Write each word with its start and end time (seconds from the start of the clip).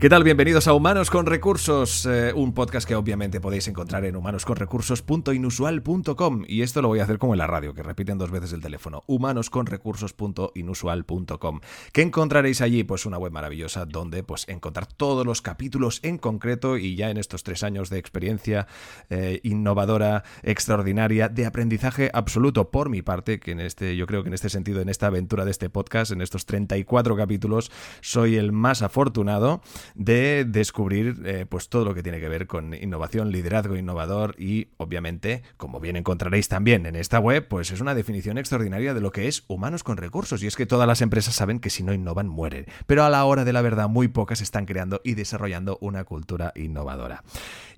¿Qué 0.00 0.08
tal? 0.08 0.22
Bienvenidos 0.22 0.68
a 0.68 0.74
Humanos 0.74 1.10
con 1.10 1.26
Recursos, 1.26 2.06
eh, 2.06 2.32
un 2.32 2.54
podcast 2.54 2.86
que 2.86 2.94
obviamente 2.94 3.40
podéis 3.40 3.66
encontrar 3.66 4.04
en 4.04 4.14
humanosconrecursos.inusual.com 4.14 6.44
y 6.46 6.62
esto 6.62 6.82
lo 6.82 6.86
voy 6.86 7.00
a 7.00 7.02
hacer 7.02 7.18
como 7.18 7.34
en 7.34 7.38
la 7.38 7.48
radio, 7.48 7.74
que 7.74 7.82
repiten 7.82 8.16
dos 8.16 8.30
veces 8.30 8.52
el 8.52 8.60
teléfono, 8.60 9.02
humanosconrecursos.inusual.com. 9.08 11.60
¿Qué 11.90 12.02
encontraréis 12.02 12.60
allí? 12.60 12.84
Pues 12.84 13.06
una 13.06 13.18
web 13.18 13.32
maravillosa 13.32 13.86
donde 13.86 14.22
pues 14.22 14.48
encontrar 14.48 14.86
todos 14.86 15.26
los 15.26 15.42
capítulos 15.42 15.98
en 16.04 16.18
concreto 16.18 16.78
y 16.78 16.94
ya 16.94 17.10
en 17.10 17.16
estos 17.16 17.42
tres 17.42 17.64
años 17.64 17.90
de 17.90 17.98
experiencia 17.98 18.68
eh, 19.10 19.40
innovadora, 19.42 20.22
extraordinaria, 20.44 21.28
de 21.28 21.44
aprendizaje 21.44 22.12
absoluto 22.14 22.70
por 22.70 22.88
mi 22.88 23.02
parte, 23.02 23.40
que 23.40 23.50
en 23.50 23.58
este, 23.58 23.96
yo 23.96 24.06
creo 24.06 24.22
que 24.22 24.28
en 24.28 24.34
este 24.34 24.48
sentido, 24.48 24.80
en 24.80 24.90
esta 24.90 25.08
aventura 25.08 25.44
de 25.44 25.50
este 25.50 25.70
podcast, 25.70 26.12
en 26.12 26.22
estos 26.22 26.46
34 26.46 27.16
capítulos, 27.16 27.72
soy 28.00 28.36
el 28.36 28.52
más 28.52 28.82
afortunado 28.82 29.60
de 29.94 30.44
descubrir 30.44 31.22
eh, 31.24 31.46
pues 31.48 31.68
todo 31.68 31.84
lo 31.84 31.94
que 31.94 32.02
tiene 32.02 32.20
que 32.20 32.28
ver 32.28 32.46
con 32.46 32.74
innovación, 32.74 33.30
liderazgo 33.30 33.76
innovador 33.76 34.34
y 34.38 34.68
obviamente, 34.76 35.42
como 35.56 35.80
bien 35.80 35.96
encontraréis 35.96 36.48
también 36.48 36.86
en 36.86 36.96
esta 36.96 37.18
web, 37.18 37.46
pues 37.48 37.70
es 37.70 37.80
una 37.80 37.94
definición 37.94 38.38
extraordinaria 38.38 38.94
de 38.94 39.00
lo 39.00 39.12
que 39.12 39.28
es 39.28 39.44
humanos 39.48 39.82
con 39.82 39.96
recursos. 39.96 40.42
Y 40.42 40.46
es 40.46 40.56
que 40.56 40.66
todas 40.66 40.86
las 40.86 41.00
empresas 41.00 41.34
saben 41.34 41.60
que 41.60 41.70
si 41.70 41.82
no 41.82 41.92
innovan 41.92 42.28
mueren, 42.28 42.66
pero 42.86 43.04
a 43.04 43.10
la 43.10 43.24
hora 43.24 43.44
de 43.44 43.52
la 43.52 43.62
verdad 43.62 43.88
muy 43.88 44.08
pocas 44.08 44.40
están 44.40 44.66
creando 44.66 45.00
y 45.04 45.14
desarrollando 45.14 45.78
una 45.80 46.04
cultura 46.04 46.52
innovadora. 46.54 47.22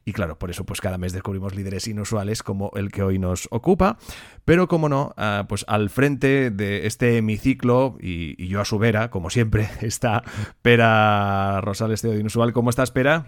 Y 0.04 0.12
claro, 0.12 0.38
por 0.38 0.50
eso 0.50 0.64
pues 0.64 0.80
cada 0.80 0.98
mes 0.98 1.12
descubrimos 1.12 1.54
líderes 1.54 1.86
inusuales 1.86 2.42
como 2.42 2.70
el 2.74 2.90
que 2.90 3.02
hoy 3.02 3.18
nos 3.18 3.48
ocupa. 3.50 3.98
Pero 4.44 4.68
como 4.68 4.88
no, 4.88 5.14
ah, 5.16 5.46
pues 5.48 5.64
al 5.68 5.90
frente 5.90 6.50
de 6.50 6.86
este 6.86 7.16
hemiciclo 7.18 7.96
y, 8.00 8.46
yo 8.48 8.60
a 8.60 8.64
su 8.64 8.78
vera, 8.78 9.10
como 9.10 9.30
siempre, 9.30 9.68
está 9.80 10.22
Pera 10.62 11.60
Rosales 11.60 12.02
de 12.02 12.18
Inusual. 12.18 12.52
¿Cómo 12.52 12.70
estás, 12.70 12.90
Pera? 12.90 13.26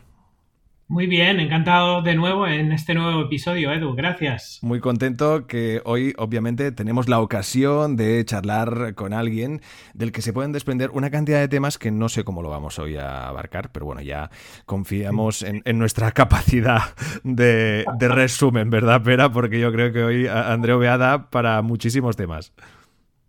Muy 0.89 1.07
bien, 1.07 1.41
encantado 1.41 2.03
de 2.03 2.15
nuevo 2.15 2.47
en 2.47 2.71
este 2.71 2.95
nuevo 2.95 3.23
episodio, 3.23 3.73
Edu. 3.73 3.95
Gracias. 3.95 4.59
Muy 4.63 4.81
contento 4.81 5.47
que 5.47 5.81
hoy, 5.85 6.13
obviamente, 6.19 6.71
tenemos 6.71 7.09
la 7.09 7.21
ocasión 7.21 7.97
de 7.97 8.23
charlar 8.25 8.95
con 8.95 9.15
alguien 9.15 9.63
del 9.95 10.13
que 10.13 10.21
se 10.21 10.33
pueden 10.35 10.53
desprender 10.53 10.91
una 10.91 11.11
cantidad 11.11 11.41
de 11.41 11.49
temas 11.49 11.79
que 11.79 11.91
no 11.91 12.09
sé 12.11 12.25
cómo 12.25 12.43
lo 12.43 12.51
vamos 12.51 12.79
hoy 12.79 12.97
a 12.97 13.29
abarcar, 13.29 13.73
pero 13.73 13.87
bueno, 13.87 14.03
ya 14.03 14.31
confiamos 14.67 15.43
en, 15.43 15.63
nuestra 15.79 16.13
capacidad 16.13 16.83
de, 17.25 17.87
resumen, 17.99 18.69
¿verdad, 18.69 19.03
Pera? 19.03 19.33
Porque 19.33 19.59
yo 19.59 19.73
creo 19.73 19.93
que 19.93 20.05
hoy 20.05 20.27
Andreu 20.27 20.79
Beada 20.79 21.31
para 21.31 21.63
muchísimos 21.63 22.17
temas. 22.17 22.53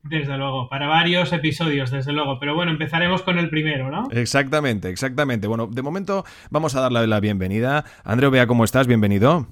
Desde 0.04 0.38
luego, 0.38 0.68
para 0.68 0.88
varios 0.88 1.32
episodios, 1.32 1.90
desde 1.90 2.12
luego. 2.12 2.38
Pero 2.38 2.56
bueno, 2.56 2.74
empezaremos 2.74 3.22
con 3.22 3.40
el 3.40 3.50
primero, 3.50 3.90
¿no? 3.90 4.10
Exactamente, 4.12 4.90
exactamente. 4.90 5.48
Bueno, 5.48 5.68
de 5.68 5.82
momento 5.82 6.26
vamos 6.50 6.76
a 6.76 6.82
darle 6.82 7.08
la 7.08 7.22
bienvenida. 7.22 7.86
Andreu, 8.04 8.30
vea 8.30 8.46
cómo 8.46 8.66
estás, 8.66 8.86
bienvenido. 8.86 9.48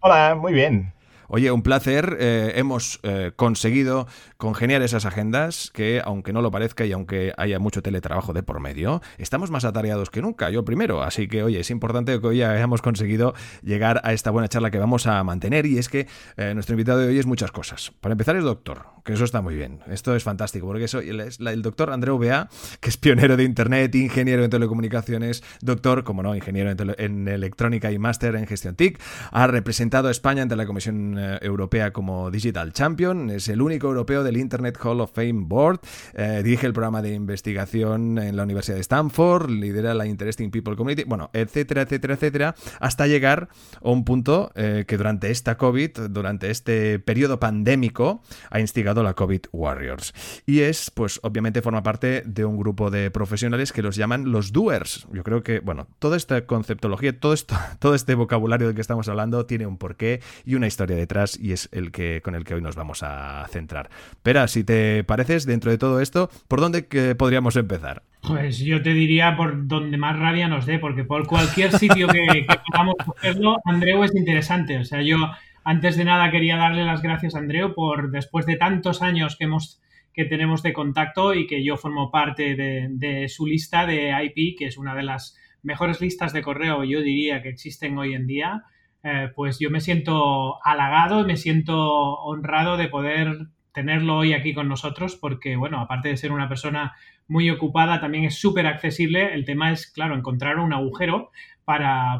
Hola, 0.00 0.34
muy 0.34 0.54
bien. 0.54 0.94
Oye, 1.34 1.50
un 1.50 1.62
placer. 1.62 2.18
Eh, 2.20 2.52
hemos 2.56 3.00
eh, 3.04 3.32
conseguido 3.36 4.06
congeniar 4.36 4.82
esas 4.82 5.06
agendas 5.06 5.70
que, 5.72 6.02
aunque 6.04 6.34
no 6.34 6.42
lo 6.42 6.50
parezca 6.50 6.84
y 6.84 6.92
aunque 6.92 7.32
haya 7.38 7.58
mucho 7.58 7.82
teletrabajo 7.82 8.34
de 8.34 8.42
por 8.42 8.60
medio, 8.60 9.00
estamos 9.16 9.50
más 9.50 9.64
atareados 9.64 10.10
que 10.10 10.20
nunca. 10.20 10.50
Yo 10.50 10.62
primero. 10.66 11.02
Así 11.02 11.28
que, 11.28 11.42
oye, 11.42 11.58
es 11.60 11.70
importante 11.70 12.20
que 12.20 12.26
hoy 12.26 12.42
hayamos 12.42 12.82
conseguido 12.82 13.32
llegar 13.62 14.02
a 14.04 14.12
esta 14.12 14.30
buena 14.30 14.48
charla 14.48 14.70
que 14.70 14.78
vamos 14.78 15.06
a 15.06 15.24
mantener. 15.24 15.64
Y 15.64 15.78
es 15.78 15.88
que 15.88 16.06
eh, 16.36 16.52
nuestro 16.52 16.74
invitado 16.74 16.98
de 16.98 17.08
hoy 17.08 17.18
es 17.18 17.24
muchas 17.24 17.50
cosas. 17.50 17.92
Para 18.02 18.12
empezar, 18.12 18.36
es 18.36 18.44
doctor, 18.44 18.84
que 19.04 19.14
eso 19.14 19.24
está 19.24 19.40
muy 19.40 19.54
bien. 19.54 19.80
Esto 19.88 20.14
es 20.14 20.22
fantástico, 20.22 20.66
porque 20.66 20.88
soy 20.88 21.08
el, 21.08 21.62
doctor 21.62 21.90
Andreu 21.90 22.18
Bea, 22.18 22.48
que 22.80 22.88
es 22.88 22.96
pionero 22.96 23.36
de 23.36 23.44
Internet, 23.44 23.94
ingeniero 23.94 24.44
en 24.44 24.50
telecomunicaciones, 24.50 25.42
doctor, 25.60 26.04
como 26.04 26.22
no, 26.22 26.34
ingeniero 26.34 26.70
en, 26.70 26.94
en 26.98 27.28
electrónica 27.28 27.90
y 27.90 27.98
máster 27.98 28.36
en 28.36 28.46
gestión 28.46 28.76
TIC. 28.76 29.00
Ha 29.30 29.46
representado 29.46 30.08
a 30.08 30.10
España 30.10 30.42
ante 30.42 30.56
la 30.56 30.66
Comisión 30.66 31.16
eh, 31.18 31.38
europea 31.42 31.92
como 31.92 32.30
Digital 32.30 32.72
Champion, 32.72 33.30
es 33.30 33.48
el 33.48 33.62
único 33.62 33.88
europeo 33.88 34.22
del 34.22 34.36
Internet 34.36 34.78
Hall 34.82 35.00
of 35.00 35.12
Fame 35.12 35.44
Board, 35.46 35.80
eh, 36.14 36.42
dirige 36.44 36.66
el 36.66 36.72
programa 36.72 37.02
de 37.02 37.14
investigación 37.14 38.18
en 38.18 38.36
la 38.36 38.44
Universidad 38.44 38.76
de 38.76 38.82
Stanford, 38.82 39.50
lidera 39.50 39.94
la 39.94 40.06
Interesting 40.06 40.50
People 40.50 40.76
Community, 40.76 41.04
bueno, 41.04 41.30
etcétera, 41.32 41.82
etcétera, 41.82 42.14
etcétera, 42.14 42.54
hasta 42.80 43.06
llegar 43.06 43.48
a 43.82 43.90
un 43.90 44.04
punto 44.04 44.52
eh, 44.54 44.84
que 44.86 44.96
durante 44.96 45.30
esta 45.30 45.56
COVID, 45.56 45.90
durante 46.10 46.50
este 46.50 46.98
periodo 46.98 47.40
pandémico, 47.40 48.22
ha 48.50 48.60
instigado 48.60 48.91
la 49.00 49.14
COVID 49.14 49.42
Warriors. 49.52 50.12
Y 50.44 50.60
es, 50.60 50.90
pues, 50.90 51.20
obviamente 51.22 51.62
forma 51.62 51.82
parte 51.82 52.22
de 52.26 52.44
un 52.44 52.56
grupo 52.56 52.90
de 52.90 53.10
profesionales 53.10 53.72
que 53.72 53.82
los 53.82 53.94
llaman 53.96 54.32
los 54.32 54.52
doers. 54.52 55.06
Yo 55.12 55.22
creo 55.22 55.42
que, 55.42 55.60
bueno, 55.60 55.86
toda 56.00 56.16
esta 56.16 56.46
conceptología, 56.46 57.18
todo 57.18 57.32
esto, 57.32 57.54
todo 57.78 57.94
este 57.94 58.14
vocabulario 58.14 58.66
del 58.66 58.74
que 58.74 58.82
estamos 58.82 59.08
hablando 59.08 59.46
tiene 59.46 59.66
un 59.66 59.78
porqué 59.78 60.20
y 60.44 60.56
una 60.56 60.66
historia 60.66 60.96
de 60.96 61.06
y 61.38 61.52
es 61.52 61.68
el 61.72 61.92
que 61.92 62.22
con 62.22 62.34
el 62.34 62.44
que 62.44 62.54
hoy 62.54 62.62
nos 62.62 62.74
vamos 62.74 63.02
a 63.02 63.46
centrar. 63.50 63.90
Pero 64.22 64.48
si 64.48 64.64
te 64.64 65.04
pareces, 65.04 65.44
dentro 65.44 65.70
de 65.70 65.76
todo 65.76 66.00
esto, 66.00 66.30
¿por 66.48 66.60
dónde 66.60 66.82
podríamos 67.16 67.56
empezar? 67.56 68.02
Pues 68.26 68.58
yo 68.58 68.80
te 68.82 68.94
diría 68.94 69.36
por 69.36 69.66
donde 69.66 69.98
más 69.98 70.18
rabia 70.18 70.48
nos 70.48 70.64
dé, 70.64 70.78
porque 70.78 71.04
por 71.04 71.26
cualquier 71.26 71.72
sitio 71.78 72.08
que, 72.08 72.46
que 72.48 72.60
podamos 72.70 72.94
cogerlo, 73.04 73.56
Andreu 73.64 74.04
es 74.04 74.14
interesante. 74.14 74.78
O 74.78 74.84
sea, 74.84 75.02
yo 75.02 75.16
antes 75.64 75.96
de 75.96 76.04
nada 76.04 76.30
quería 76.30 76.56
darle 76.56 76.84
las 76.84 77.02
gracias 77.02 77.34
a 77.34 77.38
Andreu 77.38 77.74
por 77.74 78.10
después 78.10 78.46
de 78.46 78.56
tantos 78.56 79.02
años 79.02 79.36
que 79.36 79.44
hemos 79.44 79.82
que 80.12 80.24
tenemos 80.24 80.62
de 80.62 80.72
contacto 80.72 81.34
y 81.34 81.46
que 81.46 81.64
yo 81.64 81.76
formo 81.76 82.10
parte 82.10 82.54
de, 82.54 83.28
su 83.28 83.46
lista 83.46 83.86
de 83.86 84.12
IP, 84.24 84.58
que 84.58 84.66
es 84.66 84.76
una 84.76 84.94
de 84.94 85.02
las 85.02 85.36
mejores 85.62 86.00
listas 86.00 86.32
de 86.32 86.42
correo, 86.42 86.84
yo 86.84 87.00
diría, 87.00 87.42
que 87.42 87.48
existen 87.48 87.96
hoy 87.98 88.14
en 88.14 88.26
día. 88.26 88.64
Eh, 89.04 89.30
pues 89.34 89.58
yo 89.58 89.70
me 89.70 89.80
siento 89.80 90.62
halagado 90.64 91.20
y 91.20 91.24
me 91.24 91.36
siento 91.36 91.76
honrado 91.78 92.76
de 92.76 92.88
poder 92.88 93.48
tenerlo 93.72 94.18
hoy 94.18 94.34
aquí 94.34 94.52
con 94.52 94.68
nosotros 94.68 95.16
porque, 95.16 95.56
bueno, 95.56 95.80
aparte 95.80 96.08
de 96.08 96.16
ser 96.16 96.30
una 96.30 96.48
persona 96.48 96.94
muy 97.26 97.48
ocupada, 97.48 98.00
también 98.00 98.24
es 98.24 98.38
súper 98.38 98.66
accesible. 98.66 99.32
El 99.32 99.44
tema 99.44 99.72
es, 99.72 99.90
claro, 99.90 100.14
encontrar 100.14 100.58
un 100.58 100.74
agujero 100.74 101.30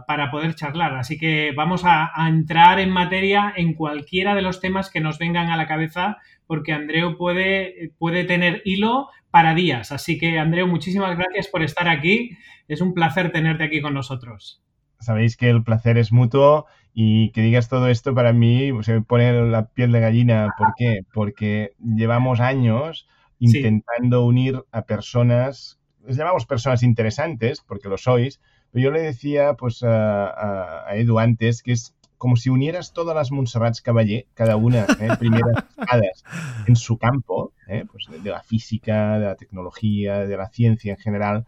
para, 0.07 0.31
poder 0.31 0.55
charlar. 0.55 0.95
Así 0.97 1.19
que 1.19 1.53
vamos 1.57 1.83
a, 1.85 2.11
entrar 2.29 2.81
en 2.81 2.91
materia 2.91 3.53
en 3.57 3.75
cualquiera 3.75 4.35
de 4.35 4.43
los 4.43 4.61
temas 4.61 4.91
que 4.91 5.01
nos 5.01 5.19
vengan 5.19 5.51
a 5.51 5.57
la 5.57 5.67
cabeza 5.67 6.19
porque 6.47 6.73
Andreu 6.73 7.17
puede, 7.17 7.93
puede 7.99 8.25
tener 8.25 8.63
hilo 8.65 9.09
para 9.31 9.55
días. 9.55 9.93
Así 9.93 10.19
que, 10.19 10.39
Andreu, 10.39 10.67
muchísimas 10.67 11.17
gracias 11.17 11.49
por 11.49 11.63
estar 11.63 11.89
aquí. 11.89 12.37
Es 12.69 12.81
un 12.81 12.95
placer 12.95 13.33
tenerte 13.33 13.65
aquí 13.65 13.81
con 13.81 13.95
nosotros 13.95 14.63
sabéis 15.03 15.37
que 15.37 15.51
el 15.51 15.65
placer 15.65 15.99
es 15.99 16.13
mutuo 16.13 16.67
y 16.95 17.33
que 17.33 17.43
digas 17.43 17.69
todo 17.69 17.89
esto 17.89 18.15
para 18.15 18.33
mí 18.33 18.71
se 18.83 18.95
me 18.95 19.03
pone 19.03 19.33
la 19.51 19.67
piel 19.67 19.91
de 19.91 19.99
gallina. 20.01 20.49
¿Por 20.57 20.75
qué? 20.77 21.01
Porque 21.13 21.73
llevamos 21.81 22.39
años 22.39 23.09
intentando 23.41 24.25
unir 24.25 24.63
a 24.71 24.83
personas, 24.83 25.81
les 26.07 26.17
llamamos 26.17 26.47
personas 26.47 26.85
interesantes, 26.85 27.61
porque 27.67 27.89
lo 27.89 27.99
sois, 27.99 28.41
pero 28.73 28.85
yo 28.85 28.91
le 28.91 29.03
decía 29.03 29.55
pues 29.55 29.83
a, 29.85 30.87
Edu 30.95 31.19
antes 31.19 31.63
que 31.63 31.73
es 31.73 31.95
como 32.19 32.37
si 32.37 32.51
unieras 32.51 32.93
todas 32.93 33.17
las 33.17 33.33
Montserrats 33.33 33.83
Caballé, 33.83 34.29
cada 34.35 34.57
una, 34.57 34.87
¿eh? 35.01 35.09
primeras 35.19 35.65
espadas 35.71 36.25
en 36.69 36.77
su 36.77 36.97
campo, 36.97 37.53
¿eh? 37.67 37.85
pues 37.91 38.07
de 38.23 38.31
la 38.31 38.41
física, 38.43 39.19
de 39.19 39.27
la 39.27 39.35
tecnología, 39.35 40.21
de 40.21 40.37
la 40.37 40.49
ciencia 40.49 40.93
en 40.93 40.99
general, 40.99 41.47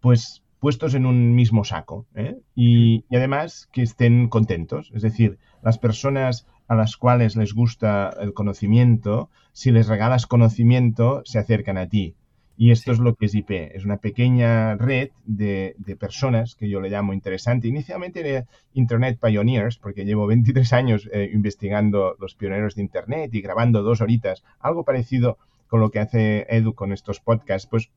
pues 0.00 0.42
puestos 0.58 0.94
en 0.94 1.06
un 1.06 1.34
mismo 1.34 1.64
saco 1.64 2.06
¿eh? 2.14 2.36
y, 2.54 3.04
además 3.14 3.68
que 3.72 3.82
estén 3.82 4.28
contentos. 4.28 4.90
Es 4.94 5.02
decir, 5.02 5.38
las 5.62 5.78
personas 5.78 6.46
a 6.68 6.74
las 6.74 6.96
cuales 6.96 7.34
les 7.36 7.54
gusta 7.54 8.14
el 8.20 8.34
conocimiento, 8.34 9.30
si 9.52 9.72
les 9.72 9.88
regalas 9.88 10.26
conocimiento, 10.26 11.22
se 11.24 11.38
acercan 11.38 11.78
a 11.78 11.88
ti. 11.88 12.14
Y 12.60 12.72
esto 12.72 12.92
es 12.92 12.98
lo 12.98 13.14
que 13.14 13.24
es 13.24 13.34
IP. 13.34 13.52
Es 13.74 13.86
una 13.86 13.96
pequeña 13.96 14.74
red 14.74 15.12
de, 15.24 15.74
personas 15.98 16.56
que 16.56 16.68
yo 16.68 16.82
le 16.82 16.90
llamo 16.90 17.14
interesante. 17.14 17.68
Inicialmente 17.68 18.22
de 18.22 18.44
Internet 18.74 19.18
Pioneers, 19.18 19.78
porque 19.78 20.04
llevo 20.04 20.26
23 20.26 20.70
años 20.74 21.08
eh, 21.10 21.30
investigando 21.32 22.16
los 22.20 22.34
pioneros 22.34 22.74
de 22.74 22.82
Internet 22.82 23.32
y 23.32 23.40
grabando 23.40 23.82
dos 23.82 24.02
horitas, 24.02 24.44
algo 24.58 24.84
parecido 24.84 25.38
con 25.68 25.80
lo 25.80 25.90
que 25.90 26.00
hace 26.00 26.46
Edu 26.54 26.74
con 26.74 26.92
estos 26.92 27.20
podcasts. 27.20 27.66
Pues 27.66 27.88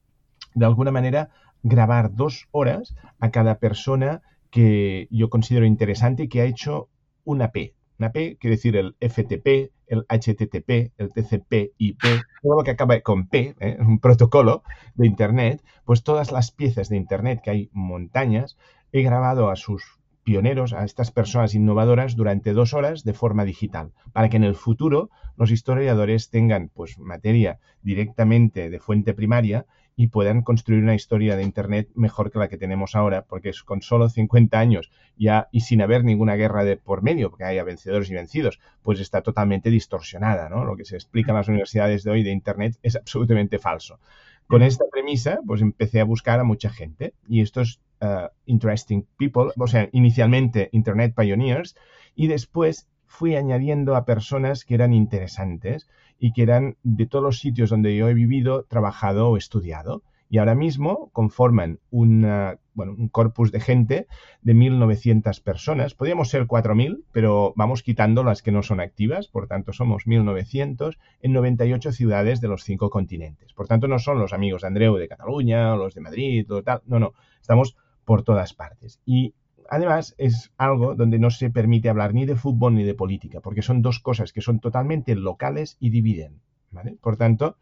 de 0.56 0.66
alguna 0.66 0.92
manera 0.92 1.32
grabar 1.62 2.16
dos 2.16 2.48
horas 2.52 2.96
a 3.20 3.32
cada 3.32 3.60
persona 3.60 4.22
que 4.50 5.10
yo 5.12 5.30
considero 5.30 5.66
interesante 5.66 6.24
y 6.24 6.28
que 6.30 6.40
ha 6.40 6.46
hecho 6.46 6.88
una 7.26 7.52
P. 7.52 7.74
Una 8.00 8.12
P 8.12 8.38
quiere 8.40 8.56
decir 8.56 8.76
el 8.76 8.96
FTP, 9.00 9.72
el 9.88 10.06
HTTP, 10.10 10.94
el 10.98 11.14
TCP, 11.14 11.74
IP, 11.78 12.04
todo 12.42 12.58
lo 12.58 12.64
que 12.64 12.72
acaba 12.72 13.00
con 13.02 13.28
P, 13.28 13.56
¿eh? 13.60 13.78
un 13.80 14.00
protocolo 14.00 14.64
de 14.96 15.08
Internet, 15.08 15.64
pues 15.86 16.04
todas 16.04 16.32
las 16.32 16.52
piezas 16.52 16.90
de 16.90 16.98
Internet, 16.98 17.42
que 17.44 17.52
hay 17.52 17.70
montañas, 17.74 18.58
he 18.92 19.02
grabado 19.04 19.50
a 19.50 19.56
sus 19.56 20.00
pioneros, 20.24 20.74
a 20.74 20.86
estas 20.86 21.12
personas 21.12 21.54
innovadoras 21.54 22.16
durante 22.16 22.54
dos 22.54 22.74
horas 22.74 23.04
de 23.04 23.14
forma 23.14 23.44
digital, 23.46 23.92
para 24.14 24.30
que 24.30 24.38
en 24.38 24.44
el 24.44 24.56
futuro 24.56 25.10
los 25.36 25.52
historiadores 25.52 26.30
tengan 26.30 26.70
pues 26.74 26.98
materia 26.98 27.60
directamente 27.82 28.70
de 28.70 28.80
fuente 28.80 29.14
primaria 29.14 29.66
y 29.96 30.08
puedan 30.08 30.42
construir 30.42 30.84
una 30.84 30.96
historia 30.96 31.36
de 31.36 31.44
Internet 31.44 31.90
mejor 31.96 32.32
que 32.32 32.40
la 32.40 32.48
que 32.48 32.58
tenemos 32.58 32.96
ahora, 32.96 33.26
porque 33.26 33.50
es 33.50 33.64
con 33.64 33.82
solo 33.82 34.10
50 34.10 34.60
años 34.60 34.92
ya 35.18 35.50
y 35.52 35.62
sin 35.62 35.82
haber 35.82 36.04
ninguna 36.04 36.36
guerra 36.36 36.64
de 36.64 36.78
por 36.78 37.04
medio, 37.04 37.30
porque 37.30 37.46
haya 37.46 37.64
vencedores 37.64 38.10
y 38.10 38.16
vencidos, 38.16 38.60
pues 38.82 39.00
está 39.00 39.22
totalmente 39.22 39.70
distorsionada, 39.70 40.50
¿no? 40.50 40.66
Lo 40.66 40.76
que 40.76 40.86
se 40.86 40.96
explica 40.96 41.32
en 41.32 41.38
las 41.38 41.48
universidades 41.48 42.04
de 42.04 42.12
hoy 42.12 42.24
de 42.24 42.32
Internet 42.32 42.78
es 42.82 42.96
absolutamente 42.96 43.60
falso. 43.60 44.00
Con 44.48 44.62
esta 44.62 44.86
premisa, 44.92 45.40
pues 45.46 45.62
empecé 45.62 46.02
a 46.02 46.06
buscar 46.06 46.40
a 46.40 46.44
mucha 46.44 46.70
gente 46.70 47.14
y 47.28 47.42
estos 47.42 47.80
uh, 48.02 48.28
interesting 48.46 49.06
people, 49.18 49.52
o 49.58 49.68
sea, 49.68 49.90
inicialmente 49.92 50.70
Internet 50.74 51.14
Pioneers 51.16 51.76
y 52.16 52.28
después 52.28 52.88
fui 53.14 53.36
añadiendo 53.36 53.96
a 53.96 54.06
personas 54.06 54.66
que 54.66 54.74
eran 54.74 54.92
interesantes 54.92 55.88
y 56.18 56.34
que 56.34 56.42
eran 56.42 56.78
de 56.82 57.06
todos 57.06 57.24
los 57.24 57.38
sitios 57.38 57.70
donde 57.70 57.96
yo 57.96 58.10
he 58.10 58.16
vivido, 58.16 58.64
trabajado 58.64 59.30
o 59.30 59.38
estudiado. 59.38 60.02
Y 60.30 60.40
ahora 60.40 60.56
mismo 60.56 61.12
conforman 61.14 61.80
una, 61.92 62.58
bueno, 62.74 62.96
un 62.98 63.10
corpus 63.10 63.52
de 63.52 63.60
gente 63.60 64.08
de 64.42 64.56
1.900 64.56 65.44
personas. 65.44 65.94
Podríamos 65.94 66.30
ser 66.30 66.48
4.000, 66.48 67.04
pero 67.12 67.54
vamos 67.56 67.84
quitando 67.84 68.24
las 68.24 68.42
que 68.42 68.52
no 68.52 68.64
son 68.64 68.80
activas. 68.80 69.28
Por 69.28 69.46
tanto, 69.46 69.74
somos 69.74 70.08
1.900 70.08 70.98
en 71.22 71.34
98 71.34 71.92
ciudades 71.92 72.42
de 72.42 72.48
los 72.48 72.64
cinco 72.64 72.90
continentes. 72.90 73.54
Por 73.54 73.68
tanto, 73.68 73.88
no 73.88 74.00
son 74.00 74.18
los 74.18 74.34
amigos 74.34 74.64
de 74.64 74.70
Andreu 74.70 74.96
de 74.96 75.08
Cataluña 75.08 75.76
o 75.76 75.78
los 75.78 75.94
de 75.94 76.02
Madrid 76.02 76.52
o 76.52 76.64
tal. 76.64 76.82
No, 76.88 76.98
no. 76.98 77.14
Estamos 77.40 77.78
por 78.06 78.24
todas 78.24 78.56
partes. 78.56 79.00
Y 79.06 79.36
además 79.74 80.16
es 80.18 80.52
algo 80.58 80.96
donde 80.96 81.20
no 81.20 81.30
se 81.32 81.50
permite 81.50 81.90
hablar 81.90 82.14
ni 82.14 82.26
de 82.26 82.36
fútbol 82.36 82.76
ni 82.76 82.84
de 82.84 82.94
política, 82.94 83.42
porque 83.42 83.62
son 83.62 83.82
dos 83.82 84.00
cosas 84.00 84.32
que 84.32 84.42
son 84.42 84.60
totalmente 84.60 85.16
locales 85.16 85.78
y 85.80 85.90
dividen. 85.90 86.42
Por 87.02 87.18
tanto, 87.18 87.58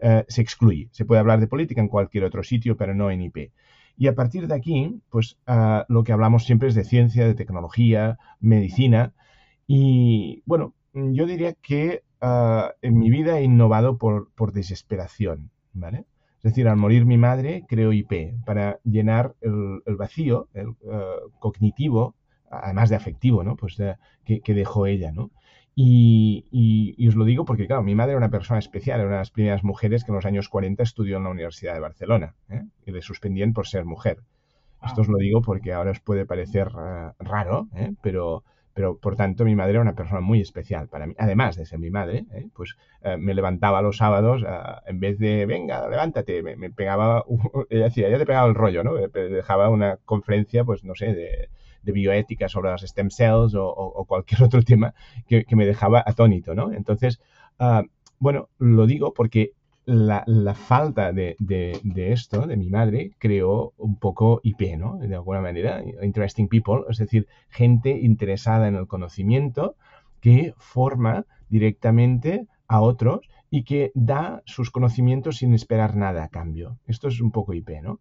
eh, 0.00 0.24
se 0.28 0.42
excluye. 0.42 0.88
Se 0.92 1.04
puede 1.04 1.20
hablar 1.20 1.40
de 1.40 1.46
política 1.46 1.80
en 1.80 1.88
cualquier 1.88 2.24
otro 2.24 2.42
sitio, 2.42 2.76
pero 2.76 2.94
no 2.94 3.10
en 3.10 3.22
IP. 3.22 3.52
Y 3.96 4.06
a 4.06 4.14
partir 4.14 4.46
de 4.46 4.54
aquí, 4.54 5.00
pues 5.10 5.38
ah, 5.46 5.84
lo 5.88 6.04
que 6.04 6.12
hablamos 6.12 6.44
siempre 6.44 6.68
es 6.68 6.74
de 6.74 6.84
ciencia, 6.84 7.26
de 7.26 7.34
tecnología, 7.34 8.18
medicina. 8.40 9.12
Y 9.66 10.42
bueno, 10.46 10.74
yo 10.94 11.26
diría 11.26 11.52
que 11.54 12.02
ah, 12.20 12.72
en 12.82 12.98
mi 12.98 13.10
vida 13.10 13.38
he 13.38 13.44
innovado 13.44 13.98
por, 13.98 14.30
por 14.34 14.52
desesperación. 14.52 15.50
¿vale? 15.72 16.04
Es 16.42 16.52
decir, 16.52 16.68
al 16.68 16.76
morir 16.76 17.04
mi 17.04 17.18
madre, 17.18 17.64
creo 17.68 17.92
IP 17.92 18.34
para 18.46 18.80
llenar 18.82 19.34
el, 19.42 19.82
vacío 19.96 20.48
el, 20.54 20.68
eh, 20.90 21.02
cognitivo, 21.38 22.14
además 22.50 22.88
de 22.88 22.96
afectivo, 22.96 23.44
¿no? 23.44 23.56
Pues 23.56 23.76
que, 24.24 24.54
dejó 24.54 24.86
ella, 24.86 25.12
¿no? 25.12 25.30
Y, 25.74 27.06
os 27.06 27.14
lo 27.14 27.26
digo 27.26 27.44
porque, 27.44 27.66
claro, 27.66 27.82
mi 27.82 27.94
madre 27.94 28.12
era 28.12 28.18
una 28.18 28.30
persona 28.30 28.58
especial, 28.58 29.00
era 29.00 29.08
una 29.08 29.16
de 29.16 29.20
las 29.20 29.30
primeras 29.30 29.64
mujeres 29.64 30.02
que 30.02 30.12
en 30.12 30.16
los 30.16 30.24
años 30.24 30.48
40 30.48 30.82
estudió 30.82 31.18
en 31.18 31.24
la 31.24 31.30
Universidad 31.30 31.74
de 31.74 31.80
Barcelona 31.80 32.34
¿eh? 32.48 32.64
y 32.86 32.90
le 32.90 33.02
suspendían 33.02 33.52
por 33.52 33.66
ser 33.66 33.84
mujer. 33.84 34.20
Esto 34.82 35.02
os 35.02 35.08
lo 35.08 35.18
digo 35.18 35.42
porque 35.42 35.74
ahora 35.74 35.90
os 35.90 36.00
puede 36.00 36.24
parecer 36.24 36.68
eh, 36.68 37.10
raro, 37.18 37.68
pero 38.02 38.44
pero 38.80 38.96
por 38.96 39.14
tanto 39.14 39.44
mi 39.44 39.54
madre 39.54 39.72
era 39.72 39.82
una 39.82 39.94
persona 39.94 40.22
muy 40.22 40.40
especial 40.40 40.88
para 40.88 41.06
mí. 41.06 41.14
Además 41.18 41.54
de 41.54 41.66
ser 41.66 41.78
mi 41.78 41.90
madre, 41.90 42.24
¿eh? 42.32 42.48
pues 42.54 42.78
eh, 43.02 43.18
me 43.18 43.34
levantaba 43.34 43.82
los 43.82 43.98
sábados, 43.98 44.42
eh, 44.42 44.46
en 44.86 45.00
vez 45.00 45.18
de, 45.18 45.44
venga, 45.44 45.86
levántate, 45.86 46.42
me, 46.42 46.70
pegaba, 46.70 47.26
ella 47.68 47.84
decía, 47.84 48.08
ya 48.08 48.16
te 48.16 48.24
pegaba 48.24 48.48
el 48.48 48.54
rollo, 48.54 48.82
¿no? 48.82 48.94
Dejaba 48.94 49.68
una 49.68 49.98
conferencia, 50.06 50.64
pues 50.64 50.82
no 50.82 50.94
sé, 50.94 51.12
de, 51.12 51.50
bioética 51.92 52.48
sobre 52.48 52.70
las 52.70 52.80
stem 52.80 53.10
cells 53.10 53.52
o, 53.54 54.06
cualquier 54.08 54.42
otro 54.44 54.62
tema 54.62 54.94
que, 55.28 55.44
me 55.50 55.66
dejaba 55.66 56.02
atónito, 56.06 56.54
¿no? 56.54 56.72
Entonces, 56.72 57.20
ah, 57.58 57.82
bueno, 58.18 58.48
lo 58.56 58.86
digo 58.86 59.12
porque 59.12 59.52
la, 59.86 60.54
falta 60.54 61.12
de, 61.12 61.36
esto, 61.96 62.46
de 62.46 62.56
mi 62.56 62.70
madre, 62.70 63.12
creó 63.18 63.72
un 63.76 63.96
poco 63.96 64.40
IP, 64.42 64.76
¿no? 64.76 64.98
De 64.98 65.14
alguna 65.14 65.40
manera, 65.40 65.82
interesting 66.02 66.48
people, 66.48 66.82
es 66.88 66.98
decir, 66.98 67.26
gente 67.48 67.90
interesada 67.90 68.68
en 68.68 68.76
el 68.76 68.86
conocimiento 68.86 69.76
que 70.20 70.54
forma 70.58 71.26
directamente 71.48 72.46
a 72.68 72.80
otros 72.80 73.20
y 73.50 73.64
que 73.64 73.90
da 73.94 74.42
sus 74.44 74.70
conocimientos 74.70 75.38
sin 75.38 75.54
esperar 75.54 75.96
nada 75.96 76.24
a 76.24 76.28
cambio. 76.28 76.78
Esto 76.86 77.08
es 77.08 77.20
un 77.20 77.32
poco 77.32 77.52
IP, 77.54 77.70
¿no? 77.82 78.00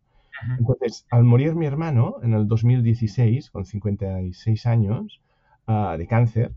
Entonces, 0.57 1.05
al 1.09 1.23
morir 1.23 1.55
mi 1.55 1.65
hermano 1.65 2.17
en 2.23 2.33
el 2.33 2.47
2016, 2.47 3.49
con 3.49 3.65
56 3.65 4.65
años, 4.67 5.21
ah, 5.67 5.95
de 5.97 6.07
cáncer, 6.07 6.53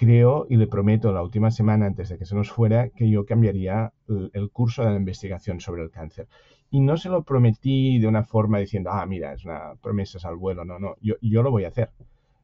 creo 0.00 0.46
y 0.48 0.56
le 0.56 0.66
prometo 0.66 1.12
la 1.12 1.22
última 1.22 1.50
semana 1.50 1.84
antes 1.84 2.08
de 2.08 2.16
que 2.16 2.24
se 2.24 2.34
nos 2.34 2.50
fuera 2.50 2.88
que 2.88 3.10
yo 3.10 3.26
cambiaría 3.26 3.92
el, 4.08 4.50
curso 4.50 4.82
de 4.82 4.92
la 4.92 4.96
investigación 4.96 5.60
sobre 5.60 5.82
el 5.82 5.90
cáncer. 5.90 6.26
Y 6.70 6.80
no 6.80 6.96
se 6.96 7.10
lo 7.10 7.22
prometí 7.22 7.98
de 7.98 8.06
una 8.06 8.24
forma 8.24 8.60
diciendo, 8.60 8.88
ah, 8.90 9.04
mira, 9.04 9.34
es 9.34 9.44
una 9.44 9.74
promesa 9.82 10.18
al 10.26 10.36
vuelo. 10.36 10.64
No, 10.64 10.78
no, 10.78 10.94
yo, 11.02 11.16
yo 11.20 11.42
lo 11.42 11.50
voy 11.50 11.64
a 11.64 11.68
hacer. 11.68 11.90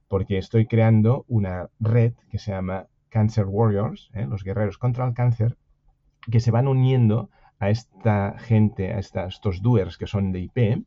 Porque 0.07 0.37
estoy 0.37 0.67
creando 0.67 1.25
una 1.29 1.71
red 1.81 2.13
que 2.31 2.37
se 2.37 2.51
llama 2.51 2.89
Cancer 3.09 3.47
Warriors, 3.47 4.11
¿eh? 4.13 4.27
los 4.27 4.45
guerreros 4.45 4.77
contra 4.77 5.07
el 5.07 5.15
cáncer, 5.15 5.57
que 6.31 6.41
se 6.41 6.51
van 6.51 6.69
uniendo 6.69 7.31
a 7.59 7.71
esta 7.71 8.37
gente, 8.39 8.93
a 8.93 8.99
estos 8.99 9.63
doers 9.63 9.97
que 9.97 10.07
son 10.07 10.31
de 10.31 10.41
IP. 10.41 10.85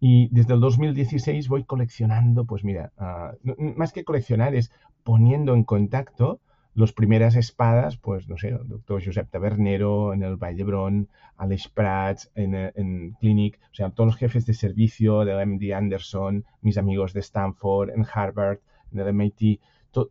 Y 0.00 0.28
desde 0.32 0.54
el 0.54 0.60
2016 0.60 1.48
voy 1.48 1.62
coleccionando, 1.62 2.46
pues 2.46 2.64
mira, 2.64 2.90
ah, 2.98 3.34
más 3.76 3.92
que 3.92 4.02
coleccionar 4.02 4.56
es 4.56 4.72
poniendo 5.10 5.54
en 5.54 5.64
contacto 5.64 6.38
las 6.72 6.92
primeras 6.92 7.34
espadas, 7.34 7.96
pues 7.96 8.28
no 8.28 8.38
sé, 8.38 8.50
el 8.50 8.68
doctor 8.68 9.04
Josep 9.04 9.28
Tabernero 9.28 10.14
en 10.14 10.22
el 10.22 10.36
Vall 10.36 10.56
d'Hebron, 10.56 11.08
Alex 11.36 11.66
Prats 11.66 12.30
en, 12.36 12.54
en 12.54 13.16
Clinic, 13.18 13.58
o 13.72 13.74
sea, 13.74 13.90
todos 13.90 14.06
los 14.06 14.16
jefes 14.16 14.46
de 14.46 14.54
servicio 14.54 15.24
del 15.24 15.44
MD 15.48 15.74
Anderson, 15.74 16.44
mis 16.60 16.78
amigos 16.78 17.12
de 17.12 17.18
Stanford, 17.18 17.90
en 17.90 18.06
Harvard, 18.14 18.60
en 18.92 19.00
el 19.00 19.08
MIT, 19.08 19.60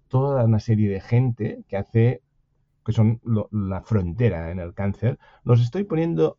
toda 0.09 0.43
una 0.43 0.59
serie 0.59 0.89
de 0.89 0.99
gente 0.99 1.63
que 1.69 1.77
hace, 1.77 2.21
que 2.85 2.91
son 2.91 3.21
la 3.53 3.79
frontera 3.83 4.51
en 4.51 4.59
el 4.59 4.73
cáncer, 4.73 5.17
los 5.45 5.61
estoy 5.61 5.85
poniendo 5.85 6.37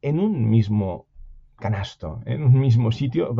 en 0.00 0.20
un 0.20 0.48
mismo 0.48 1.05
canasto, 1.56 2.20
en 2.26 2.42
un 2.42 2.58
mismo 2.60 2.92
sitio, 2.92 3.34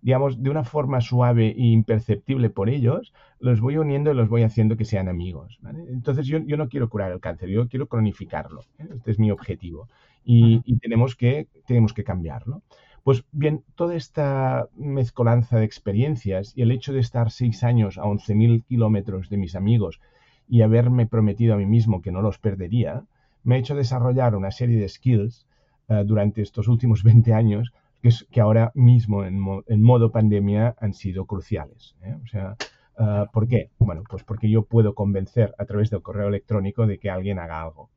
digamos, 0.00 0.42
de 0.42 0.50
una 0.50 0.64
forma 0.64 1.00
suave 1.00 1.48
e 1.48 1.66
imperceptible 1.66 2.48
por 2.50 2.70
ellos, 2.70 3.12
los 3.40 3.60
voy 3.60 3.76
uniendo 3.76 4.10
y 4.10 4.14
los 4.14 4.28
voy 4.28 4.42
haciendo 4.42 4.76
que 4.76 4.84
sean 4.84 5.08
amigos. 5.08 5.58
Entonces 5.88 6.26
yo, 6.26 6.40
no 6.40 6.68
quiero 6.68 6.88
curar 6.88 7.12
el 7.12 7.20
cáncer, 7.20 7.48
yo 7.48 7.68
quiero 7.68 7.88
cronificarlo. 7.88 8.62
¿eh? 8.78 8.88
Este 8.94 9.10
es 9.10 9.18
mi 9.18 9.30
objetivo. 9.30 9.88
Y, 10.24 10.78
tenemos, 10.78 11.14
que, 11.14 11.46
tenemos 11.66 11.92
que 11.92 12.02
cambiarlo. 12.02 12.62
Pues 13.04 13.24
bien, 13.30 13.62
toda 13.76 13.94
esta 13.94 14.68
mezcolanza 14.76 15.58
de 15.58 15.64
experiencias 15.64 16.52
y 16.56 16.62
el 16.62 16.72
hecho 16.72 16.92
de 16.92 16.98
estar 16.98 17.30
seis 17.30 17.62
años 17.62 17.98
a 17.98 18.02
11.000 18.02 18.64
kilómetros 18.64 19.28
de 19.28 19.36
mis 19.36 19.54
amigos 19.54 20.00
y 20.48 20.62
haberme 20.62 21.06
prometido 21.06 21.54
a 21.54 21.56
mí 21.56 21.66
mismo 21.66 22.02
que 22.02 22.10
no 22.10 22.22
los 22.22 22.38
perdería, 22.38 23.04
me 23.44 23.54
ha 23.54 23.58
hecho 23.58 23.76
desarrollar 23.76 24.34
una 24.34 24.50
serie 24.50 24.80
de 24.80 24.88
skills 24.88 25.46
eh, 25.88 26.02
durante 26.04 26.42
estos 26.42 26.66
últimos 26.66 27.04
20 27.04 27.32
años 27.32 27.72
que, 28.02 28.08
es, 28.08 28.26
que 28.32 28.40
ahora 28.40 28.72
mismo 28.74 29.24
en, 29.24 29.38
modo 29.82 30.10
pandemia 30.10 30.74
han 30.80 30.94
sido 30.94 31.26
cruciales. 31.26 31.94
¿eh? 32.02 32.16
O 32.24 32.26
sea, 32.26 32.56
eh, 32.98 33.26
¿por 33.32 33.46
qué? 33.46 33.70
Bueno, 33.78 34.02
pues 34.08 34.24
porque 34.24 34.50
yo 34.50 34.64
puedo 34.64 34.96
convencer 34.96 35.54
a 35.58 35.64
través 35.64 35.90
del 35.90 36.02
correo 36.02 36.26
electrónico 36.26 36.86
de 36.88 36.98
que 36.98 37.08
alguien 37.08 37.38
haga 37.38 37.62
algo. 37.62 37.90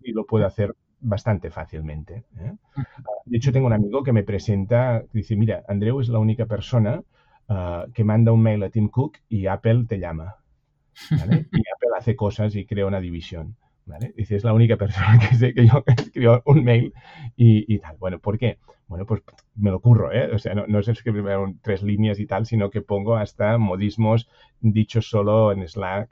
Y 0.00 0.12
lo 0.12 0.24
puedo 0.24 0.46
hacer 0.46 0.74
bastante 0.98 1.50
fácilmente. 1.50 2.24
De 3.26 3.36
hecho, 3.36 3.52
tengo 3.52 3.66
un 3.66 3.72
amigo 3.72 4.02
que 4.02 4.12
me 4.12 4.24
presenta, 4.24 5.04
dice, 5.12 5.36
mira, 5.36 5.62
Andreu 5.68 6.00
es 6.00 6.08
la 6.08 6.18
única 6.18 6.46
persona 6.46 7.02
que 7.92 8.02
manda 8.02 8.32
un 8.32 8.42
mail 8.42 8.62
a 8.64 8.70
Tim 8.70 8.88
Cook 8.88 9.18
y 9.28 9.46
Apple 9.46 9.84
te 9.86 9.98
llama. 9.98 10.36
Y 11.52 11.62
Apple 11.74 11.90
hace 11.96 12.16
cosas 12.16 12.56
y 12.56 12.66
crea 12.66 12.86
una 12.86 13.00
división. 13.00 13.56
Dice, 14.16 14.36
es 14.36 14.44
la 14.44 14.52
única 14.52 14.76
persona 14.76 15.18
que 15.30 15.34
sé 15.36 15.54
que 15.54 15.66
yo 15.66 15.82
escribo 15.96 16.42
un 16.46 16.64
mail 16.64 16.94
y, 17.36 17.78
tal. 17.78 17.96
Bueno, 17.98 18.18
¿por 18.18 18.38
qué? 18.38 18.58
Bueno, 18.86 19.06
pues 19.06 19.22
me 19.54 19.70
lo 19.70 19.80
curro, 19.80 20.12
¿eh? 20.12 20.30
O 20.32 20.38
sea, 20.38 20.54
no, 20.54 20.78
es 20.78 20.88
escribir 20.88 21.24
tres 21.62 21.82
líneas 21.82 22.20
y 22.20 22.26
tal, 22.26 22.46
sino 22.46 22.70
que 22.70 22.82
pongo 22.82 23.16
hasta 23.16 23.58
modismos 23.58 24.28
dichos 24.60 25.08
solo 25.08 25.52
en 25.52 25.66
Slack, 25.66 26.10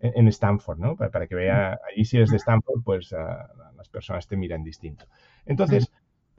en, 0.00 0.28
Stanford, 0.28 0.78
¿no? 0.78 0.96
Para, 0.96 1.26
que 1.26 1.34
vea, 1.34 1.78
ahí 1.88 2.04
si 2.04 2.16
eres 2.16 2.30
de 2.30 2.36
Stanford, 2.36 2.82
pues 2.82 3.12
ah, 3.12 3.48
las 3.76 3.88
personas 3.88 4.26
te 4.26 4.36
miran 4.36 4.62
distinto. 4.62 5.06
Entonces, 5.44 5.90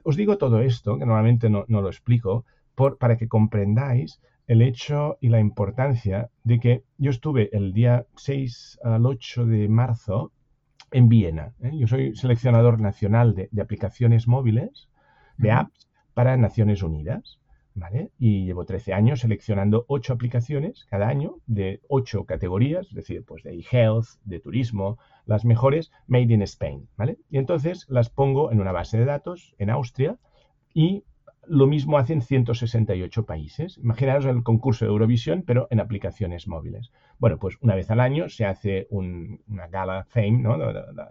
os 0.02 0.16
digo 0.16 0.38
todo 0.38 0.60
esto, 0.60 0.98
que 0.98 1.06
normalmente 1.06 1.48
no, 1.48 1.64
lo 1.68 1.88
explico, 1.88 2.44
por, 2.74 2.98
para 2.98 3.16
que 3.16 3.28
comprendáis 3.28 4.20
el 4.46 4.62
hecho 4.62 5.18
y 5.20 5.28
la 5.28 5.40
importancia 5.40 6.30
de 6.44 6.58
que 6.58 6.84
yo 6.98 7.10
estuve 7.10 7.48
el 7.56 7.72
día 7.72 8.06
6 8.16 8.80
al 8.82 9.06
8 9.06 9.46
de 9.46 9.68
marzo 9.68 10.32
en 10.90 11.08
Viena. 11.08 11.54
¿eh? 11.62 11.70
Yo 11.74 11.86
soy 11.86 12.14
seleccionador 12.14 12.80
nacional 12.80 13.34
de, 13.34 13.48
aplicaciones 13.60 14.28
móviles, 14.28 14.88
de 15.38 15.52
apps 15.52 15.88
para 16.14 16.36
Naciones 16.36 16.82
Unidas. 16.82 17.38
¿vale? 17.74 18.10
Y 18.18 18.44
llevo 18.44 18.66
13 18.66 18.92
años 18.92 19.20
seleccionando 19.20 19.84
8 19.88 20.12
aplicaciones 20.12 20.84
cada 20.90 21.08
año 21.08 21.36
de 21.46 21.80
8 21.88 22.24
categorías, 22.24 22.88
es 22.88 22.94
decir, 22.94 23.24
pues 23.24 23.42
de 23.44 23.54
e-health, 23.54 24.18
de 24.24 24.40
turismo, 24.40 24.98
las 25.24 25.44
mejores 25.44 25.90
made 26.06 26.34
in 26.34 26.42
Spain, 26.42 26.88
¿vale? 26.96 27.16
Y 27.30 27.38
entonces 27.38 27.86
las 27.88 28.10
pongo 28.10 28.52
en 28.52 28.60
una 28.60 28.72
base 28.72 28.98
de 28.98 29.06
datos 29.06 29.54
en 29.58 29.70
Austria 29.70 30.18
y 30.74 31.04
lo 31.46 31.66
mismo 31.66 31.98
hacen 31.98 32.22
168 32.22 33.26
países. 33.26 33.78
Imaginaros 33.78 34.26
el 34.26 34.42
concurso 34.42 34.84
de 34.84 34.90
Eurovisión, 34.90 35.42
pero 35.44 35.66
en 35.70 35.80
aplicaciones 35.80 36.46
móviles. 36.46 36.92
Bueno, 37.18 37.38
pues 37.38 37.56
una 37.60 37.74
vez 37.74 37.90
al 37.90 38.00
año 38.00 38.28
se 38.28 38.44
hace 38.44 38.86
una 38.90 39.66
gala 39.68 40.04
fame, 40.04 40.38
¿no? 40.38 40.56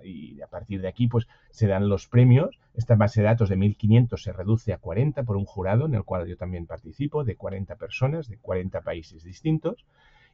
Y 0.03 0.41
a 0.41 0.47
partir 0.47 0.81
de 0.81 0.87
aquí, 0.87 1.07
pues 1.07 1.27
se 1.49 1.67
dan 1.67 1.89
los 1.89 2.07
premios. 2.07 2.59
Esta 2.73 2.95
base 2.95 3.21
de 3.21 3.27
datos 3.27 3.49
de 3.49 3.57
1500 3.57 4.23
se 4.23 4.31
reduce 4.31 4.71
a 4.73 4.77
40 4.77 5.23
por 5.23 5.35
un 5.35 5.45
jurado, 5.45 5.85
en 5.85 5.95
el 5.95 6.03
cual 6.03 6.27
yo 6.27 6.37
también 6.37 6.65
participo, 6.65 7.23
de 7.23 7.35
40 7.35 7.75
personas, 7.75 8.29
de 8.29 8.37
40 8.37 8.81
países 8.81 9.23
distintos, 9.23 9.85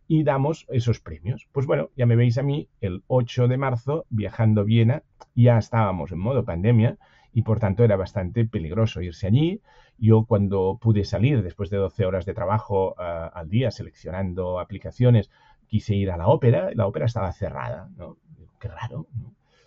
y 0.07 0.23
damos 0.23 0.65
esos 0.69 0.99
premios. 0.99 1.47
Pues 1.51 1.65
bueno, 1.65 1.89
ya 1.97 2.05
me 2.05 2.15
veis 2.15 2.37
a 2.37 2.43
mí 2.43 2.69
el 2.81 3.03
8 3.07 3.47
de 3.47 3.57
marzo 3.57 4.05
viajando 4.09 4.61
a 4.61 4.63
Viena, 4.63 5.03
ya 5.35 5.57
estábamos 5.57 6.11
en 6.11 6.19
modo 6.19 6.45
pandemia, 6.45 6.97
y 7.33 7.43
por 7.43 7.59
tanto 7.59 7.83
era 7.83 7.97
bastante 7.97 8.45
peligroso 8.45 9.01
irse 9.01 9.27
allí. 9.27 9.61
Yo 9.97 10.25
cuando 10.25 10.77
pude 10.81 11.03
salir 11.03 11.41
después 11.43 11.69
de 11.69 11.77
12 11.77 12.05
horas 12.05 12.25
de 12.25 12.33
trabajo 12.33 12.95
ah, 12.97 13.31
al 13.33 13.49
día 13.49 13.71
seleccionando 13.71 14.59
aplicaciones, 14.59 15.29
quise 15.67 15.95
ir 15.95 16.11
a 16.11 16.17
la 16.17 16.27
ópera, 16.27 16.71
y 16.71 16.75
la 16.75 16.87
ópera 16.87 17.05
estaba 17.05 17.31
cerrada, 17.31 17.89
¿no? 17.97 18.17
Qué 18.59 18.67
raro, 18.67 19.07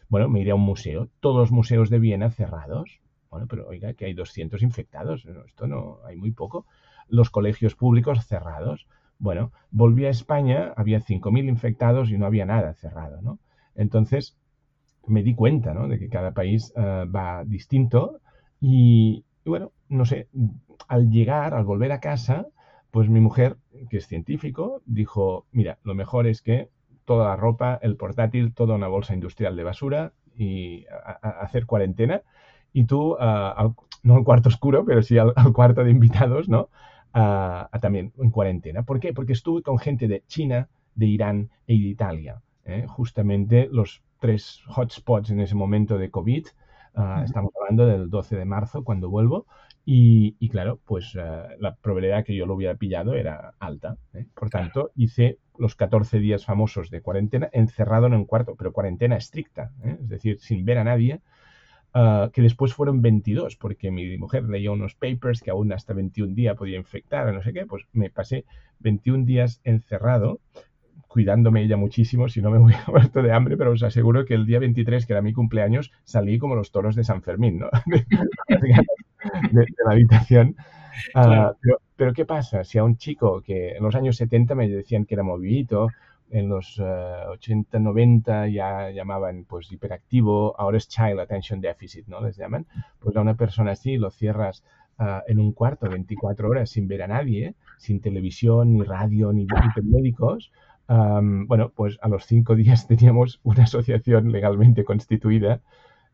Bueno, 0.08 0.28
me 0.28 0.40
iré 0.40 0.50
a 0.50 0.56
un 0.56 0.62
museo, 0.62 1.08
todos 1.20 1.36
los 1.36 1.52
museos 1.52 1.90
de 1.90 1.98
Viena 1.98 2.30
cerrados. 2.30 3.00
Bueno, 3.30 3.46
pero 3.48 3.68
oiga, 3.68 3.92
que 3.94 4.06
hay 4.06 4.14
200 4.14 4.62
infectados, 4.62 5.24
esto 5.46 5.68
no, 5.68 5.98
hay 6.04 6.16
muy 6.16 6.32
poco. 6.32 6.66
Los 7.08 7.30
colegios 7.30 7.76
públicos 7.76 8.26
cerrados. 8.26 8.88
Bueno, 9.18 9.52
volví 9.70 10.06
a 10.06 10.10
España, 10.10 10.72
había 10.76 11.00
5.000 11.00 11.48
infectados 11.48 12.10
y 12.10 12.18
no 12.18 12.26
había 12.26 12.46
nada 12.46 12.74
cerrado, 12.74 13.20
¿no? 13.22 13.38
Entonces, 13.76 14.36
me 15.06 15.22
di 15.22 15.34
cuenta 15.34 15.74
¿no? 15.74 15.88
de 15.88 15.98
que 15.98 16.08
cada 16.08 16.32
país 16.32 16.72
eh, 16.76 17.04
va 17.04 17.44
distinto 17.44 18.20
y, 18.60 19.24
bueno, 19.44 19.72
no 19.90 20.06
sé, 20.06 20.28
al 20.88 21.10
llegar, 21.10 21.52
al 21.52 21.64
volver 21.64 21.92
a 21.92 22.00
casa, 22.00 22.46
pues 22.90 23.08
mi 23.08 23.20
mujer, 23.20 23.56
que 23.90 23.98
es 23.98 24.06
científico, 24.06 24.82
dijo, 24.86 25.46
mira, 25.52 25.78
lo 25.84 25.94
mejor 25.94 26.26
es 26.26 26.42
que 26.42 26.70
toda 27.04 27.28
la 27.28 27.36
ropa, 27.36 27.78
el 27.82 27.96
portátil, 27.96 28.54
toda 28.54 28.76
una 28.76 28.88
bolsa 28.88 29.14
industrial 29.14 29.56
de 29.56 29.64
basura 29.64 30.12
y 30.36 30.86
hacer 31.20 31.66
cuarentena 31.66 32.22
y 32.72 32.84
tú, 32.84 33.16
no 34.02 34.14
al 34.14 34.24
cuarto 34.24 34.48
oscuro, 34.48 34.84
pero 34.84 35.02
sí 35.02 35.18
al, 35.18 35.34
cuarto 35.52 35.84
de 35.84 35.90
invitados, 35.90 36.48
¿no? 36.48 36.68
también 37.12 38.12
en 38.18 38.30
cuarentena. 38.30 38.84
¿Por 38.84 39.00
qué? 39.00 39.12
Porque 39.12 39.32
estuve 39.32 39.62
con 39.62 39.78
gente 39.78 40.06
de 40.06 40.22
China, 40.26 40.68
de 40.94 41.06
Irán 41.06 41.50
e 41.66 41.74
Italia. 41.74 42.42
¿eh? 42.64 42.84
Justamente 42.86 43.68
los 43.70 44.02
tres 44.20 44.62
hotspots 44.68 45.30
en 45.30 45.40
ese 45.40 45.54
momento 45.54 45.98
de 45.98 46.10
COVID. 46.10 46.46
Ah, 46.94 47.22
estamos 47.24 47.52
hablando 47.60 47.86
del 47.86 48.10
12 48.10 48.36
de 48.36 48.44
marzo 48.44 48.84
cuando 48.84 49.08
vuelvo. 49.10 49.46
Y, 49.84 50.48
claro, 50.50 50.78
pues 50.84 51.16
ah, 51.16 51.48
la 51.58 51.74
probabilidad 51.74 52.24
que 52.24 52.36
yo 52.36 52.46
lo 52.46 52.54
hubiera 52.54 52.74
pillado 52.76 53.14
era 53.14 53.54
alta. 53.58 53.96
¿eh? 54.14 54.26
Por 54.34 54.50
tanto, 54.50 54.90
hice 54.94 55.38
los 55.58 55.74
14 55.74 56.18
días 56.18 56.44
famosos 56.44 56.90
de 56.90 57.00
cuarentena 57.00 57.48
encerrado 57.52 58.06
en 58.06 58.14
un 58.14 58.24
cuarto, 58.24 58.54
pero 58.56 58.72
cuarentena 58.72 59.16
estricta, 59.16 59.72
¿eh? 59.82 59.98
es 60.00 60.08
decir, 60.08 60.38
sin 60.38 60.64
ver 60.64 60.78
a 60.78 60.84
nadie. 60.84 61.20
Ah, 61.92 62.30
que 62.32 62.42
después 62.42 62.72
fueron 62.72 63.02
22, 63.02 63.56
porque 63.56 63.90
mi 63.90 64.16
mujer 64.16 64.44
leyó 64.44 64.72
unos 64.72 64.94
papers 64.94 65.40
que 65.40 65.50
aún 65.50 65.72
hasta 65.72 65.92
21 65.92 66.34
días 66.34 66.56
podía 66.56 66.78
infectar, 66.78 67.32
no 67.34 67.42
sé 67.42 67.52
qué, 67.52 67.66
pues 67.66 67.84
me 67.92 68.10
pasé 68.10 68.44
21 68.78 69.24
días 69.24 69.60
encerrado 69.64 70.40
cuidándome 71.08 71.62
ella 71.62 71.76
muchísimo, 71.76 72.28
si 72.28 72.40
no 72.42 72.50
me 72.50 72.58
voy 72.58 72.74
a 72.74 72.84
muerto 72.90 73.22
de 73.22 73.32
hambre, 73.32 73.56
pero 73.56 73.72
os 73.72 73.82
aseguro 73.82 74.24
que 74.24 74.34
el 74.34 74.46
día 74.46 74.58
23, 74.58 75.06
que 75.06 75.12
era 75.12 75.22
mi 75.22 75.32
cumpleaños, 75.32 75.90
salí 76.04 76.38
como 76.38 76.54
los 76.54 76.70
toros 76.70 76.96
de 76.96 77.04
San 77.04 77.22
Fermín, 77.22 77.58
¿no? 77.58 77.68
de, 78.48 79.66
la 79.84 79.92
habitación. 79.92 80.56
Ah, 81.14 81.52
pero, 81.96 82.12
¿qué 82.12 82.24
pasa? 82.24 82.64
Si 82.64 82.78
a 82.78 82.84
un 82.84 82.96
chico 82.96 83.42
que 83.42 83.76
en 83.76 83.82
los 83.82 83.94
años 83.94 84.16
70 84.16 84.54
me 84.54 84.68
decían 84.68 85.04
que 85.04 85.14
era 85.14 85.22
movidito, 85.22 85.88
en 86.30 86.48
los 86.48 86.78
80, 86.78 87.76
eh, 87.76 87.80
90 87.80 88.48
ya 88.48 88.90
llamaban 88.90 89.44
pues 89.44 89.70
hiperactivo, 89.72 90.58
ahora 90.58 90.78
es 90.78 90.88
child 90.88 91.18
attention 91.20 91.60
deficit, 91.60 92.06
¿no? 92.06 92.20
Les 92.20 92.36
llaman. 92.36 92.66
Pues 93.00 93.16
a 93.16 93.20
una 93.20 93.34
persona 93.34 93.72
así 93.72 93.96
lo 93.96 94.10
cierras 94.10 94.62
ah, 94.98 95.22
en 95.26 95.40
un 95.40 95.52
cuarto 95.52 95.88
24 95.88 96.48
horas 96.48 96.70
sin 96.70 96.86
ver 96.86 97.02
a 97.02 97.08
nadie, 97.08 97.54
sin 97.78 98.00
televisión, 98.00 98.74
ni 98.74 98.82
radio, 98.82 99.32
ni, 99.32 99.44
ni 99.44 99.70
periódicos, 99.74 100.52
bueno, 100.90 101.70
pues 101.70 101.98
a 102.02 102.08
los 102.08 102.24
cinco 102.24 102.54
días 102.56 102.86
teníamos 102.86 103.40
una 103.42 103.64
asociación 103.64 104.32
legalmente 104.32 104.84
constituida 104.84 105.60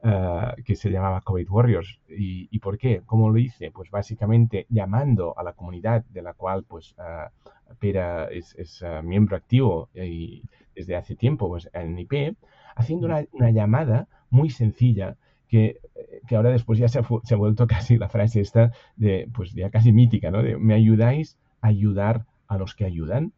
ah, 0.02 0.54
que 0.64 0.76
se 0.76 0.90
llamaba 0.90 1.22
COVID 1.22 1.50
Warriors. 1.50 2.00
¿Y, 2.08 2.58
por 2.58 2.78
qué? 2.78 3.02
¿Cómo 3.06 3.30
lo 3.30 3.38
hice? 3.38 3.70
Pues 3.70 3.90
básicamente 3.90 4.66
llamando 4.68 5.38
a 5.38 5.42
la 5.42 5.54
comunidad 5.54 6.04
de 6.06 6.22
la 6.22 6.34
cual 6.34 6.64
pues 6.64 6.94
uh, 6.98 7.74
Pera 7.78 8.28
es, 8.30 8.82
ah, 8.82 9.02
miembro 9.02 9.36
activo 9.36 9.88
y 9.94 10.42
desde 10.74 10.96
hace 10.96 11.16
tiempo 11.16 11.48
pues, 11.48 11.70
en 11.72 11.98
IP, 11.98 12.36
haciendo 12.74 13.06
una, 13.06 13.50
llamada 13.50 14.08
muy 14.28 14.50
sencilla 14.50 15.16
que, 15.48 15.80
que, 16.28 16.36
ahora 16.36 16.50
después 16.50 16.78
ya 16.78 16.88
se 16.88 16.98
ha, 16.98 17.02
se 17.22 17.34
ha, 17.34 17.38
vuelto 17.38 17.66
casi 17.76 17.96
la 17.96 18.10
frase 18.10 18.40
esta 18.40 18.72
de, 18.96 19.28
pues 19.34 19.52
ya 19.54 19.70
casi 19.70 19.92
mítica, 19.92 20.30
¿no? 20.30 20.42
De, 20.42 20.58
¿me 20.58 20.74
ayudáis 20.74 21.38
a 21.62 21.68
ayudar 21.68 22.26
a 22.46 22.58
los 22.58 22.74
que 22.74 22.84
ayudan? 22.84 23.32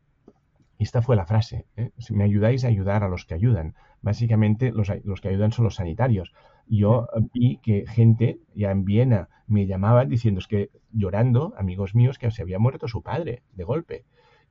Esta 0.79 1.03
fue 1.03 1.17
la 1.17 1.27
frase. 1.27 1.67
¿eh? 1.77 1.91
Si 1.99 2.15
me 2.15 2.25
ayudáis 2.25 2.65
a 2.65 2.69
ayudar 2.69 3.03
a 3.03 3.09
los 3.09 3.27
que 3.27 3.35
ayudan. 3.35 3.75
Básicamente 4.01 4.71
los, 4.71 4.89
que 5.21 5.29
ayudan 5.29 5.51
son 5.51 5.65
los 5.65 5.75
sanitarios. 5.75 6.33
Yo 6.69 7.09
vi 7.35 7.59
que 7.59 7.85
gente 7.87 8.39
ya 8.55 8.71
en 8.71 8.85
Viena 8.85 9.29
me 9.49 9.67
llamaba 9.67 10.05
diciendo 10.05 10.39
es 10.39 10.47
que 10.47 10.71
llorando, 10.93 11.53
amigos 11.59 11.95
míos, 11.97 12.19
que 12.19 12.31
se 12.31 12.43
había 12.43 12.61
muerto 12.61 12.87
su 12.87 13.03
padre 13.03 13.43
de 13.55 13.65
golpe. 13.65 14.05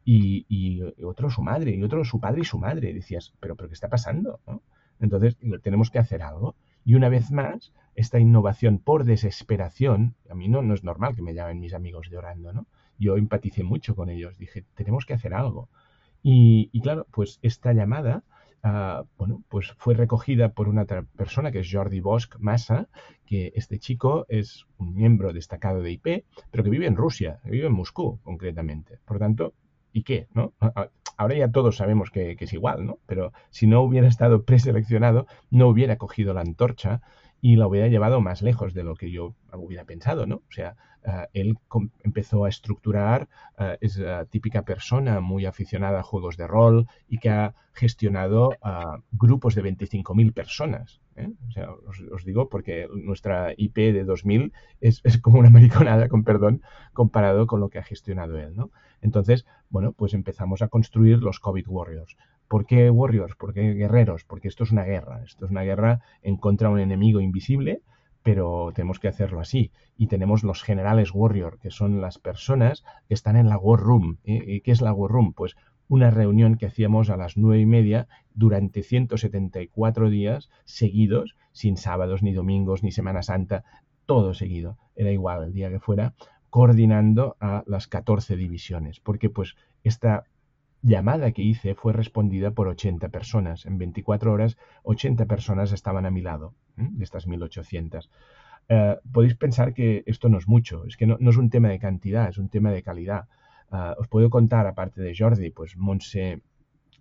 Y, 0.04 0.82
otro 1.04 1.30
su 1.30 1.42
madre, 1.42 1.72
y 1.76 1.84
otro 1.84 2.06
su 2.06 2.20
padre 2.20 2.42
y 2.42 2.46
su 2.46 2.60
madre. 2.60 2.94
decías, 2.94 3.34
pero, 3.40 3.56
pero 3.56 3.70
¿qué 3.70 3.74
está 3.74 3.90
pasando? 3.90 4.40
Entonces 5.00 5.38
tenemos 5.64 5.92
que 5.92 6.00
hacer 6.00 6.22
algo. 6.22 6.56
Y 6.84 6.96
una 6.96 7.10
vez 7.10 7.32
más, 7.32 7.74
esta 7.96 8.20
innovación 8.20 8.80
por 8.80 9.04
desesperación, 9.04 10.16
a 10.30 10.36
mí 10.36 10.48
no, 10.48 10.62
no 10.62 10.74
es 10.74 10.84
normal 10.84 11.16
que 11.16 11.22
me 11.22 11.34
llamen 11.34 11.60
mis 11.60 11.74
amigos 11.74 12.10
llorando, 12.10 12.54
¿no? 12.54 12.68
Yo 12.98 13.18
empaticé 13.18 13.64
mucho 13.64 13.96
con 13.96 14.10
ellos, 14.10 14.38
dije, 14.38 14.66
tenemos 14.76 15.06
que 15.06 15.14
hacer 15.14 15.34
algo. 15.34 15.70
Y, 16.24 16.82
claro, 16.82 17.08
pues 17.12 17.40
esta 17.42 17.74
llamada, 17.74 18.24
ah, 18.64 19.04
bueno, 19.18 19.44
pues 19.50 19.74
fue 19.78 19.94
recogida 19.94 20.50
por 20.50 20.68
una 20.68 20.86
persona 20.86 21.52
que 21.52 21.60
es 21.60 21.70
Jordi 21.72 22.00
Bosch 22.00 22.36
Massa, 22.40 22.88
que 23.26 23.54
este 23.56 23.80
chico 23.80 24.26
es 24.30 24.66
un 24.78 24.94
miembro 24.94 25.34
destacado 25.34 25.82
de 25.82 25.92
IP, 25.92 26.26
pero 26.52 26.64
que 26.64 26.70
vive 26.70 26.88
en 26.88 26.96
Rusia, 26.96 27.40
vive 27.46 27.68
en 27.68 27.74
Moscú 27.74 28.20
concretamente. 28.24 29.00
Por 29.06 29.20
tanto, 29.20 29.54
¿y 29.94 30.04
qué? 30.04 30.28
¿no? 30.34 30.54
Ahora 31.18 31.36
ya 31.36 31.52
todos 31.52 31.78
sabemos 31.78 32.12
que, 32.12 32.36
que 32.36 32.46
es 32.46 32.54
igual, 32.54 32.86
¿no? 32.86 33.00
Pero 33.06 33.34
si 33.50 33.66
no 33.66 33.82
hubiera 33.82 34.08
estado 34.08 34.44
preseleccionado, 34.44 35.28
no 35.50 35.68
hubiera 35.68 35.98
cogido 35.98 36.34
la 36.34 36.42
antorcha 36.42 37.02
y 37.42 37.56
la 37.56 37.68
hubiera 37.68 37.88
llevado 37.88 38.22
más 38.22 38.42
lejos 38.42 38.74
de 38.74 38.84
lo 38.84 38.96
que 38.96 39.12
yo 39.12 39.36
hubiera 39.54 39.86
pensado, 39.86 40.26
¿no? 40.26 40.38
O 40.38 40.52
sea, 40.52 40.76
eh, 41.08 41.28
él 41.34 41.58
empezó 42.04 42.46
a 42.46 42.50
estructurar, 42.50 43.30
eh, 43.58 43.78
es 43.82 43.98
la 43.98 44.26
típica 44.26 44.64
persona 44.64 45.20
muy 45.20 45.46
aficionada 45.46 46.00
a 46.00 46.04
juegos 46.04 46.36
de 46.36 46.48
rol 46.48 46.88
y 47.08 47.20
que 47.20 47.30
ha 47.30 47.54
gestionado 47.74 48.50
grupos 49.12 49.54
de 49.54 49.64
25.000 49.64 50.34
personas. 50.34 51.00
¿eh? 51.16 51.30
O 51.48 51.52
sea, 51.52 51.70
os, 52.12 52.26
digo 52.26 52.50
porque 52.50 52.88
nuestra 52.92 53.54
IP 53.56 53.76
de 53.76 54.04
2000 54.04 54.52
es, 54.82 55.02
es, 55.04 55.20
como 55.20 55.40
una 55.40 55.50
mariconada, 55.52 56.08
con 56.10 56.24
perdón, 56.24 56.62
comparado 56.94 57.46
con 57.46 57.60
lo 57.60 57.70
que 57.70 57.78
ha 57.78 57.84
gestionado 57.84 58.38
él, 58.38 58.56
¿no? 58.56 58.72
Entonces, 59.02 59.46
bueno, 59.70 59.92
pues 59.94 60.14
empezamos 60.14 60.62
a 60.64 60.70
construir 60.70 61.20
los 61.20 61.40
COVID 61.40 61.68
Warriors. 61.68 62.18
¿Por 62.48 62.66
qué 62.66 62.90
Warriors? 62.90 63.36
¿Por 63.36 63.54
qué 63.54 63.74
guerreros? 63.74 64.24
Porque 64.24 64.48
esto 64.48 64.64
es 64.64 64.72
una 64.72 64.84
guerra. 64.84 65.24
Esto 65.24 65.46
es 65.46 65.52
una 65.52 65.64
guerra 65.64 66.02
en 66.22 66.38
contra 66.38 66.70
de 66.70 66.76
un 66.76 66.80
enemigo 66.80 67.20
invisible, 67.20 67.82
pero 68.24 68.72
tenemos 68.74 69.00
que 69.00 69.08
hacerlo 69.08 69.40
así. 69.40 69.72
Y 69.98 70.08
tenemos 70.08 70.44
los 70.44 70.64
generales 70.64 71.12
Warrior, 71.14 71.60
que 71.60 71.72
son 71.72 72.02
las 72.02 72.20
personas 72.20 72.84
que 73.08 73.14
están 73.14 73.36
en 73.36 73.50
la 73.50 73.58
War 73.58 73.80
Room. 73.80 74.20
¿eh? 74.24 74.44
¿Y 74.46 74.62
qué 74.62 74.72
es 74.72 74.82
la 74.82 74.94
War 74.94 75.12
Room? 75.12 75.34
Pues 75.34 75.56
una 75.90 76.12
reunión 76.12 76.56
que 76.56 76.66
hacíamos 76.66 77.10
a 77.10 77.18
las 77.18 77.38
nueve 77.38 77.62
y 77.62 77.66
media 77.66 78.08
durante 78.34 78.84
174 78.84 80.10
días 80.10 80.50
seguidos, 80.66 81.36
sin 81.52 81.78
sábados, 81.78 82.24
ni 82.24 82.34
domingos, 82.34 82.84
ni 82.84 82.92
Semana 82.92 83.24
Santa, 83.24 83.64
todo 84.06 84.34
seguido. 84.34 84.78
Era 84.96 85.12
igual 85.12 85.44
el 85.44 85.54
día 85.54 85.70
que 85.70 85.80
fuera, 85.80 86.14
coordinando 86.50 87.36
a 87.40 87.64
las 87.68 87.88
14 87.88 88.36
divisiones. 88.36 89.00
Porque 89.00 89.30
pues 89.30 89.56
esta 89.84 90.26
llamada 90.82 91.32
que 91.32 91.42
hice 91.42 91.76
fue 91.76 91.94
respondida 91.94 92.52
por 92.52 92.68
80 92.68 93.10
personas. 93.10 93.66
En 93.66 93.78
24 93.78 94.32
horas, 94.32 94.58
80 94.84 95.26
personas 95.26 95.72
estaban 95.72 96.06
a 96.06 96.12
mi 96.12 96.22
lado, 96.22 96.54
de 96.76 97.04
estas 97.04 97.28
1800. 97.28 98.10
eh, 98.70 98.98
podéis 99.14 99.36
pensar 99.36 99.74
que 99.74 100.04
esto 100.06 100.28
no 100.30 100.38
es 100.38 100.48
mucho, 100.48 100.86
es 100.86 100.98
que 100.98 101.08
no, 101.08 101.18
es 101.20 101.38
un 101.38 101.50
tema 101.50 101.70
de 101.70 101.80
cantidad, 101.80 102.28
es 102.30 102.38
un 102.38 102.50
tema 102.50 102.72
de 102.72 102.84
calidad. 102.84 103.28
Eh, 103.72 103.94
os 103.98 104.08
puedo 104.08 104.30
contar, 104.30 104.68
aparte 104.68 105.02
de 105.02 105.16
Jordi, 105.18 105.52
pues 105.52 105.78
Monse, 105.78 106.42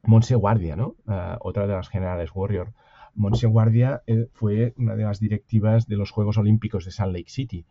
Monse 0.04 0.36
Guardia, 0.36 0.76
¿no? 0.76 0.94
Eh, 1.08 1.36
otra 1.40 1.66
de 1.66 1.74
las 1.74 1.88
generales 1.88 2.30
Warrior. 2.34 2.72
Monse 3.14 3.46
Guardia 3.46 4.02
fue 4.34 4.74
una 4.76 4.94
de 4.94 5.04
las 5.04 5.20
directivas 5.20 5.86
de 5.86 5.96
los 5.96 6.10
Juegos 6.10 6.36
Olímpicos 6.36 6.84
de 6.84 6.90
Salt 6.90 7.16
Lake 7.16 7.30
City 7.30 7.64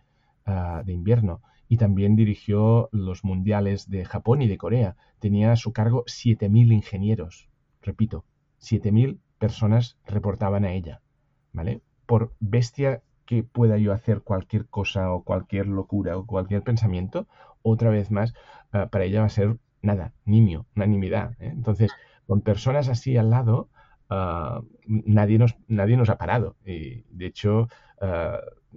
de 0.83 0.91
invierno 0.91 1.41
y 1.67 1.77
también 1.77 2.15
dirigió 2.15 2.89
los 2.91 3.23
mundiales 3.23 3.89
de 3.89 4.05
Japón 4.05 4.41
y 4.41 4.47
de 4.47 4.57
Corea. 4.57 4.95
Tenía 5.19 5.51
a 5.51 5.55
su 5.55 5.73
cargo 5.73 6.03
7.000 6.05 6.73
ingenieros, 6.73 7.49
repito, 7.81 8.25
7.000 8.59 9.19
personas 9.37 9.97
reportaban 10.05 10.65
a 10.65 10.73
ella, 10.73 11.01
¿vale? 11.53 11.81
Por 12.05 12.33
bestia 12.39 13.01
que 13.25 13.43
pueda 13.43 13.77
yo 13.77 13.91
hacer 13.91 14.21
cualquier 14.21 14.67
cosa 14.67 15.11
o 15.11 15.23
cualquier 15.23 15.67
locura 15.67 16.17
o 16.17 16.25
cualquier 16.25 16.61
pensamiento, 16.63 17.27
otra 17.61 17.89
vez 17.89 18.11
más, 18.11 18.33
ah, 18.71 18.87
para 18.87 19.05
ella 19.05 19.21
va 19.21 19.25
a 19.25 19.29
ser 19.29 19.57
nada, 19.81 20.13
nimio, 20.25 20.67
unanimidad. 20.75 21.33
¿eh? 21.39 21.49
Entonces, 21.51 21.91
con 22.27 22.41
personas 22.41 22.89
así 22.89 23.17
al 23.17 23.29
lado, 23.31 23.69
ah, 24.09 24.61
nadie, 24.85 25.37
nos, 25.39 25.55
nadie 25.67 25.97
nos 25.97 26.09
ha 26.09 26.17
parado. 26.17 26.55
Y, 26.65 27.03
de 27.09 27.25
hecho, 27.25 27.67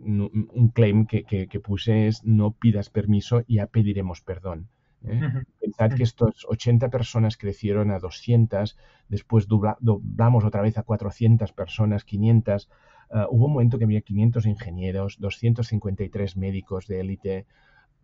un 0.04 0.70
claim 0.74 1.06
que, 1.06 1.24
que, 1.24 1.60
puse 1.60 2.08
es 2.08 2.24
no 2.24 2.52
pidas 2.52 2.90
permiso, 2.90 3.42
ya 3.48 3.66
pediremos 3.66 4.20
perdón. 4.20 4.68
¿eh? 5.04 5.20
Pensad 5.60 5.94
que 5.94 6.02
estos 6.02 6.46
80 6.48 6.90
personas 6.90 7.36
crecieron 7.36 7.90
a 7.90 7.98
200, 7.98 8.76
después 9.08 9.46
doblamos 9.48 10.44
otra 10.44 10.62
vez 10.62 10.78
a 10.78 10.82
400 10.82 11.52
personas, 11.52 12.04
500, 12.04 12.68
Ah, 13.10 13.26
hubo 13.30 13.46
un 13.46 13.52
momento 13.52 13.78
que 13.78 13.84
había 13.84 14.00
500 14.00 14.46
ingenieros, 14.46 15.18
253 15.18 16.36
médicos 16.36 16.86
de 16.86 17.00
élite, 17.00 17.46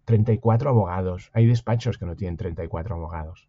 34 0.05 0.71
abogados. 0.71 1.31
Hay 1.35 1.47
despachos 1.47 1.99
que 1.99 2.07
no 2.07 2.17
tienen 2.17 2.37
34 2.37 2.95
abogados. 2.95 3.49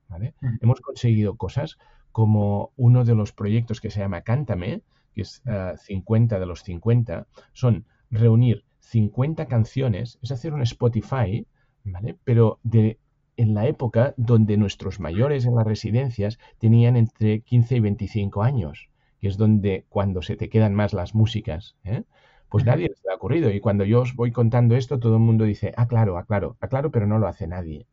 Hemos 0.62 0.82
conseguido 0.82 1.36
cosas 1.36 1.78
como 2.12 2.72
uno 2.78 3.04
de 3.04 3.16
los 3.16 3.32
proyectos 3.34 3.82
que 3.82 3.90
se 3.90 4.00
llama 4.00 4.22
Cántame, 4.22 4.82
que 5.14 5.22
es 5.22 5.42
50 5.78 6.36
ah, 6.36 6.40
de 6.40 6.46
los 6.46 6.64
50, 6.64 7.28
son 7.54 7.86
reunir 8.10 8.64
50 8.80 9.48
canciones, 9.48 10.20
es 10.22 10.32
hacer 10.32 10.54
un 10.54 10.62
Spotify, 10.62 11.48
¿vale? 11.84 12.18
pero 12.24 12.60
de, 12.64 13.00
en 13.38 13.54
la 13.54 13.68
época 13.68 14.14
donde 14.18 14.58
nuestros 14.58 15.00
mayores 15.00 15.46
en 15.46 15.56
las 15.56 15.66
residencias 15.66 16.40
tenían 16.60 16.96
entre 16.96 17.42
15 17.42 17.78
y 17.78 17.80
25 17.80 18.44
años 18.44 18.90
que 19.20 19.30
es 19.30 19.38
donde 19.38 19.86
cuando 19.90 20.22
se 20.22 20.36
te 20.36 20.50
quedan 20.50 20.74
más 20.74 20.94
las 20.94 21.16
músicas, 21.16 21.76
¿eh? 21.84 22.04
pues 22.50 22.66
nadie 22.66 22.92
se 22.94 23.08
le 23.08 23.12
ha 23.12 23.16
ocurrido. 23.16 23.50
Y 23.50 23.60
cuando 23.60 23.84
yo 23.84 24.02
os 24.02 24.16
voy 24.16 24.32
contando 24.32 24.76
esto, 24.76 25.00
todo 25.00 25.16
el 25.16 25.22
mundo 25.22 25.46
dice, 25.46 25.74
ah, 25.78 25.88
claro, 25.88 26.18
ah, 26.18 26.26
claro, 26.26 26.58
ah, 26.62 26.68
claro, 26.68 26.92
pero 26.92 27.08
no 27.08 27.18
lo 27.18 27.28
hace 27.28 27.48
nadie. 27.48 27.88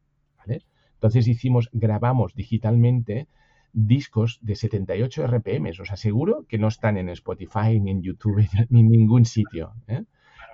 Entonces 0.46 1.26
hicimos, 1.26 1.68
grabamos 1.72 2.34
digitalmente 2.34 3.26
discos 3.72 4.38
de 4.42 4.54
78 4.54 5.26
RPM. 5.26 5.70
Os 5.70 5.90
aseguro 5.90 6.44
que 6.48 6.58
no 6.58 6.68
están 6.68 6.96
en 6.96 7.08
Spotify, 7.08 7.80
ni 7.80 7.90
en 7.90 8.02
YouTube, 8.02 8.46
ni 8.70 8.80
en 8.80 8.88
ningún 8.88 9.24
sitio. 9.24 9.74
¿eh? 9.88 10.04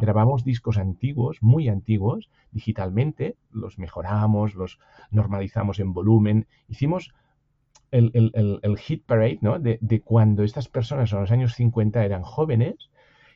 Grabamos 0.01 0.45
discos 0.45 0.79
antiguos, 0.79 1.43
muy 1.43 1.69
antiguos, 1.69 2.31
digitalmente, 2.53 3.37
los 3.51 3.79
mejoramos, 3.79 4.55
los 4.55 4.79
normalizamos 5.11 5.81
en 5.81 5.93
volumen. 5.93 6.47
Hicimos 6.69 7.13
el, 7.91 8.77
hit 8.79 9.05
parade 9.05 9.39
¿no? 9.41 9.59
de, 9.59 10.03
cuando 10.05 10.45
estas 10.45 10.69
personas 10.69 11.13
en 11.13 11.21
los 11.21 11.31
años 11.31 11.55
50 11.55 12.05
eran 12.05 12.23
jóvenes 12.23 12.91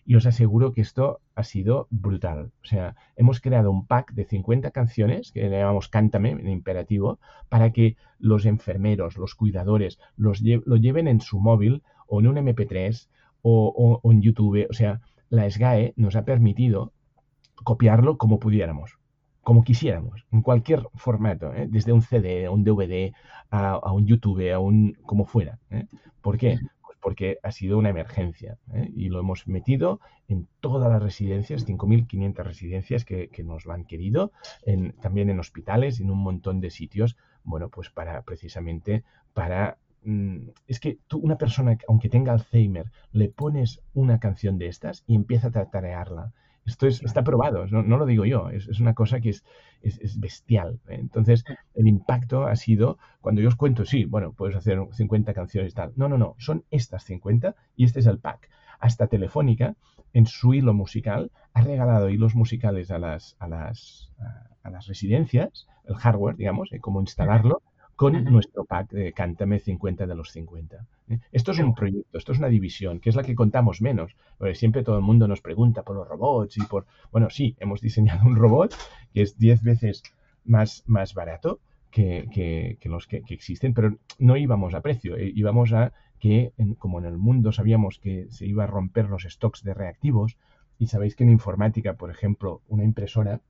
y 0.05 0.17
os 0.17 0.27
aseguro 0.27 0.73
que 0.73 0.81
esto 0.81 1.21
ha 1.35 1.45
sido 1.45 1.87
brutal. 1.91 2.53
O 2.63 2.67
sea, 2.67 2.97
hemos 3.17 3.41
creado 3.41 3.71
un 3.71 3.87
pack 3.87 4.13
de 4.13 4.25
50 4.25 4.71
canciones 4.71 5.33
que 5.33 5.49
le 5.49 5.59
llamamos 5.59 5.89
Cántame 5.89 6.31
en 6.31 6.49
imperativo 6.49 7.19
para 7.49 7.73
que 7.73 7.97
los 8.19 8.45
enfermeros, 8.47 9.17
los 9.17 9.35
cuidadores 9.35 9.99
los 10.17 10.43
lo 10.43 10.77
lleven 10.77 11.09
en 11.09 11.21
su 11.21 11.39
móvil 11.39 11.83
o 12.07 12.21
en 12.21 12.27
un 12.27 12.37
MP3 12.37 13.09
o, 13.43 14.01
en 14.05 14.23
YouTube. 14.23 14.67
O 14.69 14.73
sea, 14.73 15.01
la 15.29 15.49
SGAE 15.49 15.95
nos 15.97 16.17
ha 16.17 16.25
permitido 16.25 16.93
copiarlo 17.65 18.19
como 18.19 18.39
pudiéramos 18.39 18.99
como 19.43 19.65
quisiéramos, 19.65 20.25
en 20.31 20.41
cualquier 20.41 20.87
formato, 20.95 21.53
¿eh? 21.53 21.67
desde 21.69 21.93
un 21.93 22.03
CD, 22.03 22.49
un 22.49 22.63
DVD, 22.63 23.13
a, 23.51 23.93
un 23.93 24.07
YouTube, 24.07 24.53
a 24.53 24.61
un 24.61 24.97
como 25.05 25.25
fuera. 25.25 25.59
¿eh? 25.71 25.87
¿Por 26.21 26.39
qué? 26.39 26.61
Porque 27.03 27.39
ha 27.43 27.53
sido 27.53 27.77
una 27.77 27.91
emergencia 27.91 28.59
¿eh? 28.73 28.91
y 28.95 29.11
lo 29.11 29.21
hemos 29.21 29.47
metido 29.47 30.01
en 30.29 30.49
todas 30.61 30.91
las 30.91 31.03
residencias, 31.03 31.67
5.500 31.67 32.35
residencias 32.45 33.05
que, 33.05 33.29
nos 33.45 33.67
lo 33.67 33.73
han 33.73 33.85
querido, 33.85 34.33
también 35.01 35.29
en 35.29 35.41
hospitales, 35.41 36.01
en 36.01 36.11
un 36.11 36.19
montón 36.19 36.61
de 36.61 36.71
sitios, 36.71 37.17
bueno, 37.45 37.69
pues 37.69 37.91
para 37.91 38.23
precisamente 38.23 39.03
para 39.35 39.79
mm, 40.05 40.51
es 40.69 40.81
que 40.81 40.99
tú, 41.09 41.19
una 41.19 41.37
persona, 41.37 41.77
aunque 41.89 42.09
tenga 42.09 42.33
Alzheimer, 42.33 42.93
le 43.11 43.29
pones 43.29 43.83
una 43.95 44.21
canción 44.21 44.57
de 44.59 44.69
estas 44.69 45.03
y 45.07 45.17
empieza 45.17 45.49
a 45.49 45.53
tatarearla 45.53 46.33
esto 46.65 46.87
está 46.87 47.25
probado, 47.25 47.67
no, 47.67 47.97
lo 47.97 48.07
digo 48.07 48.25
yo, 48.25 48.49
es, 48.51 48.81
una 48.81 48.95
cosa 48.95 49.21
que 49.21 49.31
es, 49.31 49.45
es, 49.83 50.21
bestial. 50.21 50.81
¿eh? 50.89 50.99
Entonces, 51.01 51.45
el 51.75 51.89
impacto 51.89 52.45
ha 52.45 52.55
sido, 52.57 52.99
cuando 53.21 53.41
yo 53.41 53.49
os 53.49 53.57
cuento, 53.57 53.85
sí, 53.85 54.05
bueno, 54.05 54.33
puedes 54.33 54.57
hacer 54.57 54.79
50 54.93 55.35
canciones 55.35 55.73
y 55.73 55.75
tal. 55.75 55.93
No, 55.97 56.09
no, 56.09 56.19
no, 56.19 56.37
son 56.39 56.65
estas 56.71 57.05
50 57.05 57.57
y 57.77 57.85
este 57.85 58.01
es 58.01 58.07
el 58.07 58.19
pack. 58.19 58.49
Hasta 58.79 59.09
Telefónica, 59.09 59.75
en 60.13 60.27
su 60.27 60.55
hilo 60.55 60.73
musical, 60.75 61.33
ha 61.53 61.63
regalado 61.63 62.11
hilos 62.11 62.35
musicales 62.35 62.91
a 62.91 62.99
las, 62.99 63.37
a 63.39 63.49
las, 63.49 64.13
a 64.63 64.71
las 64.71 64.87
residencias, 64.87 65.67
el 65.85 65.97
hardware, 65.97 66.37
digamos, 66.37 66.71
de 66.71 66.81
cómo 66.81 67.01
instalarlo, 67.01 67.63
con 68.03 68.25
nuestro 68.25 68.65
pack 68.65 68.91
de 68.91 69.13
Cántame 69.13 69.61
50 69.61 70.09
de 70.09 70.15
los 70.17 70.33
50. 70.33 70.89
¿eh? 71.09 71.21
Esto 71.31 71.53
es 71.53 71.61
un 71.61 71.73
proyecto, 71.73 72.19
esto 72.19 72.33
es 72.33 72.39
una 72.39 72.49
división, 72.49 72.99
que 72.99 73.11
es 73.11 73.15
la 73.15 73.23
que 73.23 73.37
contamos 73.37 73.81
menos, 73.81 74.17
porque 74.39 74.57
siempre 74.57 74.83
todo 74.83 74.97
el 74.97 75.03
mundo 75.03 75.29
nos 75.29 75.41
pregunta 75.41 75.85
por 75.85 75.95
los 75.95 76.09
robots 76.09 76.59
y 76.59 76.63
por... 76.63 76.85
Bueno, 77.13 77.31
sí, 77.31 77.55
hemos 77.61 77.81
diseñado 77.81 78.27
un 78.27 78.35
robot 78.35 78.75
que 79.15 79.23
es 79.23 79.39
10 79.39 79.63
veces 79.63 80.03
más, 80.45 80.83
más 80.87 81.15
barato 81.15 81.61
que, 81.93 82.77
los 82.87 83.07
que, 83.07 83.23
existen, 83.29 83.73
pero 83.73 83.97
no 84.19 84.37
íbamos 84.37 84.75
a 84.75 84.81
precio, 84.81 85.17
eh, 85.17 85.31
íbamos 85.33 85.73
a 85.73 85.93
que, 86.19 86.53
como 86.79 86.99
en 86.99 87.05
el 87.05 87.19
mundo 87.19 87.53
sabíamos 87.53 88.01
que 88.01 88.27
se 88.31 88.47
iba 88.47 88.65
a 88.65 88.67
romper 88.67 89.11
los 89.11 89.23
stocks 89.23 89.63
de 89.63 89.75
reactivos, 89.75 90.39
y 90.77 90.89
sabéis 90.89 91.15
que 91.15 91.23
en 91.23 91.31
informática, 91.31 91.95
por 91.95 92.11
ejemplo, 92.11 92.63
una 92.67 92.83
impresora, 92.83 93.43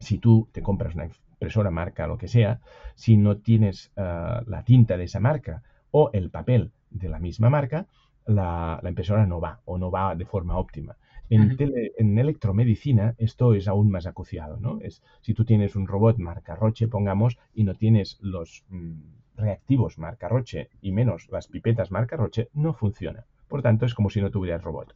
si 0.00 0.18
tú 0.18 0.48
te 0.50 0.62
compras 0.62 0.96
una 0.96 1.04
impresora 1.44 1.70
marca, 1.70 2.06
lo 2.06 2.16
que 2.16 2.28
sea, 2.28 2.60
si 2.94 3.18
no 3.18 3.36
tienes 3.36 3.92
eh, 3.96 4.40
la 4.46 4.62
tinta 4.64 4.96
de 4.96 5.04
esa 5.04 5.20
marca 5.20 5.62
o 5.90 6.10
el 6.14 6.30
papel 6.30 6.70
de 6.90 7.10
la 7.10 7.18
misma 7.18 7.50
marca, 7.50 7.86
la, 8.24 8.80
impresora 8.82 9.26
no 9.26 9.40
va 9.40 9.60
o 9.66 9.76
no 9.76 9.90
va 9.90 10.14
de 10.14 10.24
forma 10.24 10.56
óptima. 10.56 10.96
En, 11.28 11.56
en, 11.58 12.18
electromedicina 12.18 13.14
esto 13.18 13.54
es 13.54 13.68
aún 13.68 13.90
más 13.90 14.06
acuciado, 14.06 14.58
¿no? 14.58 14.78
Es, 14.80 15.02
si 15.20 15.34
tú 15.34 15.44
tienes 15.44 15.76
un 15.76 15.86
robot 15.86 16.18
marca 16.18 16.54
Roche, 16.54 16.88
pongamos, 16.88 17.38
y 17.54 17.64
no 17.64 17.74
tienes 17.74 18.18
los 18.20 18.64
mm, 18.68 18.92
reactivos 19.36 19.98
marca 19.98 20.28
Roche 20.28 20.70
y 20.80 20.92
menos 20.92 21.28
las 21.30 21.48
pipetas 21.48 21.90
marca 21.90 22.16
Roche, 22.16 22.48
no 22.54 22.72
funciona. 22.72 23.26
Por 23.48 23.62
tanto, 23.62 23.84
es 23.84 23.94
como 23.94 24.10
si 24.10 24.20
no 24.20 24.30
tuvieras 24.30 24.62
robot. 24.62 24.94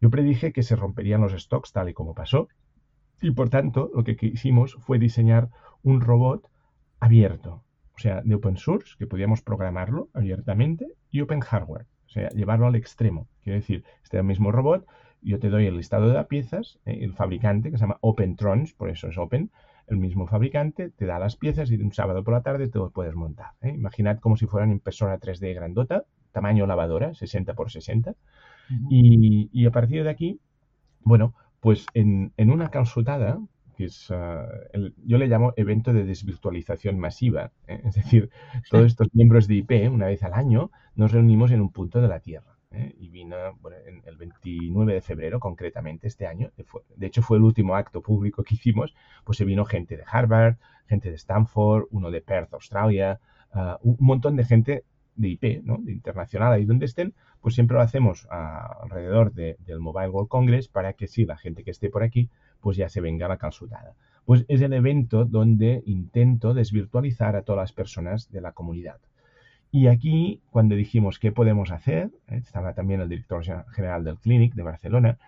Yo 0.00 0.10
predije 0.10 0.52
que 0.52 0.62
se 0.62 0.76
romperían 0.76 1.20
los 1.20 1.32
stocks 1.32 1.72
tal 1.72 1.88
y 1.88 1.94
como 1.94 2.14
pasó, 2.14 2.48
y 3.20 3.30
por 3.30 3.48
tanto, 3.48 3.90
lo 3.94 4.04
que 4.04 4.16
hicimos 4.20 4.74
fue 4.80 4.98
diseñar 4.98 5.48
un 5.84 6.00
robot 6.00 6.50
abierto, 6.98 7.62
o 7.94 7.98
sea, 7.98 8.22
de 8.22 8.34
open 8.34 8.56
source, 8.56 8.96
que 8.98 9.06
podíamos 9.06 9.42
programarlo 9.42 10.08
abiertamente, 10.14 10.86
y 11.10 11.20
open 11.20 11.40
hardware, 11.40 11.86
o 12.06 12.08
sea, 12.08 12.28
llevarlo 12.30 12.66
al 12.66 12.74
extremo. 12.74 13.28
Quiere 13.42 13.60
decir, 13.60 13.84
este 14.02 14.20
mismo 14.22 14.50
robot, 14.50 14.86
yo 15.22 15.38
te 15.38 15.48
doy 15.48 15.66
el 15.66 15.76
listado 15.76 16.08
de 16.08 16.14
las 16.14 16.26
piezas, 16.26 16.80
eh, 16.84 16.98
el 17.02 17.12
fabricante, 17.12 17.70
que 17.70 17.78
se 17.78 17.82
llama 17.82 17.98
OpenTrons, 18.00 18.72
por 18.74 18.90
eso 18.90 19.08
es 19.08 19.18
Open, 19.18 19.50
el 19.86 19.98
mismo 19.98 20.26
fabricante 20.26 20.90
te 20.90 21.06
da 21.06 21.18
las 21.18 21.36
piezas 21.36 21.70
y 21.70 21.76
un 21.76 21.92
sábado 21.92 22.24
por 22.24 22.34
la 22.34 22.42
tarde 22.42 22.68
te 22.68 22.78
lo 22.78 22.90
puedes 22.90 23.14
montar. 23.14 23.52
¿eh? 23.60 23.68
Imaginad 23.68 24.18
como 24.18 24.36
si 24.36 24.46
fueran 24.46 24.72
impresora 24.72 25.20
3D 25.20 25.54
grandota, 25.54 26.04
tamaño 26.32 26.66
lavadora, 26.66 27.14
60 27.14 27.54
por 27.54 27.70
60. 27.70 28.14
y, 28.88 29.50
y, 29.52 29.66
a 29.66 29.70
partir 29.70 30.04
de 30.04 30.10
aquí, 30.10 30.40
bueno, 31.02 31.34
pues 31.64 31.86
en, 31.94 32.32
una 32.38 32.68
consultada, 32.68 33.38
que 33.74 33.86
es, 33.86 34.10
ah, 34.10 34.46
yo 35.04 35.18
le 35.18 35.26
llamo 35.26 35.52
evento 35.56 35.92
de 35.92 36.04
desvirtualización 36.04 36.98
masiva, 36.98 37.52
¿eh? 37.66 37.80
es 37.84 37.94
decir, 37.94 38.30
todos 38.70 38.86
estos 38.86 39.08
miembros 39.12 39.46
de 39.46 39.56
IP, 39.56 39.90
una 39.90 40.06
vez 40.06 40.22
al 40.22 40.34
año, 40.34 40.70
nos 40.94 41.12
reunimos 41.12 41.50
en 41.50 41.60
un 41.60 41.70
punto 41.70 42.00
de 42.00 42.08
la 42.08 42.20
Tierra. 42.20 42.56
¿eh? 42.70 42.94
Y 42.98 43.08
vino 43.08 43.36
el 44.04 44.16
29 44.16 44.94
de 44.94 45.00
febrero, 45.00 45.40
concretamente, 45.40 46.08
este 46.08 46.26
año, 46.26 46.50
de 46.96 47.06
hecho 47.06 47.22
fue 47.22 47.38
el 47.38 47.44
último 47.44 47.76
acto 47.76 48.00
público 48.00 48.42
que 48.42 48.54
hicimos, 48.54 48.94
pues 49.24 49.38
se 49.38 49.44
vino 49.44 49.64
gente 49.64 49.96
de 49.96 50.04
Harvard, 50.06 50.56
gente 50.86 51.10
de 51.10 51.16
Stanford, 51.16 51.86
uno 51.90 52.10
de 52.10 52.20
Perth, 52.20 52.52
Australia, 52.54 53.20
ah, 53.52 53.78
un 53.82 53.96
montón 54.00 54.36
de 54.36 54.44
gente 54.44 54.84
de 55.16 55.28
IP, 55.28 55.62
¿no? 55.62 55.78
de 55.78 55.92
internacional, 55.92 56.52
ahí 56.52 56.64
donde 56.64 56.86
estén, 56.86 57.14
pues 57.40 57.54
siempre 57.54 57.76
lo 57.76 57.82
hacemos 57.82 58.26
alrededor 58.30 59.32
del 59.32 59.80
Mobile 59.80 60.08
World 60.08 60.28
Congress 60.28 60.68
para 60.68 60.94
que 60.94 61.06
sí, 61.06 61.24
la 61.24 61.36
gente 61.36 61.62
que 61.62 61.70
esté 61.70 61.90
por 61.90 62.02
aquí, 62.02 62.30
pues 62.64 62.78
ya 62.78 62.88
se 62.88 63.02
venga 63.02 63.28
la 63.28 63.36
calzutada. 63.36 63.94
Pues 64.24 64.46
es 64.48 64.62
el 64.62 64.72
evento 64.72 65.26
donde 65.26 65.82
intento 65.84 66.54
desvirtualizar 66.54 67.36
a 67.36 67.42
todas 67.42 67.64
las 67.64 67.72
personas 67.72 68.32
de 68.32 68.40
la 68.40 68.52
comunidad. 68.52 68.96
Y 69.70 69.88
aquí, 69.88 70.40
cuando 70.50 70.74
dijimos 70.74 71.18
qué 71.18 71.30
podemos 71.30 71.70
hacer, 71.70 72.10
¿eh? 72.28 72.38
estaba 72.38 72.72
también 72.72 73.02
el 73.02 73.10
director 73.10 73.44
general 73.70 74.02
del 74.02 74.16
Clinic 74.16 74.54
de 74.54 74.62
Barcelona, 74.62 75.18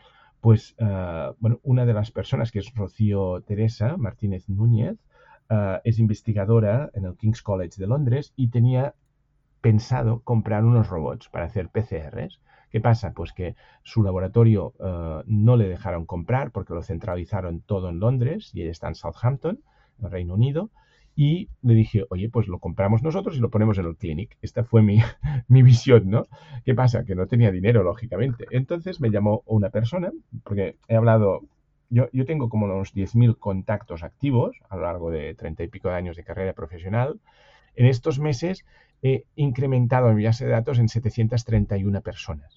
pues 0.41 0.75
uh, 0.79 1.35
bueno, 1.39 1.61
una 1.63 1.85
de 1.85 1.93
las 1.93 2.11
personas 2.11 2.51
que 2.51 2.61
es 2.61 2.75
Rocío 2.75 3.43
Teresa 3.43 3.99
Martínez 3.99 4.49
Núñez, 4.49 4.97
uh, 5.51 5.81
es 5.85 5.99
investigadora 5.99 6.89
en 6.95 7.05
el 7.05 7.17
King's 7.17 7.43
College 7.43 7.79
de 7.79 7.87
Londres 7.87 8.33
y 8.35 8.49
tenía 8.49 8.95
pensado 9.61 10.21
comprar 10.21 10.65
unos 10.65 10.89
robots 10.89 11.29
para 11.29 11.45
hacer 11.45 11.69
PCRs. 11.69 12.41
¿Qué 12.77 12.83
pasa? 12.83 13.15
Pues 13.15 13.33
que 13.33 13.57
su 13.85 14.03
laboratorio 14.03 14.75
uh, 14.81 15.23
no 15.25 15.57
le 15.57 15.67
dejaron 15.67 16.05
comprar 16.05 16.51
porque 16.51 16.75
lo 16.75 16.83
centralizaron 16.83 17.63
todo 17.63 17.89
en 17.89 18.01
Londres 18.01 18.51
y 18.53 18.61
ella 18.61 18.71
está 18.71 18.87
en 18.89 18.95
Southampton, 18.95 19.63
en 19.99 20.11
Reino 20.11 20.35
Unido. 20.35 20.69
Y 21.15 21.49
le 21.63 21.73
dije, 21.73 22.05
oye, 22.11 22.29
pues 22.29 22.49
lo 22.49 22.59
compramos 22.59 23.03
nosotros 23.03 23.35
y 23.35 23.41
lo 23.41 23.49
ponemos 23.49 23.79
en 23.79 23.87
el 23.87 23.97
clinic. 23.97 24.37
Esta 24.43 24.63
fue 24.63 24.83
mi, 24.83 24.99
mi 25.49 25.63
visión, 25.63 26.11
¿no? 26.11 26.25
¿Qué 26.67 26.75
pasa? 26.75 27.07
Que 27.07 27.15
no 27.15 27.27
tenía 27.27 27.51
dinero, 27.51 27.83
lógicamente. 27.83 28.45
Entonces 28.51 29.01
me 29.01 29.09
llamó 29.09 29.43
una 29.47 29.71
persona, 29.71 30.13
porque 30.45 30.77
he 30.87 30.97
hablado, 30.97 31.47
yo, 31.89 32.11
yo 32.13 32.27
tengo 32.27 32.51
como 32.51 32.67
unos 32.67 32.95
10.000 32.95 33.39
contactos 33.39 34.03
activos 34.03 34.55
a 34.69 34.77
lo 34.77 34.83
largo 34.83 35.11
de 35.11 35.35
30 35.35 35.63
y 35.63 35.69
pico 35.69 35.89
de 35.89 35.95
años 35.95 36.15
de 36.15 36.25
carrera 36.25 36.53
profesional. 36.53 37.21
En 37.75 37.87
estos 37.87 38.19
meses 38.19 38.67
he 39.03 39.25
incrementado 39.35 40.13
mi 40.13 40.25
base 40.25 40.45
de 40.45 40.51
datos 40.51 40.79
en 40.79 40.91
731 40.91 42.03
personas. 42.03 42.56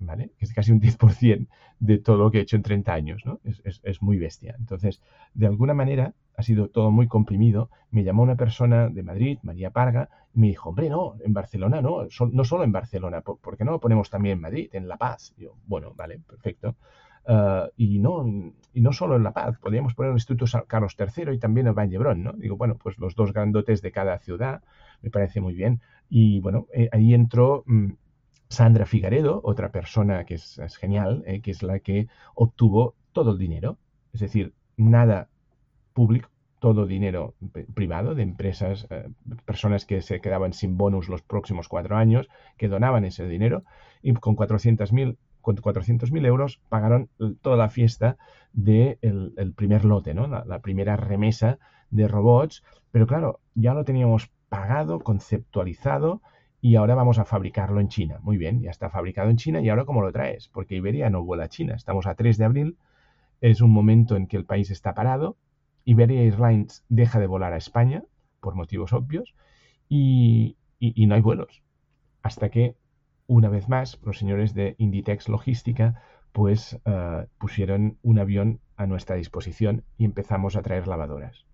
¿Vale? 0.00 0.32
Que 0.38 0.44
es 0.44 0.52
casi 0.52 0.72
un 0.72 0.80
10% 0.98 1.46
de 1.78 1.98
todo 1.98 2.16
lo 2.16 2.30
que 2.30 2.38
he 2.38 2.42
hecho 2.42 2.56
en 2.56 2.62
30 2.62 2.92
años, 2.92 3.22
¿no? 3.24 3.40
Es, 3.44 4.02
muy 4.02 4.18
bestia. 4.18 4.56
Entonces, 4.58 5.00
de 5.34 5.46
alguna 5.46 5.74
manera, 5.74 6.14
ha 6.36 6.42
sido 6.42 6.68
todo 6.68 6.90
muy 6.90 7.06
comprimido. 7.06 7.70
Me 7.90 8.02
llamó 8.02 8.22
una 8.22 8.36
persona 8.36 8.88
de 8.88 9.02
Madrid, 9.02 9.38
María 9.42 9.70
Parga, 9.70 10.08
y 10.34 10.40
me 10.40 10.48
dijo, 10.48 10.70
hombre, 10.70 10.90
no, 10.90 11.14
en 11.24 11.32
Barcelona 11.32 11.80
no, 11.80 12.06
no 12.32 12.44
solo 12.44 12.64
en 12.64 12.72
Barcelona, 12.72 13.20
¿por, 13.20 13.56
qué 13.56 13.64
no 13.64 13.78
ponemos 13.78 14.10
también 14.10 14.34
en 14.34 14.42
Madrid, 14.42 14.70
en 14.72 14.88
La 14.88 14.96
Paz? 14.96 15.34
yo, 15.36 15.54
bueno, 15.66 15.92
vale, 15.94 16.18
perfecto. 16.18 16.76
Ah, 17.26 17.68
y, 17.76 17.98
no, 17.98 18.24
y 18.72 18.80
no 18.80 18.92
solo 18.92 19.16
en 19.16 19.22
La 19.22 19.32
Paz, 19.32 19.58
podríamos 19.58 19.94
poner 19.94 20.10
el 20.10 20.16
Instituto 20.16 20.46
Carlos 20.66 20.96
III 20.98 21.32
y 21.32 21.38
también 21.38 21.66
en 21.66 21.74
Vallebrón, 21.74 22.22
¿no? 22.24 22.32
Digo, 22.32 22.56
bueno, 22.56 22.76
pues 22.76 22.98
los 22.98 23.14
dos 23.14 23.32
grandotes 23.32 23.82
de 23.82 23.92
cada 23.92 24.18
ciudad, 24.18 24.62
me 25.02 25.10
parece 25.10 25.40
muy 25.40 25.54
bien. 25.54 25.80
Y 26.08 26.40
bueno, 26.40 26.66
eh, 26.72 26.88
ahí 26.92 27.14
entró 27.14 27.62
mm, 27.66 27.90
Sandra 28.50 28.84
Figaredo, 28.84 29.40
otra 29.44 29.70
persona 29.70 30.24
que 30.24 30.34
es, 30.34 30.76
genial, 30.76 31.22
eh, 31.24 31.40
que 31.40 31.52
es 31.52 31.62
la 31.62 31.78
que 31.78 32.08
obtuvo 32.34 32.96
todo 33.12 33.30
el 33.30 33.38
dinero, 33.38 33.78
es 34.12 34.20
decir, 34.20 34.54
nada 34.76 35.28
público, 35.92 36.28
todo 36.58 36.84
dinero 36.84 37.34
privado 37.74 38.14
de 38.16 38.24
empresas, 38.24 38.88
eh, 38.90 39.08
personas 39.44 39.86
que 39.86 40.02
se 40.02 40.20
quedaban 40.20 40.52
sin 40.52 40.76
bonus 40.76 41.08
los 41.08 41.22
próximos 41.22 41.68
cuatro 41.68 41.96
años, 41.96 42.28
que 42.58 42.66
donaban 42.66 43.04
ese 43.04 43.26
dinero 43.26 43.62
y 44.02 44.12
con 44.14 44.36
400.000 44.36 45.16
con 45.40 45.56
400.000 45.56 46.26
euros 46.26 46.60
pagaron 46.68 47.08
toda 47.40 47.56
la 47.56 47.70
fiesta 47.70 48.18
del 48.52 48.98
de 49.00 49.32
el 49.38 49.54
primer 49.54 49.86
lote, 49.86 50.12
¿no? 50.12 50.26
La, 50.26 50.58
primera 50.58 50.96
remesa 50.96 51.58
de 51.88 52.08
robots, 52.08 52.62
pero 52.90 53.06
claro, 53.06 53.40
ya 53.54 53.72
lo 53.72 53.84
teníamos 53.84 54.30
pagado, 54.50 55.00
conceptualizado 55.00 56.20
y 56.60 56.76
ahora 56.76 56.94
vamos 56.94 57.18
a 57.18 57.24
fabricarlo 57.24 57.80
en 57.80 57.88
China. 57.88 58.18
Muy 58.22 58.36
bien, 58.36 58.60
ya 58.62 58.70
está 58.70 58.90
fabricado 58.90 59.30
en 59.30 59.36
China 59.36 59.60
y 59.60 59.68
ahora 59.68 59.84
cómo 59.84 60.02
lo 60.02 60.12
traes? 60.12 60.48
Porque 60.48 60.76
Iberia 60.76 61.08
no 61.10 61.24
vuela 61.24 61.44
a 61.44 61.48
China. 61.48 61.74
Estamos 61.74 62.06
a 62.06 62.14
3 62.14 62.36
de 62.36 62.44
abril, 62.44 62.76
es 63.40 63.60
un 63.60 63.70
momento 63.70 64.16
en 64.16 64.26
que 64.26 64.36
el 64.36 64.44
país 64.44 64.70
está 64.70 64.94
parado. 64.94 65.36
Iberia 65.84 66.20
Airlines 66.20 66.84
deja 66.88 67.18
de 67.18 67.26
volar 67.26 67.52
a 67.54 67.56
España 67.56 68.04
por 68.40 68.54
motivos 68.54 68.92
obvios 68.92 69.34
y, 69.88 70.56
no 70.80 71.14
hay 71.14 71.20
vuelos. 71.20 71.62
Hasta 72.22 72.50
que, 72.50 72.76
una 73.26 73.48
vez 73.48 73.68
más, 73.68 73.98
los 74.04 74.18
señores 74.18 74.54
de 74.54 74.74
Inditex 74.78 75.28
Logística 75.28 76.02
pues 76.32 76.78
eh, 76.84 77.26
pusieron 77.38 77.98
un 78.02 78.18
avión 78.18 78.60
a 78.76 78.86
nuestra 78.86 79.16
disposición 79.16 79.84
y 79.98 80.04
empezamos 80.04 80.54
a 80.56 80.62
traer 80.62 80.86
lavadoras. 80.86 81.44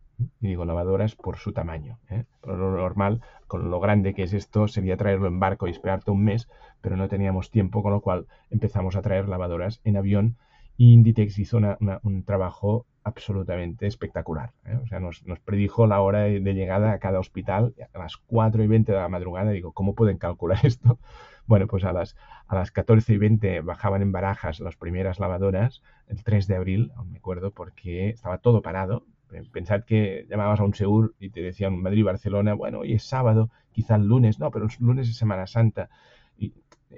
Y 0.41 0.49
digo 0.49 0.65
lavadoras 0.65 1.15
por 1.15 1.37
su 1.37 1.53
tamaño. 1.53 1.99
¿eh? 2.11 2.25
Lo 2.45 2.57
normal, 2.57 3.21
con 3.47 3.71
lo 3.71 3.81
grande 3.81 4.15
que 4.15 4.23
es 4.23 4.33
esto, 4.33 4.69
sería 4.69 4.97
traerlo 4.97 5.29
en 5.29 5.41
barco 5.41 5.67
y 5.67 5.71
esperarte 5.71 6.11
un 6.11 6.25
mes, 6.25 6.49
pero 6.81 6.97
no 6.97 7.09
teníamos 7.09 7.51
tiempo, 7.51 7.83
con 7.83 7.93
lo 7.93 8.01
cual 8.01 8.27
empezamos 8.51 8.97
a 8.97 9.03
traer 9.03 9.29
lavadoras 9.29 9.81
en 9.85 9.97
avión 9.97 10.37
y 10.77 10.93
Inditex 10.93 11.39
hizo 11.39 11.59
un 11.59 12.25
trabajo 12.25 12.87
absolutamente 13.07 13.87
espectacular. 13.87 14.53
¿eh? 14.65 14.79
O 14.83 14.87
sea, 14.87 14.99
nos, 14.99 15.23
predijo 15.45 15.87
la 15.87 16.01
hora 16.01 16.23
de, 16.23 16.41
llegada 16.41 16.93
a 16.93 16.99
cada 16.99 17.21
hospital 17.21 17.75
a 17.95 17.99
las 17.99 18.17
4 18.17 18.65
y 18.65 18.67
20 18.67 18.93
de 18.93 18.99
la 18.99 19.09
madrugada. 19.09 19.53
Digo, 19.53 19.73
¿cómo 19.73 19.95
pueden 19.95 20.19
calcular 20.19 20.59
esto? 20.65 20.99
Bueno, 21.47 21.69
pues 21.69 21.85
a 21.85 21.93
las, 21.93 22.17
a 22.49 22.57
las 22.57 22.73
14 22.73 23.15
y 23.15 23.19
20 23.19 23.61
bajaban 23.61 24.03
en 24.03 24.11
barajas 24.11 24.59
las 24.59 24.77
primeras 24.77 25.21
lavadoras, 25.21 25.83
el 26.09 26.25
3 26.25 26.49
de 26.49 26.57
abril, 26.57 26.93
me 27.09 27.19
acuerdo, 27.19 27.53
porque 27.53 28.09
estaba 28.09 28.39
todo 28.39 28.61
parado, 28.61 29.05
Pensad 29.53 29.85
que 29.85 30.27
llamabas 30.29 30.61
a 30.61 30.65
un 30.65 30.75
Segur 30.75 31.15
y 31.19 31.31
te 31.31 31.41
decían 31.41 31.81
Madrid-Barcelona, 31.81 32.55
bueno, 32.55 32.81
hoy 32.81 32.93
es 32.95 33.03
sábado, 33.03 33.51
quizá 33.73 33.97
el 33.97 34.07
lunes, 34.07 34.39
no, 34.39 34.51
pero 34.51 34.67
el 34.67 34.71
lunes 34.79 35.09
es 35.09 35.17
Semana 35.17 35.47
Santa. 35.47 35.89
Y 36.39 36.55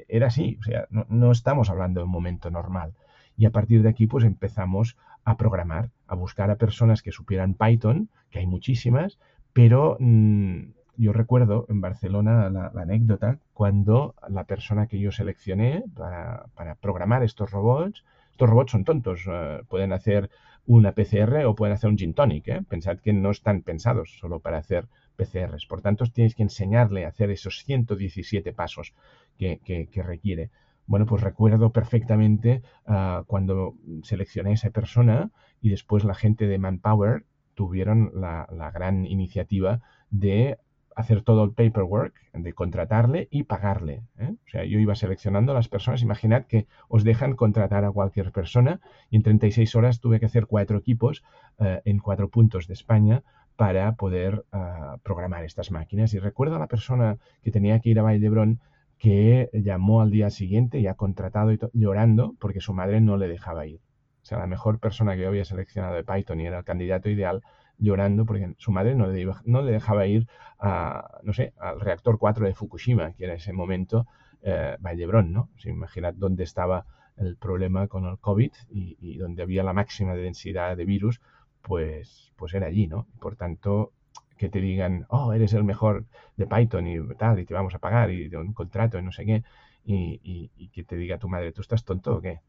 era 0.08 0.26
así, 0.26 0.58
o 0.60 0.62
sea, 0.62 0.86
no, 0.90 1.32
estamos 1.32 1.70
hablando 1.70 2.00
de 2.00 2.04
un 2.04 2.10
momento 2.10 2.50
normal. 2.50 2.92
Y 3.36 3.46
a 3.46 3.50
partir 3.50 3.82
de 3.82 3.88
aquí, 3.88 4.06
pues 4.06 4.24
empezamos 4.24 4.96
a 5.24 5.36
programar, 5.36 5.90
a 6.06 6.14
buscar 6.14 6.50
a 6.50 6.56
personas 6.56 7.02
que 7.02 7.12
supieran 7.12 7.54
Python, 7.54 8.08
que 8.30 8.40
hay 8.40 8.46
muchísimas, 8.46 9.18
pero 9.52 9.96
mmm, 10.00 10.70
yo 10.98 11.12
recuerdo 11.12 11.64
en 11.68 11.80
Barcelona 11.80 12.50
la, 12.50 12.72
anécdota 12.74 13.38
cuando 13.52 14.14
la 14.28 14.44
persona 14.44 14.88
que 14.88 14.98
yo 14.98 15.12
seleccioné 15.12 15.84
para, 15.94 16.74
programar 16.80 17.22
estos 17.22 17.50
robots, 17.52 18.04
estos 18.32 18.50
robots 18.50 18.72
son 18.72 18.84
tontos, 18.84 19.26
uh, 19.26 19.64
pueden 19.68 19.92
hacer 19.92 20.30
una 20.68 20.92
PCR 20.92 21.46
o 21.46 21.54
pueden 21.54 21.74
hacer 21.74 21.88
un 21.88 21.96
gin 21.96 22.12
tonic. 22.12 22.46
¿eh? 22.48 22.62
Pensad 22.68 22.98
que 22.98 23.14
no 23.14 23.30
están 23.30 23.62
pensados 23.62 24.18
solo 24.20 24.40
para 24.40 24.58
hacer 24.58 24.86
PCRs. 25.16 25.64
Por 25.66 25.80
tanto, 25.80 26.04
tienes 26.06 26.34
que 26.34 26.42
enseñarle 26.42 27.06
a 27.06 27.08
hacer 27.08 27.30
esos 27.30 27.64
117 27.64 28.52
pasos 28.52 28.94
que, 29.38 29.88
requiere. 30.04 30.50
Bueno, 30.86 31.06
pues 31.06 31.22
recuerdo 31.22 31.72
perfectamente 31.72 32.62
uh, 32.86 33.24
cuando 33.26 33.76
seleccioné 34.02 34.50
a 34.50 34.54
esa 34.54 34.70
persona 34.70 35.30
y 35.62 35.70
después 35.70 36.04
la 36.04 36.14
gente 36.14 36.46
de 36.46 36.58
Manpower 36.58 37.24
tuvieron 37.54 38.12
la 38.14 38.70
gran 38.72 39.06
iniciativa 39.06 39.80
de 40.10 40.58
hacer 40.98 41.22
todo 41.22 41.44
el 41.44 41.52
paperwork, 41.52 42.12
de 42.32 42.52
contratarle 42.54 43.28
y 43.30 43.44
pagarle. 43.44 44.02
¿eh? 44.18 44.32
O 44.32 44.50
sea, 44.50 44.64
yo 44.64 44.80
iba 44.80 44.96
seleccionando 44.96 45.52
a 45.52 45.54
las 45.54 45.68
personas. 45.68 46.02
Imaginad 46.02 46.46
que 46.46 46.66
os 46.88 47.04
dejan 47.04 47.36
contratar 47.36 47.84
a 47.84 47.92
cualquier 47.92 48.32
persona 48.32 48.80
y 49.08 49.14
en 49.14 49.22
36 49.22 49.76
horas 49.76 50.00
tuve 50.00 50.18
que 50.18 50.26
hacer 50.26 50.46
cuatro 50.46 50.76
equipos 50.76 51.22
eh, 51.60 51.82
en 51.84 52.00
cuatro 52.00 52.30
puntos 52.30 52.66
de 52.66 52.74
España 52.74 53.22
para 53.54 53.94
poder 53.94 54.44
uh, 54.52 54.98
programar 55.04 55.44
estas 55.44 55.70
máquinas. 55.70 56.14
Y 56.14 56.18
recuerdo 56.18 56.56
a 56.56 56.58
la 56.58 56.66
persona 56.66 57.18
que 57.44 57.52
tenía 57.52 57.78
que 57.78 57.90
ir 57.90 58.00
a 58.00 58.02
Valdebrón 58.02 58.58
que 58.98 59.50
llamó 59.52 60.00
al 60.00 60.10
día 60.10 60.30
siguiente 60.30 60.80
y 60.80 60.88
ha 60.88 60.94
contratado 60.94 61.52
y 61.52 61.60
llorando 61.74 62.34
porque 62.40 62.60
su 62.60 62.74
madre 62.74 63.00
no 63.00 63.16
le 63.16 63.28
dejaba 63.28 63.66
ir. 63.66 63.80
O 64.22 64.26
sea, 64.26 64.38
la 64.38 64.48
mejor 64.48 64.80
persona 64.80 65.14
que 65.14 65.22
yo 65.22 65.28
había 65.28 65.44
seleccionado 65.44 65.94
de 65.94 66.02
Python 66.02 66.40
y 66.40 66.46
era 66.46 66.58
el 66.58 66.64
candidato 66.64 67.08
ideal 67.08 67.42
llorando 67.78 68.24
porque 68.24 68.54
su 68.58 68.72
madre 68.72 68.94
no 68.94 69.06
le, 69.06 69.26
no 69.44 69.62
le 69.62 69.72
dejaba 69.72 70.06
ir 70.06 70.26
a, 70.58 71.20
no 71.22 71.32
sé, 71.32 71.52
al 71.58 71.80
reactor 71.80 72.18
4 72.18 72.46
de 72.46 72.54
Fukushima, 72.54 73.12
que 73.12 73.24
era 73.24 73.34
ese 73.34 73.52
momento 73.52 74.06
eh, 74.42 74.76
Vallebrón, 74.80 75.32
¿no? 75.32 75.50
O 75.54 75.68
imaginad 75.68 76.14
dónde 76.14 76.44
estaba 76.44 76.86
el 77.16 77.36
problema 77.36 77.88
con 77.88 78.06
el 78.06 78.18
COVID 78.18 78.52
y, 78.70 79.16
donde 79.18 79.42
había 79.42 79.62
la 79.62 79.72
máxima 79.72 80.14
densidad 80.14 80.76
de 80.76 80.84
virus, 80.84 81.20
pues, 81.62 82.32
pues 82.36 82.54
era 82.54 82.66
allí, 82.66 82.86
¿no? 82.86 83.06
Por 83.20 83.36
tanto, 83.36 83.92
que 84.36 84.48
te 84.48 84.60
digan, 84.60 85.06
oh, 85.08 85.32
eres 85.32 85.52
el 85.52 85.64
mejor 85.64 86.06
de 86.36 86.46
Python 86.46 86.86
y 86.86 87.14
tal, 87.16 87.40
y 87.40 87.44
te 87.44 87.54
vamos 87.54 87.74
a 87.74 87.78
pagar 87.80 88.10
y 88.10 88.28
de 88.28 88.36
un 88.36 88.52
contrato 88.52 88.98
y 88.98 89.02
no 89.02 89.12
sé 89.12 89.26
qué, 89.26 89.42
y, 89.84 90.68
que 90.68 90.84
te 90.84 90.96
diga 90.96 91.18
tu 91.18 91.28
madre, 91.28 91.52
¿tú 91.52 91.62
estás 91.62 91.84
tonto 91.84 92.16
o 92.16 92.20
qué? 92.20 92.40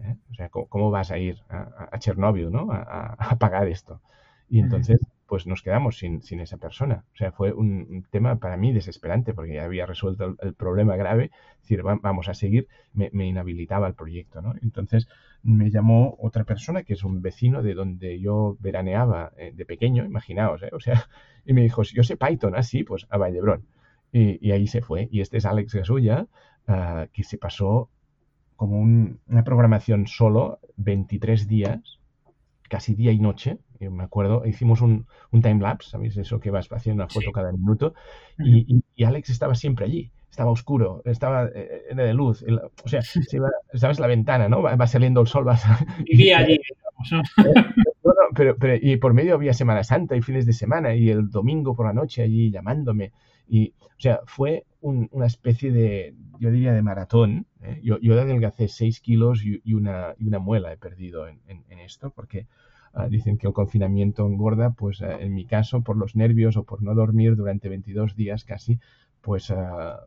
¿Eh? 0.00 0.16
O 0.30 0.34
sea, 0.34 0.48
¿cómo, 0.50 0.90
vas 0.90 1.10
a 1.10 1.18
ir 1.18 1.42
a, 1.48 1.88
a 1.90 1.98
¿no? 2.50 2.70
A, 2.70 3.14
a, 3.18 3.36
pagar 3.36 3.68
esto. 3.68 4.00
Y 4.48 4.60
entonces, 4.60 4.98
pues 5.26 5.46
nos 5.46 5.62
quedamos 5.62 5.98
sin, 5.98 6.22
sin 6.22 6.40
esa 6.40 6.56
persona. 6.56 7.04
O 7.12 7.16
sea, 7.16 7.32
fue 7.32 7.52
un, 7.52 8.06
tema 8.10 8.36
para 8.36 8.56
mí 8.56 8.72
desesperante 8.72 9.34
porque 9.34 9.54
ya 9.54 9.64
había 9.64 9.84
resuelto 9.84 10.36
el, 10.40 10.54
problema 10.54 10.96
grave. 10.96 11.30
Es 11.56 11.62
decir, 11.62 11.82
vamos 11.82 12.28
a 12.28 12.34
seguir, 12.34 12.66
me, 12.94 13.26
inhabilitaba 13.26 13.86
el 13.86 13.94
proyecto, 13.94 14.40
¿no? 14.40 14.54
Entonces 14.62 15.06
me 15.42 15.70
llamó 15.70 16.16
otra 16.18 16.44
persona 16.44 16.82
que 16.82 16.94
es 16.94 17.04
un 17.04 17.20
vecino 17.20 17.62
de 17.62 17.74
donde 17.74 18.18
yo 18.20 18.56
veraneaba 18.60 19.32
eh, 19.36 19.52
de 19.54 19.66
pequeño, 19.66 20.04
imaginaos, 20.04 20.62
¿eh? 20.62 20.70
O 20.72 20.80
sea, 20.80 21.04
y 21.44 21.52
me 21.52 21.62
dijo, 21.62 21.82
yo 21.82 22.02
sé 22.02 22.16
Python, 22.16 22.56
así, 22.56 22.80
ah, 22.80 22.84
pues 22.88 23.06
a 23.10 23.18
Vallebrón. 23.18 23.66
Y, 24.10 24.50
ahí 24.52 24.66
se 24.66 24.80
fue. 24.80 25.08
Y 25.10 25.20
este 25.20 25.36
es 25.36 25.44
Alex 25.44 25.74
Gasulla, 25.74 26.26
ah, 26.66 27.06
que 27.12 27.22
se 27.22 27.36
pasó 27.36 27.90
como 28.56 28.80
una 28.80 29.44
programación 29.44 30.06
solo 30.06 30.58
23 30.78 31.46
días, 31.46 32.00
casi 32.68 32.94
día 32.94 33.12
y 33.12 33.18
noche. 33.18 33.58
Yo 33.80 33.90
me 33.90 34.04
acuerdo, 34.04 34.46
hicimos 34.46 34.80
un, 34.80 35.06
un 35.30 35.42
time 35.42 35.60
lapse, 35.60 35.90
¿sabéis? 35.90 36.16
Eso 36.16 36.40
que 36.40 36.50
vas 36.50 36.68
haciendo 36.70 37.02
una 37.02 37.12
foto 37.12 37.32
cada 37.32 37.52
minuto. 37.52 37.94
y, 38.38 39.04
Alex 39.04 39.30
estaba 39.30 39.54
siempre 39.54 39.84
allí 39.84 40.10
estaba 40.38 40.52
oscuro, 40.52 41.02
estaba 41.04 41.50
eh, 41.52 41.92
de 41.96 42.14
luz. 42.14 42.44
o 42.84 42.88
sea, 42.88 43.00
sabes 43.74 43.98
la 43.98 44.06
ventana, 44.06 44.48
¿no? 44.48 44.62
Va, 44.62 44.86
saliendo 44.86 45.20
el 45.20 45.26
sol. 45.26 45.48
Va, 45.48 45.58
Vivía 46.06 46.38
allí. 46.38 46.60
pero, 48.36 48.56
pero, 48.56 48.78
y 48.80 48.96
por 48.98 49.14
medio 49.14 49.34
había 49.34 49.52
Semana 49.52 49.82
Santa 49.82 50.14
y 50.14 50.22
fines 50.22 50.46
de 50.46 50.52
semana 50.52 50.94
y 50.94 51.10
el 51.10 51.28
domingo 51.28 51.74
por 51.74 51.86
la 51.86 51.92
noche 51.92 52.22
allí 52.22 52.52
llamándome. 52.52 53.10
Y, 53.48 53.74
o 53.80 54.00
sea, 54.00 54.20
fue 54.26 54.64
una 54.80 55.26
especie 55.26 55.72
de, 55.72 56.14
yo 56.38 56.52
diría, 56.52 56.72
de 56.72 56.82
maratón. 56.82 57.46
¿eh? 57.62 57.80
Yo, 57.82 57.98
yo 57.98 58.12
adelgacé 58.20 58.68
6 58.68 59.00
kilos 59.00 59.42
y, 59.44 59.74
una, 59.74 60.14
y 60.18 60.28
una 60.28 60.38
muela 60.38 60.72
he 60.72 60.76
perdido 60.76 61.26
en, 61.26 61.40
en, 61.48 61.78
esto 61.80 62.10
porque 62.10 62.46
ah, 62.92 63.08
dicen 63.08 63.38
que 63.38 63.46
el 63.46 63.52
confinamiento 63.52 64.26
engorda. 64.26 64.70
Pues 64.70 65.02
ah, 65.02 65.18
en 65.20 65.34
mi 65.34 65.44
caso, 65.44 65.82
por 65.82 65.96
los 65.96 66.16
nervios 66.16 66.56
o 66.56 66.64
por 66.64 66.82
no 66.82 66.94
dormir 66.94 67.36
durante 67.36 67.68
22 67.68 68.16
días 68.16 68.44
casi, 68.44 68.78
pues 69.20 69.50
ah, 69.50 70.00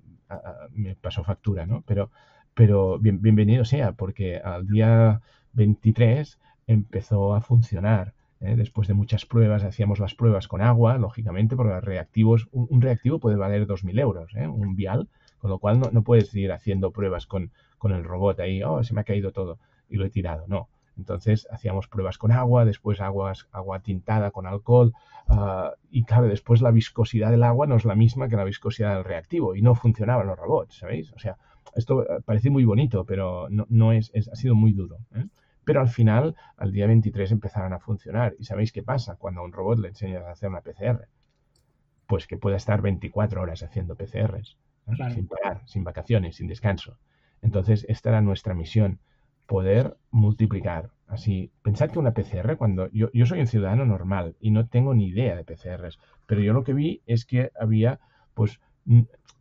me 0.74 0.96
pasó 0.96 1.24
factura, 1.24 1.65
¿no? 1.65 1.84
Pero, 1.86 2.12
pero 2.54 3.00
bienvenido 3.00 3.65
sea, 3.65 3.94
porque 3.94 4.38
al 4.38 4.67
día 4.67 5.22
23 5.54 6.39
empezó 6.67 7.34
a 7.34 7.41
funcionar. 7.41 8.13
¿eh? 8.39 8.56
Después 8.56 8.88
de 8.88 8.94
muchas 8.94 9.26
pruebas, 9.26 9.63
hacíamos 9.63 10.00
las 10.00 10.15
pruebas 10.15 10.48
con 10.48 10.62
agua, 10.62 10.98
lógicamente, 10.98 11.56
porque 11.56 11.80
reactivos, 11.82 12.48
un, 12.52 12.82
reactivo 12.82 13.20
puede 13.20 13.38
valer 13.38 13.67
2.000 13.67 14.00
euros, 14.00 14.34
¿eh? 14.36 14.48
un 14.48 14.76
vial, 14.76 15.08
con 15.39 15.50
lo 15.50 15.60
cual 15.60 15.80
no, 15.80 16.04
puedes 16.04 16.34
ir 16.36 16.52
haciendo 16.52 16.91
pruebas 16.91 17.26
con, 17.26 17.52
con 17.78 17.91
el 17.91 18.04
robot 18.04 18.39
ahí, 18.39 18.63
oh, 18.63 18.84
se 18.84 18.94
me 18.94 19.02
ha 19.02 19.06
caído 19.06 19.32
todo 19.32 19.60
y 19.89 19.98
lo 19.98 20.06
he 20.06 20.10
tirado. 20.10 20.46
No, 20.48 20.70
entonces 21.02 21.48
hacíamos 21.52 21.88
pruebas 21.88 22.18
con 22.20 22.32
agua, 22.32 22.64
después 22.64 23.02
aguas, 23.02 23.48
agua 23.52 23.80
tintada 23.80 24.30
con 24.30 24.46
alcohol 24.46 24.94
ah, 25.28 25.74
y 25.90 26.04
claro, 26.04 26.28
después 26.28 26.62
la 26.62 26.70
viscosidad 26.70 27.32
del 27.32 27.44
agua 27.44 27.66
no 27.66 27.76
es 27.76 27.86
la 27.86 27.96
misma 27.96 28.30
que 28.30 28.36
la 28.36 28.44
viscosidad 28.44 28.96
del 28.96 29.04
reactivo 29.04 29.56
y 29.56 29.62
no 29.64 29.74
funcionaban 29.74 30.28
los 30.28 30.38
robots, 30.38 30.78
¿sabéis? 30.78 31.12
O 31.14 31.20
sea, 31.20 31.38
esto 31.76 32.04
eh, 32.04 32.22
parece 32.24 32.50
muy 32.52 32.66
bonito, 32.66 33.04
pero 33.06 33.48
no, 33.50 33.66
no 33.70 33.92
es, 33.94 34.12
ha 34.16 34.36
sido 34.36 34.54
muy 34.54 34.74
duro. 34.74 34.98
¿eh? 35.16 35.26
Pero 35.64 35.82
al 35.82 35.90
final, 35.90 36.36
al 36.58 36.72
día 36.72 36.86
23 36.88 37.32
empezaron 37.32 37.74
a 37.74 37.80
funcionar. 37.80 38.36
¿Y 38.40 38.46
sabéis 38.46 38.72
qué 38.72 38.84
pasa 38.84 39.16
cuando 39.16 39.42
a 39.42 39.44
un 39.44 39.52
robot 39.52 39.80
le 39.80 39.90
enseñas 39.90 40.24
a 40.24 40.32
hacer 40.32 40.50
una 40.50 40.62
PCR? 40.62 41.08
Pues 42.08 42.28
que 42.28 42.38
pueda 42.38 42.58
estar 42.58 42.82
24 42.82 43.42
horas 43.42 43.64
haciendo 43.64 43.96
PCRs, 43.96 44.58
¿eh? 44.88 45.14
sin 45.14 45.28
parar, 45.28 45.62
sin 45.66 45.84
vacaciones, 45.84 46.36
sin 46.36 46.48
descanso. 46.48 46.98
Entonces, 47.42 47.86
esta 47.90 48.10
era 48.10 48.22
nuestra 48.22 48.54
misión 48.54 49.00
poder 49.52 49.98
multiplicar. 50.12 50.92
Así, 51.08 51.52
pensad 51.62 51.90
que 51.90 52.00
una 52.00 52.14
PCR, 52.14 52.56
cuando 52.56 52.90
yo, 52.92 53.10
yo 53.12 53.26
soy 53.26 53.42
un 53.42 53.48
ciudadano 53.48 53.86
normal 53.86 54.38
y 54.40 54.50
no 54.50 54.70
tengo 54.70 54.94
ni 54.94 55.08
idea 55.08 55.36
de 55.36 55.44
PCRs, 55.44 56.00
pero 56.26 56.40
yo 56.40 56.54
lo 56.54 56.64
que 56.64 56.72
vi 56.72 57.02
es 57.06 57.26
que 57.26 57.52
había, 57.60 58.00
pues, 58.34 58.62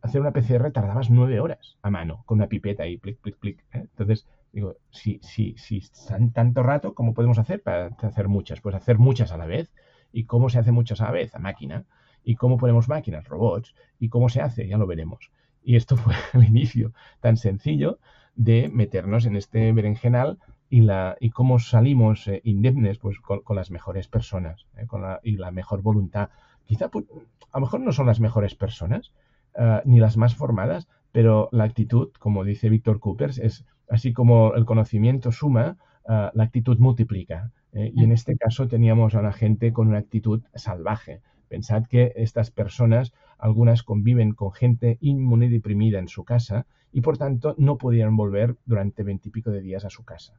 hacer 0.01 0.19
una 0.19 0.33
PCR 0.33 0.69
tardabas 0.73 1.09
nueve 1.09 1.39
horas 1.39 1.77
a 1.81 1.89
mano, 1.89 2.23
con 2.25 2.39
una 2.39 2.47
pipeta 2.47 2.85
y 2.87 2.97
plic, 2.97 3.21
plic, 3.21 3.37
plic. 3.37 3.59
¿eh? 3.71 3.87
Entonces, 3.91 4.27
digo, 4.51 4.75
si, 4.89 5.21
si, 5.23 5.55
si 5.57 5.77
están 5.77 6.33
tanto 6.33 6.61
rato, 6.61 6.93
¿cómo 6.93 7.13
podemos 7.13 7.39
hacer 7.39 7.63
para 7.63 7.95
hacer 8.01 8.27
muchas? 8.27 8.59
Pues 8.59 8.75
hacer 8.75 8.97
muchas 8.97 9.31
a 9.31 9.37
la 9.37 9.45
vez. 9.45 9.73
¿Y 10.11 10.25
cómo 10.25 10.49
se 10.49 10.59
hace 10.59 10.73
muchas 10.73 10.99
a 10.99 11.05
la 11.05 11.11
vez? 11.11 11.33
A 11.35 11.39
máquina. 11.39 11.85
¿Y 12.21 12.35
cómo 12.35 12.57
ponemos 12.57 12.89
máquinas? 12.89 13.29
Robots. 13.29 13.75
¿Y 13.97 14.09
cómo 14.09 14.27
se 14.27 14.41
hace? 14.41 14.67
Ya 14.67 14.77
lo 14.77 14.87
veremos. 14.87 15.31
Y 15.63 15.77
esto 15.77 15.95
fue 16.03 16.15
el 16.33 16.43
inicio 16.43 16.91
tan 17.21 17.37
sencillo 17.37 17.99
de 18.35 18.69
meternos 18.69 19.25
en 19.25 19.35
este 19.35 19.71
berenjenal 19.71 20.39
y, 20.69 20.81
la, 20.81 21.17
y 21.19 21.31
cómo 21.31 21.59
salimos 21.59 22.27
eh, 22.27 22.41
indemnes 22.45 22.97
pues, 22.97 23.19
con, 23.19 23.55
las 23.55 23.71
mejores 23.71 24.07
personas 24.07 24.67
eh, 24.77 24.87
con 24.87 25.01
la, 25.01 25.19
y 25.21 25.35
la 25.35 25.51
mejor 25.51 25.81
voluntad. 25.81 26.29
Quizá 26.65 26.87
pues, 26.87 27.05
a 27.51 27.59
lo 27.59 27.65
mejor 27.65 27.81
no 27.81 27.91
son 27.91 28.07
las 28.07 28.21
mejores 28.21 28.55
personas 28.55 29.11
eh, 29.55 29.81
ni 29.83 29.99
las 29.99 30.15
más 30.15 30.35
formadas, 30.35 30.87
pero 31.11 31.49
la 31.51 31.65
actitud, 31.65 32.11
como 32.19 32.45
dice 32.45 32.69
Víctor 32.69 33.01
Coopers, 33.01 33.37
es 33.37 33.65
así 33.89 34.13
como 34.13 34.55
el 34.55 34.65
conocimiento 34.65 35.31
suma, 35.33 35.77
la 36.07 36.43
actitud 36.43 36.77
multiplica. 36.79 37.51
y 37.73 38.03
en 38.03 38.11
este 38.11 38.35
caso 38.35 38.67
teníamos 38.67 39.13
a 39.15 39.21
la 39.21 39.33
gente 39.33 39.71
con 39.71 39.89
una 39.89 39.99
actitud 39.99 40.41
salvaje. 40.55 41.21
Pensad 41.47 41.85
que 41.85 42.13
estas 42.15 42.49
personas, 42.49 43.13
algunas 43.37 43.83
conviven 43.83 44.33
con 44.33 44.51
gente 44.53 44.97
inmunodeprimida 45.01 45.99
en 45.99 46.07
su 46.07 46.23
casa 46.23 46.65
y 46.91 47.01
por 47.01 47.17
tanto 47.17 47.55
no 47.57 47.77
podían 47.77 48.15
volver 48.15 48.57
durante 48.65 49.03
veintipico 49.03 49.51
de 49.51 49.61
días 49.61 49.85
a 49.85 49.89
su 49.89 50.03
casa. 50.03 50.33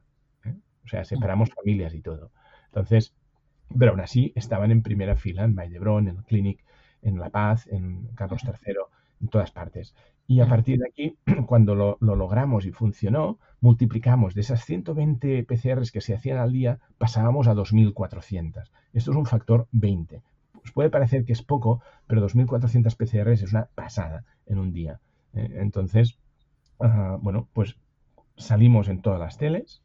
¿eh? 0.45 0.55
O 0.85 0.87
sea, 0.87 1.03
separamos 1.05 1.49
familias 1.49 1.93
y 1.93 2.01
todo. 2.01 2.31
Entonces, 2.65 3.13
pero 3.77 3.91
aún 3.91 4.01
así 4.01 4.31
estaban 4.35 4.71
en 4.71 4.83
primera 4.83 5.15
fila 5.15 5.43
en 5.43 5.55
Vallebrón, 5.55 6.07
en 6.07 6.17
el 6.17 6.23
Clinic, 6.23 6.63
en 7.01 7.19
La 7.19 7.29
Paz, 7.29 7.67
en 7.67 8.07
Carlos 8.15 8.41
III, 8.43 8.75
en 9.21 9.27
todas 9.27 9.51
partes. 9.51 9.95
Y 10.25 10.39
a 10.39 10.47
partir 10.47 10.79
de 10.79 10.87
aquí, 10.87 11.17
cuando 11.47 11.75
lo, 11.75 11.97
logramos 11.99 12.65
y 12.65 12.71
funcionó, 12.71 13.39
multiplicamos 13.59 14.35
de 14.35 14.41
esas 14.41 14.63
120 14.63 15.43
PCRs 15.43 15.91
que 15.91 16.01
se 16.01 16.13
hacían 16.13 16.37
al 16.37 16.53
día, 16.53 16.79
pasábamos 16.97 17.47
a 17.47 17.53
2.400. 17.53 18.69
Esto 18.93 19.11
es 19.11 19.17
un 19.17 19.25
factor 19.25 19.67
20. 19.71 20.21
Os 20.63 20.71
puede 20.71 20.89
parecer 20.89 21.25
que 21.25 21.33
es 21.33 21.41
poco, 21.41 21.81
pero 22.07 22.25
2.400 22.25 22.95
PCRs 22.95 23.41
es 23.41 23.51
una 23.51 23.67
pasada 23.75 24.23
en 24.45 24.59
un 24.59 24.71
día. 24.71 24.99
¿eh? 25.33 25.49
Bueno, 26.77 27.47
pues 27.53 27.77
salimos 28.37 28.87
en 28.89 29.01
todas 29.01 29.19
las 29.19 29.37
teles. 29.37 29.81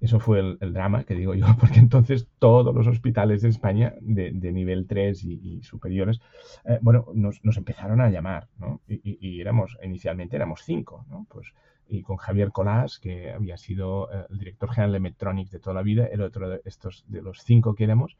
Eso 0.00 0.18
fue 0.18 0.40
el, 0.40 0.72
drama 0.72 1.04
que 1.04 1.14
digo 1.14 1.34
yo, 1.34 1.46
porque 1.60 1.78
entonces 1.78 2.26
todos 2.40 2.74
los 2.74 2.88
hospitales 2.88 3.40
de 3.42 3.50
España 3.50 3.94
de, 4.00 4.32
nivel 4.32 4.86
3 4.88 5.24
y, 5.24 5.62
superiores, 5.62 6.20
eh, 6.64 6.78
bueno, 6.82 7.06
nos, 7.14 7.40
empezaron 7.56 8.00
a 8.00 8.10
llamar, 8.10 8.48
¿no? 8.58 8.80
Y, 8.88 9.40
éramos, 9.40 9.78
inicialmente 9.82 10.34
éramos 10.34 10.62
cinco, 10.64 11.06
¿no? 11.08 11.24
Pues, 11.30 11.54
y 11.86 12.02
con 12.02 12.16
Javier 12.16 12.50
Colás, 12.50 12.98
que 12.98 13.32
había 13.32 13.56
sido 13.56 14.12
eh, 14.12 14.26
el 14.28 14.38
director 14.38 14.70
general 14.70 14.92
de 14.92 15.00
Medtronic 15.00 15.50
de 15.50 15.60
toda 15.60 15.74
la 15.74 15.82
vida, 15.82 16.06
el 16.06 16.22
otro 16.22 16.48
de 16.48 16.62
estos, 16.64 17.04
de 17.06 17.22
los 17.22 17.42
cinco 17.44 17.76
que 17.76 17.84
éramos, 17.84 18.16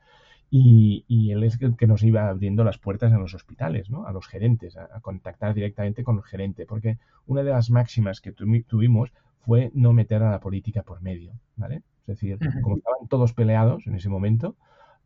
y, 0.54 1.30
él 1.30 1.44
es 1.44 1.58
el 1.62 1.76
que 1.76 1.86
nos 1.86 2.02
iba 2.02 2.28
abriendo 2.28 2.62
las 2.62 2.76
puertas 2.76 3.10
en 3.10 3.20
los 3.20 3.32
hospitales, 3.32 3.88
¿no? 3.88 4.06
a 4.06 4.12
los 4.12 4.28
gerentes, 4.28 4.76
a, 4.76 5.00
contactar 5.00 5.54
directamente 5.54 6.04
con 6.04 6.18
el 6.18 6.22
gerente, 6.24 6.66
porque 6.66 6.98
una 7.24 7.42
de 7.42 7.52
las 7.52 7.70
máximas 7.70 8.20
que 8.20 8.32
tuvimos 8.32 9.14
fue 9.40 9.70
no 9.72 9.94
meter 9.94 10.22
a 10.22 10.30
la 10.30 10.40
política 10.40 10.82
por 10.82 11.00
medio, 11.00 11.32
¿vale? 11.56 11.76
Es 12.02 12.18
decir, 12.18 12.38
como 12.62 12.76
estaban 12.76 13.08
todos 13.08 13.32
peleados 13.32 13.86
en 13.86 13.94
ese 13.94 14.10
momento, 14.10 14.56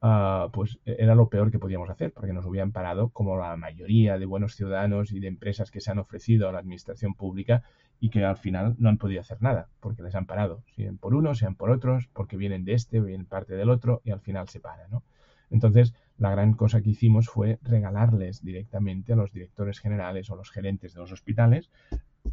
ah, 0.02 0.48
pues 0.52 0.80
e, 0.84 0.96
era 0.98 1.14
lo 1.14 1.28
peor 1.28 1.52
que 1.52 1.60
podíamos 1.60 1.90
hacer, 1.90 2.12
porque 2.12 2.32
nos 2.32 2.44
hubieran 2.44 2.72
parado 2.72 3.10
como 3.10 3.36
la 3.36 3.56
mayoría 3.56 4.18
de 4.18 4.26
buenos 4.26 4.56
ciudadanos 4.56 5.12
y 5.12 5.20
de 5.20 5.28
empresas 5.28 5.70
que 5.70 5.80
se 5.80 5.92
han 5.92 6.00
ofrecido 6.00 6.48
a 6.48 6.52
la 6.52 6.58
administración 6.58 7.14
pública 7.14 7.62
y 8.00 8.10
que 8.10 8.24
al 8.24 8.36
final 8.36 8.74
no 8.78 8.88
han 8.88 8.98
podido 8.98 9.20
hacer 9.20 9.40
nada, 9.40 9.68
porque 9.78 10.02
les 10.02 10.16
han 10.16 10.26
parado, 10.26 10.64
sean 10.74 10.98
por 10.98 11.14
unos, 11.14 11.38
sean 11.38 11.54
por 11.54 11.70
otros, 11.70 12.08
porque 12.12 12.36
vienen 12.36 12.64
de 12.64 12.72
este, 12.72 13.00
vienen 13.00 13.26
parte 13.26 13.54
del 13.54 13.70
otro, 13.70 14.02
y 14.04 14.10
al 14.10 14.20
final 14.20 14.48
se 14.48 14.58
para, 14.58 14.88
¿no? 14.88 15.04
Entonces, 15.50 15.94
la 16.18 16.30
gran 16.30 16.54
cosa 16.54 16.80
que 16.80 16.90
hicimos 16.90 17.28
fue 17.28 17.58
regalarles 17.62 18.42
directamente 18.42 19.12
a 19.12 19.16
los 19.16 19.32
directores 19.32 19.80
generales 19.80 20.30
o 20.30 20.36
los 20.36 20.50
gerentes 20.50 20.94
de 20.94 21.00
los 21.00 21.12
hospitales 21.12 21.70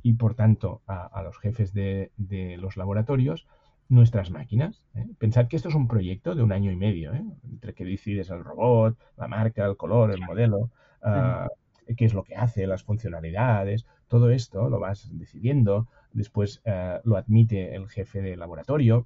y, 0.02 0.13
por 0.13 0.36
tanto, 0.36 0.82
a, 0.88 1.21
los 1.23 1.38
jefes 1.38 1.73
de, 1.73 2.12
los 2.60 2.78
laboratorios 2.78 3.45
nuestras 3.89 4.32
máquinas. 4.32 4.82
¿eh? 4.95 5.06
Pensad 5.19 5.47
que 5.47 5.58
esto 5.58 5.69
es 5.69 5.76
un 5.76 5.88
proyecto 5.88 6.34
de 6.36 6.41
un 6.41 6.52
año 6.52 6.71
y 6.71 6.76
medio, 6.76 7.13
¿eh? 7.13 7.23
entre 7.43 7.73
que 7.73 7.86
decides 7.86 8.30
el 8.30 8.43
robot, 8.43 8.97
la 9.17 9.28
marca, 9.28 9.65
el 9.65 9.78
color, 9.78 10.12
el 10.12 10.21
modelo, 10.21 10.71
ah, 11.04 11.49
qué 11.97 12.06
es 12.06 12.13
lo 12.13 12.23
que 12.23 12.36
hace, 12.36 12.65
las 12.65 12.84
funcionalidades, 12.84 13.86
todo 14.08 14.30
esto 14.30 14.69
lo 14.69 14.80
vas 14.80 15.10
decidiendo, 15.12 15.88
después 16.12 16.62
eh, 16.65 16.99
lo 17.04 17.17
admite 17.17 17.76
el 17.76 17.89
jefe 17.89 18.21
de 18.21 18.38
laboratorio, 18.38 19.06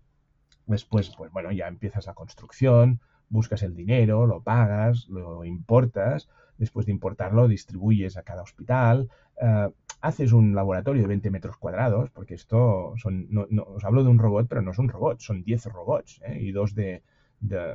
después, 0.67 1.11
pues 1.17 1.31
bueno, 1.31 1.51
ya 1.51 1.67
empiezas 1.67 2.05
la 2.05 2.13
construcción, 2.13 2.99
buscas 3.29 3.63
el 3.63 3.75
dinero, 3.75 4.25
lo 4.25 4.41
pagas, 4.41 5.07
lo 5.09 5.43
importas, 5.45 6.29
después 6.57 6.85
de 6.85 6.91
importarlo 6.91 7.47
distribuyes 7.47 8.17
a 8.17 8.23
cada 8.23 8.41
hospital, 8.41 9.09
eh, 9.41 9.69
haces 10.01 10.31
un 10.31 10.55
laboratorio 10.55 11.03
de 11.03 11.07
20 11.07 11.31
metros 11.31 11.57
cuadrados, 11.57 12.09
porque 12.11 12.35
esto 12.35 12.93
son, 12.97 13.27
no, 13.29 13.47
os 13.63 13.83
hablo 13.83 14.03
de 14.03 14.09
un 14.09 14.19
robot, 14.19 14.47
pero 14.47 14.61
no 14.61 14.71
es 14.71 14.79
un 14.79 14.89
robot, 14.89 15.19
son 15.19 15.43
10 15.43 15.65
robots 15.65 16.21
¿eh? 16.25 16.37
y 16.39 16.51
dos 16.51 16.75
de, 16.75 17.03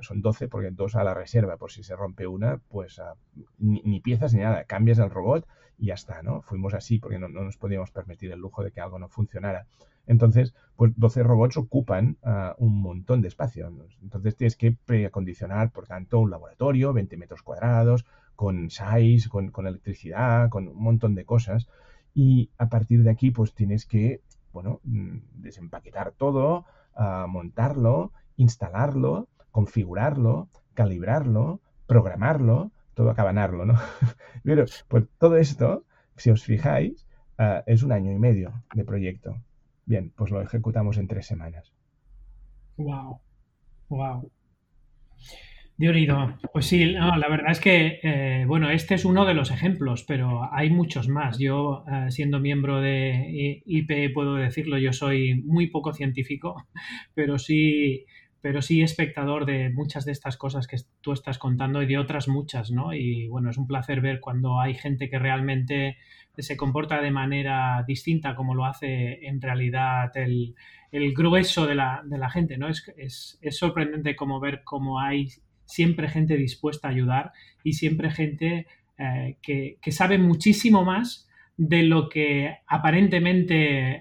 son 0.00 0.22
12 0.22 0.48
porque 0.48 0.70
dos 0.70 0.96
a 0.96 1.04
la 1.04 1.14
reserva 1.14 1.56
por 1.56 1.70
si 1.70 1.82
se 1.82 1.96
rompe 1.96 2.26
una, 2.26 2.58
pues 2.68 2.98
ah, 2.98 3.14
ni, 3.58 4.00
piezas 4.00 4.34
ni 4.34 4.40
nada, 4.40 4.64
cambias 4.64 4.98
el 4.98 5.10
robot 5.10 5.46
y 5.78 5.86
ya 5.86 5.94
está, 5.94 6.22
¿no? 6.22 6.42
Fuimos 6.42 6.74
así 6.74 6.98
porque 6.98 7.18
no, 7.18 7.28
nos 7.28 7.56
podíamos 7.56 7.90
permitir 7.90 8.30
el 8.32 8.40
lujo 8.40 8.62
de 8.62 8.70
que 8.70 8.80
algo 8.80 8.98
no 8.98 9.08
funcionara. 9.08 9.66
Entonces, 10.06 10.54
pues 10.76 10.92
12 10.96 11.22
robots 11.22 11.56
ocupan 11.56 12.16
ah, 12.22 12.54
un 12.58 12.80
montón 12.80 13.22
de 13.22 13.28
espacio. 13.28 13.72
Entonces 14.02 14.36
tienes 14.36 14.56
que 14.56 14.72
preacondicionar, 14.72 15.70
por 15.70 15.86
tanto, 15.86 16.20
un 16.20 16.30
laboratorio, 16.30 16.92
20 16.92 17.16
metros 17.16 17.42
cuadrados, 17.42 18.04
con 18.34 18.70
SAIS, 18.70 19.28
con, 19.28 19.52
electricidad, 19.66 20.48
con 20.48 20.68
un 20.68 20.82
montón 20.82 21.14
de 21.14 21.24
cosas. 21.24 21.68
Y 22.14 22.50
a 22.58 22.68
partir 22.68 23.02
de 23.04 23.10
aquí, 23.10 23.30
pues 23.30 23.54
tienes 23.54 23.86
que, 23.86 24.22
bueno, 24.52 24.80
mm, 24.84 25.18
desempaquetar 25.34 26.12
todo, 26.12 26.66
ah, 26.94 27.26
montarlo, 27.28 28.12
instalarlo, 28.36 29.28
configurarlo, 29.50 30.48
calibrarlo, 30.74 31.60
programarlo, 31.86 32.72
todo 32.94 33.10
acabanarlo, 33.10 33.64
¿no? 33.64 33.74
Pero, 34.44 34.64
pues 34.88 35.04
todo 35.18 35.36
esto, 35.36 35.84
si 36.16 36.30
os 36.30 36.42
fijáis, 36.44 37.06
ah, 37.38 37.62
es 37.66 37.82
un 37.82 37.92
año 37.92 38.10
y 38.10 38.18
medio 38.18 38.52
de 38.74 38.84
proyecto. 38.84 39.36
Bien, 39.92 40.10
pues 40.16 40.30
lo 40.30 40.40
ejecutamos 40.40 40.96
en 40.96 41.06
tres 41.06 41.26
semanas. 41.26 41.70
Wow, 42.78 43.20
wow. 43.90 44.32
Diorido, 45.76 46.38
pues 46.54 46.64
sí, 46.64 46.86
la 46.86 47.28
verdad 47.28 47.50
es 47.50 47.60
que, 47.60 48.00
eh, 48.02 48.46
bueno, 48.46 48.70
este 48.70 48.94
es 48.94 49.04
uno 49.04 49.26
de 49.26 49.34
los 49.34 49.50
ejemplos, 49.50 50.04
pero 50.08 50.48
hay 50.50 50.70
muchos 50.70 51.08
más. 51.08 51.38
Yo, 51.38 51.84
eh, 51.92 52.10
siendo 52.10 52.40
miembro 52.40 52.80
de 52.80 53.60
IP, 53.66 54.14
puedo 54.14 54.36
decirlo, 54.36 54.78
yo 54.78 54.94
soy 54.94 55.42
muy 55.44 55.66
poco 55.66 55.92
científico, 55.92 56.66
pero 57.14 57.38
sí, 57.38 58.06
pero 58.42 58.60
sí 58.60 58.82
espectador 58.82 59.46
de 59.46 59.70
muchas 59.70 60.04
de 60.04 60.12
estas 60.12 60.36
cosas 60.36 60.66
que 60.66 60.76
tú 61.00 61.12
estás 61.12 61.38
contando 61.38 61.80
y 61.80 61.86
de 61.86 61.96
otras 61.96 62.28
muchas, 62.28 62.70
¿no? 62.70 62.92
Y 62.92 63.28
bueno, 63.28 63.48
es 63.48 63.56
un 63.56 63.66
placer 63.66 64.00
ver 64.00 64.20
cuando 64.20 64.60
hay 64.60 64.74
gente 64.74 65.08
que 65.08 65.18
realmente 65.18 65.96
se 66.36 66.56
comporta 66.56 67.00
de 67.00 67.10
manera 67.10 67.84
distinta 67.86 68.34
como 68.34 68.54
lo 68.54 68.66
hace 68.66 69.26
en 69.26 69.40
realidad 69.40 70.10
el, 70.16 70.54
grueso 71.14 71.66
de 71.66 71.74
la, 71.74 72.02
de 72.04 72.18
la, 72.18 72.28
gente, 72.28 72.58
¿no? 72.58 72.68
Es, 72.68 72.92
es, 72.98 73.38
es 73.40 73.56
sorprendente 73.56 74.16
como 74.16 74.40
ver 74.40 74.62
cómo 74.64 75.00
hay 75.00 75.28
siempre 75.64 76.08
gente 76.08 76.36
dispuesta 76.36 76.88
a 76.88 76.90
ayudar 76.90 77.32
y 77.64 77.74
siempre 77.74 78.10
gente 78.10 78.66
eh, 78.98 79.36
que, 79.42 79.78
sabe 79.90 80.18
muchísimo 80.18 80.84
más 80.84 81.28
de 81.56 81.82
lo 81.82 82.08
que 82.08 82.58
aparentemente 82.66 83.96
eh, 83.96 84.00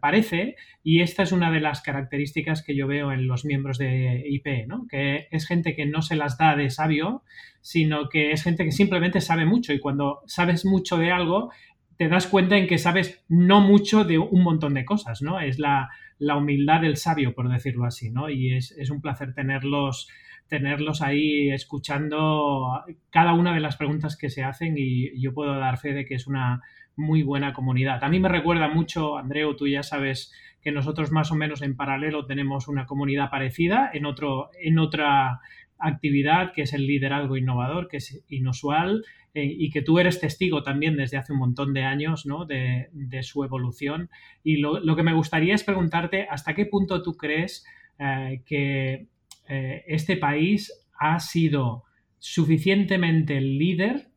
parece 0.00 0.56
y 0.82 1.00
esta 1.00 1.22
es 1.22 1.32
una 1.32 1.50
de 1.50 1.60
las 1.60 1.80
características 1.80 2.62
que 2.62 2.74
yo 2.74 2.86
veo 2.86 3.12
en 3.12 3.26
los 3.26 3.44
miembros 3.44 3.78
de 3.78 4.24
IP, 4.26 4.66
¿no? 4.66 4.86
que 4.88 5.28
es 5.30 5.46
gente 5.46 5.74
que 5.74 5.86
no 5.86 6.02
se 6.02 6.16
las 6.16 6.38
da 6.38 6.56
de 6.56 6.70
sabio, 6.70 7.22
sino 7.60 8.08
que 8.08 8.32
es 8.32 8.42
gente 8.42 8.64
que 8.64 8.72
simplemente 8.72 9.20
sabe 9.20 9.44
mucho 9.44 9.72
y 9.72 9.80
cuando 9.80 10.20
sabes 10.26 10.64
mucho 10.64 10.98
de 10.98 11.12
algo 11.12 11.50
te 11.96 12.08
das 12.08 12.26
cuenta 12.26 12.56
en 12.56 12.66
que 12.66 12.78
sabes 12.78 13.24
no 13.28 13.60
mucho 13.60 14.04
de 14.04 14.18
un 14.18 14.42
montón 14.42 14.74
de 14.74 14.84
cosas, 14.84 15.20
¿no? 15.20 15.40
Es 15.40 15.58
la, 15.58 15.90
humildad 16.20 16.80
del 16.80 16.96
sabio, 16.96 17.34
por 17.34 17.48
decirlo 17.48 17.84
así, 17.86 18.10
¿no? 18.10 18.30
Y 18.30 18.54
es, 18.54 18.70
es 18.78 18.90
un 18.90 19.00
placer 19.00 19.34
tenerlos 19.34 20.08
tenerlos 20.46 21.02
ahí 21.02 21.50
escuchando 21.50 22.82
cada 23.10 23.34
una 23.34 23.52
de 23.52 23.60
las 23.60 23.76
preguntas 23.76 24.16
que 24.16 24.30
se 24.30 24.42
hacen 24.42 24.76
y 24.78 25.20
yo 25.20 25.34
puedo 25.34 25.54
dar 25.58 25.78
fe 25.78 25.92
de 25.92 26.06
que 26.06 26.14
es 26.14 26.26
una 26.26 26.62
muy 26.98 27.22
buena 27.22 27.52
comunidad. 27.52 28.02
A 28.02 28.08
mí 28.08 28.18
me 28.20 28.28
recuerda 28.28 28.68
mucho, 28.68 29.16
Andreu, 29.16 29.56
tú 29.56 29.66
ya 29.66 29.82
sabes 29.82 30.32
que 30.60 30.72
nosotros 30.72 31.12
más 31.12 31.30
o 31.30 31.36
menos 31.36 31.62
en 31.62 31.76
paralelo 31.76 32.26
tenemos 32.26 32.68
una 32.68 32.86
comunidad 32.86 33.30
parecida 33.30 33.90
en, 33.92 34.04
otro, 34.04 34.50
en 34.60 34.78
otra 34.78 35.40
actividad 35.78 36.52
que 36.52 36.62
es 36.62 36.72
el 36.72 36.86
liderazgo 36.86 37.36
innovador, 37.36 37.88
que 37.88 37.98
es 37.98 38.24
inusual 38.28 39.04
eh, 39.34 39.44
y 39.44 39.70
que 39.70 39.82
tú 39.82 39.98
eres 39.98 40.20
testigo 40.20 40.62
también 40.62 40.96
desde 40.96 41.16
hace 41.16 41.32
un 41.32 41.38
montón 41.38 41.72
de 41.72 41.84
años 41.84 42.26
¿no? 42.26 42.44
de, 42.44 42.88
su 43.22 43.44
evolución. 43.44 44.10
Y 44.42 44.56
lo, 44.56 44.96
que 44.96 45.02
me 45.02 45.14
gustaría 45.14 45.54
es 45.54 45.64
preguntarte 45.64 46.26
hasta 46.28 46.54
qué 46.54 46.66
punto 46.66 47.02
tú 47.02 47.16
crees 47.16 47.64
eh, 47.98 48.42
que 48.44 49.06
eh, 49.48 49.84
este 49.86 50.16
país 50.16 50.86
ha 50.98 51.20
sido 51.20 51.84
suficientemente 52.18 53.40
líder 53.40 54.08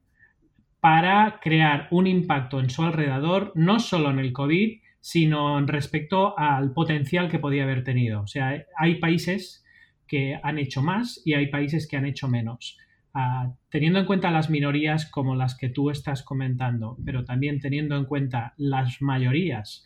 para 0.81 1.39
crear 1.41 1.87
un 1.91 2.07
impacto 2.07 2.59
en 2.59 2.69
su 2.69 2.83
alrededor, 2.83 3.53
no 3.55 3.79
solo 3.79 4.09
en 4.09 4.19
el 4.19 4.33
COVID, 4.33 4.81
sino 4.99 5.65
respecto 5.65 6.37
al 6.37 6.73
potencial 6.73 7.29
que 7.29 7.39
podía 7.39 7.63
haber 7.63 7.83
tenido. 7.83 8.21
O 8.21 8.27
sea, 8.27 8.65
hay 8.77 8.95
países 8.95 9.63
que 10.07 10.37
han 10.43 10.59
hecho 10.59 10.81
más 10.81 11.21
y 11.23 11.35
hay 11.35 11.47
países 11.47 11.87
que 11.87 11.97
han 11.97 12.05
hecho 12.05 12.27
menos. 12.27 12.77
Ah, 13.13 13.53
teniendo 13.69 13.99
en 13.99 14.05
cuenta 14.05 14.31
las 14.31 14.49
minorías 14.49 15.09
como 15.09 15.35
las 15.35 15.57
que 15.57 15.69
tú 15.69 15.89
estás 15.89 16.23
comentando, 16.23 16.97
pero 17.05 17.23
también 17.25 17.59
teniendo 17.59 17.95
en 17.95 18.05
cuenta 18.05 18.53
las 18.57 19.01
mayorías 19.01 19.85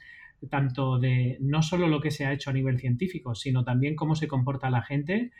tanto 0.49 0.99
de 0.99 1.37
no 1.39 1.61
solo 1.61 1.87
lo 1.87 2.01
que 2.01 2.11
se 2.11 2.25
ha 2.25 2.33
hecho 2.33 2.49
a 2.49 2.53
nivel 2.53 2.79
científico, 2.79 3.35
sino 3.35 3.63
también 3.63 3.95
cómo 3.95 4.15
se 4.15 4.27
comporta 4.27 4.69
la 4.69 4.83
gente. 4.83 5.31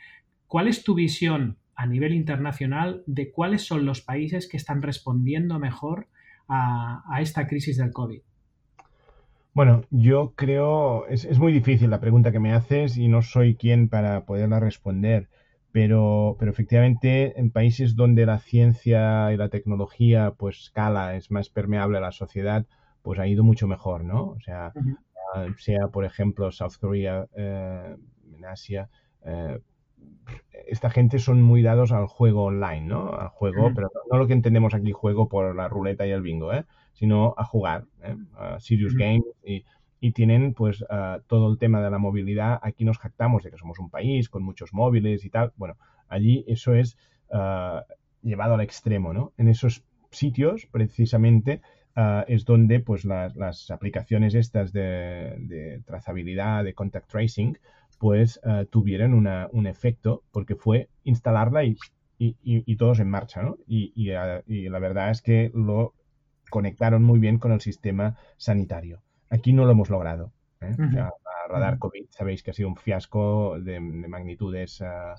¿Cuál 0.46 0.68
es 0.68 0.84
tu 0.84 0.94
visión 0.94 1.58
a 1.76 1.86
nivel 1.86 2.14
internacional 2.14 3.02
de 3.06 3.30
cuáles 3.30 3.66
son 3.66 3.84
los 3.84 4.00
países 4.00 4.48
que 4.48 4.56
están 4.56 4.82
respondiendo 4.82 5.58
mejor 5.58 6.08
a, 6.48 7.02
esta 7.20 7.46
crisis 7.46 7.76
del 7.76 7.92
COVID? 7.92 8.20
Bueno, 9.52 9.84
yo 9.90 10.34
creo, 10.36 11.06
es, 11.06 11.24
es, 11.24 11.38
muy 11.38 11.52
difícil 11.52 11.90
la 11.90 12.00
pregunta 12.00 12.32
que 12.32 12.40
me 12.40 12.52
haces 12.52 12.96
y 12.96 13.08
no 13.08 13.22
soy 13.22 13.56
quien 13.56 13.88
para 13.88 14.26
poderla 14.26 14.60
responder, 14.60 15.28
pero, 15.72 16.36
pero 16.38 16.50
efectivamente 16.50 17.38
en 17.38 17.50
países 17.50 17.96
donde 17.96 18.26
la 18.26 18.38
ciencia 18.38 19.32
y 19.32 19.36
la 19.36 19.48
tecnología 19.48 20.32
pues 20.36 20.70
cala, 20.74 21.16
es 21.16 21.30
más 21.30 21.48
permeable 21.48 21.98
a 21.98 22.02
la 22.02 22.12
sociedad, 22.12 22.66
pues 23.02 23.18
ha 23.18 23.26
ido 23.26 23.44
mucho 23.44 23.66
mejor, 23.66 24.04
¿no? 24.04 24.24
O 24.24 24.40
sea, 24.40 24.72
sea 25.58 25.88
por 25.88 26.04
ejemplo 26.04 26.50
South 26.50 26.76
Korea 26.80 27.26
eh, 27.36 27.96
en 28.34 28.44
Asia, 28.44 28.88
eh, 29.24 29.60
esta 30.66 30.90
gente 30.90 31.18
son 31.18 31.42
muy 31.42 31.62
dados 31.62 31.92
al 31.92 32.06
juego 32.06 32.44
online, 32.44 32.82
¿no? 32.82 33.12
Al 33.12 33.28
juego, 33.28 33.72
pero 33.74 33.90
no 34.10 34.18
lo 34.18 34.26
que 34.26 34.32
entendemos 34.32 34.74
aquí 34.74 34.92
juego 34.92 35.28
por 35.28 35.54
la 35.54 35.68
ruleta 35.68 36.06
y 36.06 36.10
el 36.10 36.22
bingo, 36.22 36.52
¿eh? 36.52 36.64
Sino 36.92 37.34
a 37.36 37.44
jugar, 37.44 37.84
¿eh? 38.02 38.16
A 38.36 38.60
serious 38.60 38.94
games 38.94 39.24
y, 39.44 39.64
tienen 40.14 40.54
pues 40.54 40.84
ah, 40.88 41.18
todo 41.26 41.50
el 41.50 41.58
tema 41.58 41.82
de 41.82 41.90
la 41.90 41.98
movilidad. 41.98 42.60
Aquí 42.62 42.84
nos 42.84 42.98
jactamos 42.98 43.42
de 43.42 43.50
que 43.50 43.56
somos 43.56 43.80
un 43.80 43.90
país 43.90 44.28
con 44.28 44.44
muchos 44.44 44.72
móviles 44.72 45.24
y 45.24 45.30
tal. 45.30 45.52
Bueno, 45.56 45.76
allí 46.06 46.44
eso 46.46 46.74
es 46.74 46.96
ah, 47.32 47.84
llevado 48.22 48.54
al 48.54 48.60
extremo, 48.60 49.12
¿no? 49.12 49.32
En 49.36 49.48
esos 49.48 49.82
sitios, 50.12 50.68
precisamente, 50.70 51.60
Ah, 51.98 52.26
es 52.28 52.44
donde 52.44 52.80
pues 52.80 53.06
las, 53.06 53.70
aplicaciones 53.70 54.34
estas 54.34 54.70
de, 54.70 55.82
trazabilidad, 55.86 56.62
de 56.62 56.74
contact 56.74 57.10
tracing, 57.10 57.58
pues 57.98 58.40
uh, 58.44 58.64
tuvieron 58.66 59.14
un 59.14 59.66
efecto 59.66 60.22
porque 60.30 60.54
fue 60.54 60.88
instalarla 61.04 61.64
y, 61.64 61.76
y, 62.18 62.76
todos 62.76 63.00
en 63.00 63.08
marcha, 63.08 63.42
¿no? 63.42 63.56
Y, 63.66 64.08
la 64.08 64.78
verdad 64.78 65.10
es 65.10 65.22
que 65.22 65.50
lo 65.54 65.94
conectaron 66.50 67.02
muy 67.02 67.18
bien 67.18 67.38
con 67.38 67.52
el 67.52 67.60
sistema 67.60 68.16
sanitario. 68.36 69.02
Aquí 69.30 69.52
no 69.52 69.64
lo 69.64 69.72
hemos 69.72 69.90
logrado. 69.90 70.32
¿eh? 70.60 70.74
radar 71.48 71.78
COVID, 71.78 72.06
sabéis 72.10 72.42
que 72.42 72.50
ha 72.50 72.54
sido 72.54 72.68
un 72.68 72.76
fiasco 72.76 73.60
de, 73.60 73.78
magnitudes 73.78 74.82
ah, 74.82 75.14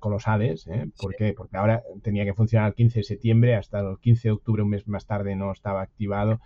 colosales. 0.00 0.66
¿eh? 0.66 0.90
¿Por 1.00 1.14
qué? 1.14 1.32
Porque 1.32 1.56
ahora 1.56 1.82
tenía 2.02 2.24
que 2.24 2.34
funcionar 2.34 2.68
el 2.68 2.74
15 2.74 3.00
de 3.00 3.04
septiembre, 3.04 3.54
hasta 3.54 3.80
el 3.80 3.98
15 3.98 4.28
de 4.28 4.32
octubre, 4.32 4.62
un 4.62 4.70
mes 4.70 4.88
más 4.88 5.06
tarde, 5.06 5.36
no 5.36 5.52
estaba 5.52 5.82
activado. 5.82 6.40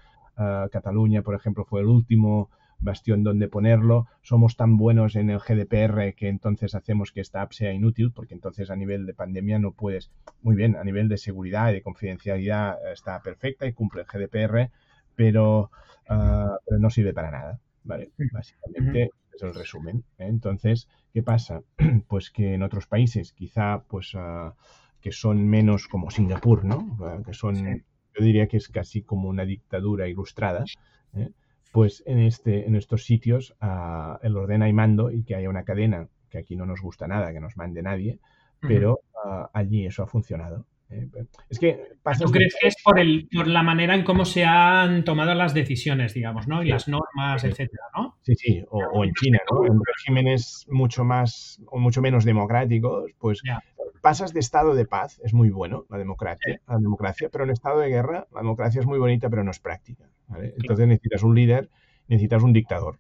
Cataluña, 0.71 1.23
por 1.23 1.35
ejemplo, 1.35 1.65
fue 1.65 1.81
el 1.81 1.87
último 1.87 2.49
bastión 2.79 3.25
donde 3.25 3.49
ponerlo. 3.49 4.07
Somos 4.23 4.57
tan 4.57 4.77
buenos 4.77 5.17
en 5.17 5.31
el 5.31 5.39
GDPR 5.39 6.15
que 6.15 6.29
entonces 6.29 6.75
hacemos 6.75 7.13
que 7.13 7.21
esta 7.21 7.43
app 7.43 7.53
sea 7.53 7.73
inútil, 7.73 8.13
porque 8.13 8.35
entonces 8.35 8.71
a 8.71 8.77
nivel 8.77 9.07
de 9.07 9.15
pandemia 9.15 9.59
no 9.59 9.73
puedes, 9.73 10.11
muy 10.43 10.57
bien, 10.57 10.77
a 10.77 10.85
nivel 10.85 11.09
de 11.09 11.19
seguridad 11.19 11.71
y 11.71 11.75
de 11.75 11.83
confidencialidad 11.83 12.79
eh, 12.87 12.93
está 12.93 13.21
perfecta 13.23 13.67
y 13.67 13.73
cumple 13.73 14.03
el 14.03 14.07
GDPR, 14.07 14.71
pero, 15.17 15.71
pero 16.07 16.79
no 16.79 16.91
sirve 16.91 17.13
para 17.13 17.31
nada. 17.31 17.61
¿vale? 17.89 18.13
Básicamente 18.33 19.11
es 19.35 19.43
el 19.43 19.55
resumen. 19.55 20.05
¿eh? 20.19 20.27
Entonces, 20.27 20.89
¿qué 21.13 21.23
pasa? 21.23 21.63
Pues 22.09 22.31
que 22.31 22.55
en 22.55 22.63
otros 22.63 22.87
países, 22.87 23.33
quizá, 23.33 23.83
pues, 23.89 24.13
ah, 24.15 24.55
que 25.01 25.11
son 25.13 25.49
menos 25.49 25.89
como 25.89 26.11
Singapur, 26.11 26.65
¿no? 26.65 26.97
Ah, 27.01 27.19
que 27.25 27.35
son, 27.35 27.85
yo 28.15 28.25
diría 28.25 28.47
que 28.47 28.59
es 28.59 28.69
casi 28.69 29.03
como 29.03 29.29
una 29.29 29.45
dictadura 29.45 30.09
ilustrada, 30.09 30.65
¿eh? 31.15 31.31
Pues 31.73 32.03
en, 32.07 32.19
este, 32.19 32.67
en 32.67 32.77
estos 32.77 33.05
sitios 33.05 33.55
uh, 33.63 34.19
el 34.23 34.37
ordena 34.37 34.69
y 34.69 34.73
mando 34.73 35.11
y 35.11 35.25
que 35.25 35.35
haya 35.35 35.51
una 35.51 35.65
cadena, 35.65 36.09
que 36.31 36.39
aquí 36.39 36.57
no 36.57 36.67
nos 36.67 36.81
gusta 36.81 37.07
nada, 37.07 37.33
que 37.33 37.41
nos 37.41 37.57
mande 37.57 37.83
nadie, 37.83 38.19
pero 38.61 39.01
allí 39.53 39.87
eso 39.87 40.03
ha 40.03 40.07
funcionado. 40.07 40.67
Eh, 40.91 41.07
es 41.51 41.59
que 41.59 41.97
¿Tú 42.19 42.31
crees 42.31 42.57
que 42.61 42.69
es 42.69 42.77
por, 42.83 42.99
el, 42.99 43.29
por 43.35 43.47
la 43.47 43.63
manera 43.63 43.95
en 43.95 44.05
cómo 44.05 44.25
se 44.25 44.45
han 44.45 45.05
tomado 45.05 45.35
las 45.35 45.53
decisiones, 45.53 46.15
digamos, 46.15 46.49
¿no? 46.49 46.63
Y 46.63 46.69
las 46.69 46.89
normas, 46.89 47.45
etcétera, 47.45 47.85
¿no? 47.95 48.17
Sí, 48.23 48.35
sí, 48.37 48.65
o, 48.71 49.05
en 49.05 49.13
China, 49.13 49.39
¿no? 49.51 49.67
En 49.67 49.79
regímenes 49.85 50.67
mucho 50.71 51.05
más 51.05 51.61
o 51.67 51.79
mucho 51.79 52.01
menos 52.01 52.25
democráticos, 52.25 53.11
pues 53.19 53.43
pasas 54.01 54.33
de 54.33 54.41
estado 54.41 54.75
de 54.75 54.87
paz, 54.87 55.21
es 55.25 55.35
muy 55.35 55.51
bueno 55.51 55.85
la 55.91 55.99
democracia, 55.99 56.61
la 56.67 56.79
democracia, 56.79 57.29
pero 57.31 57.45
en 57.45 57.51
estado 57.51 57.81
de 57.81 57.89
guerra 57.89 58.27
la 58.33 58.41
democracia 58.41 58.81
es 58.81 58.87
muy 58.87 58.99
bonita, 58.99 59.29
pero 59.29 59.45
no 59.45 59.51
es 59.51 59.59
práctica. 59.59 60.05
Entonces 60.37 60.87
necesitas 60.87 61.23
un 61.23 61.35
líder, 61.35 61.69
necesitas 62.07 62.43
un 62.43 62.53
dictador. 62.53 62.99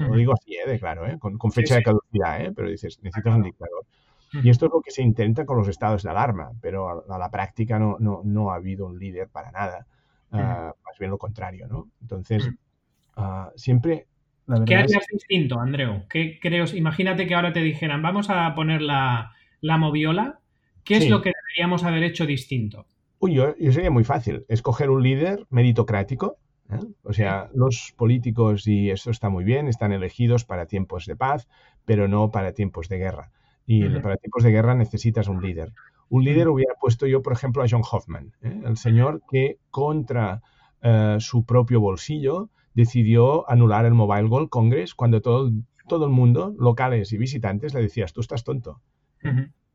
Lo 0.00 0.16
digo 0.16 0.32
así, 0.32 0.54
¿eh? 0.54 0.68
de 0.68 0.78
claro, 0.78 1.06
¿eh? 1.06 1.18
con, 1.18 1.38
fecha 1.52 1.76
de 1.76 1.82
caducidad, 1.82 2.40
¿eh? 2.40 2.52
pero 2.54 2.68
dices, 2.68 2.98
necesitas 3.02 3.34
un 3.34 3.42
dictador. 3.42 3.84
Y 4.32 4.48
esto 4.48 4.66
es 4.66 4.72
lo 4.72 4.80
que 4.80 4.90
se 4.90 5.02
intenta 5.02 5.44
con 5.44 5.56
los 5.56 5.68
estados 5.68 6.02
de 6.02 6.10
alarma, 6.10 6.52
pero 6.60 7.12
a, 7.12 7.18
la 7.18 7.30
práctica 7.30 7.78
no, 7.78 7.96
no, 7.98 8.22
no, 8.24 8.52
ha 8.52 8.56
habido 8.56 8.86
un 8.86 8.98
líder 8.98 9.28
para 9.28 9.50
nada. 9.50 9.86
Ah, 10.32 10.72
más 10.84 10.98
bien 10.98 11.10
lo 11.10 11.18
contrario, 11.18 11.66
¿no? 11.68 11.88
Entonces, 12.00 12.48
ah, 13.16 13.50
siempre... 13.56 14.06
¿Qué 14.66 14.74
harías 14.74 15.06
distinto, 15.12 15.60
Andreu? 15.60 16.06
¿Qué 16.08 16.38
creo? 16.40 16.64
Imagínate 16.74 17.26
que 17.26 17.34
ahora 17.34 17.52
te 17.52 17.60
dijeran, 17.60 18.02
vamos 18.02 18.30
a 18.30 18.52
poner 18.54 18.82
la, 18.82 19.32
la 19.60 19.76
moviola. 19.76 20.40
¿Qué 20.84 20.96
es 20.96 21.08
lo 21.08 21.22
que 21.22 21.30
deberíamos 21.30 21.84
haber 21.84 22.02
hecho 22.02 22.26
distinto? 22.26 22.86
Uy, 23.20 23.34
yo, 23.34 23.54
sería 23.70 23.90
muy 23.90 24.02
fácil. 24.02 24.44
Escoger 24.48 24.90
un 24.90 25.02
líder 25.02 25.46
meritocrático. 25.50 26.38
¿eh? 26.70 26.78
O 27.02 27.12
sea, 27.12 27.50
los 27.54 27.92
políticos, 27.96 28.66
y 28.66 28.90
eso 28.90 29.10
está 29.10 29.28
muy 29.28 29.44
bien, 29.44 29.68
están 29.68 29.92
elegidos 29.92 30.44
para 30.44 30.66
tiempos 30.66 31.06
de 31.06 31.16
paz, 31.16 31.46
pero 31.84 32.08
no 32.08 32.30
para 32.30 32.52
tiempos 32.52 32.88
de 32.88 32.98
guerra. 32.98 33.30
Y 33.72 33.88
para 34.00 34.16
tiempos 34.16 34.42
de 34.42 34.50
guerra 34.50 34.74
necesitas 34.74 35.28
un 35.28 35.40
líder. 35.40 35.72
Un 36.08 36.24
líder 36.24 36.48
hubiera 36.48 36.74
puesto 36.74 37.06
yo, 37.06 37.22
por 37.22 37.32
ejemplo, 37.32 37.62
a 37.62 37.66
John 37.70 37.82
Hoffman, 37.88 38.32
¿eh? 38.42 38.62
el 38.66 38.76
señor 38.76 39.22
que 39.30 39.58
contra 39.70 40.42
eh, 40.82 41.18
su 41.20 41.44
propio 41.44 41.80
bolsillo 41.80 42.50
decidió 42.74 43.48
anular 43.48 43.84
el 43.84 43.94
Mobile 43.94 44.26
World 44.26 44.48
Congress 44.48 44.96
cuando 44.96 45.20
todo, 45.20 45.52
todo 45.86 46.06
el 46.06 46.10
mundo, 46.10 46.52
locales 46.58 47.12
y 47.12 47.16
visitantes, 47.16 47.72
le 47.72 47.82
decías, 47.82 48.12
tú 48.12 48.22
estás 48.22 48.42
tonto. 48.42 48.80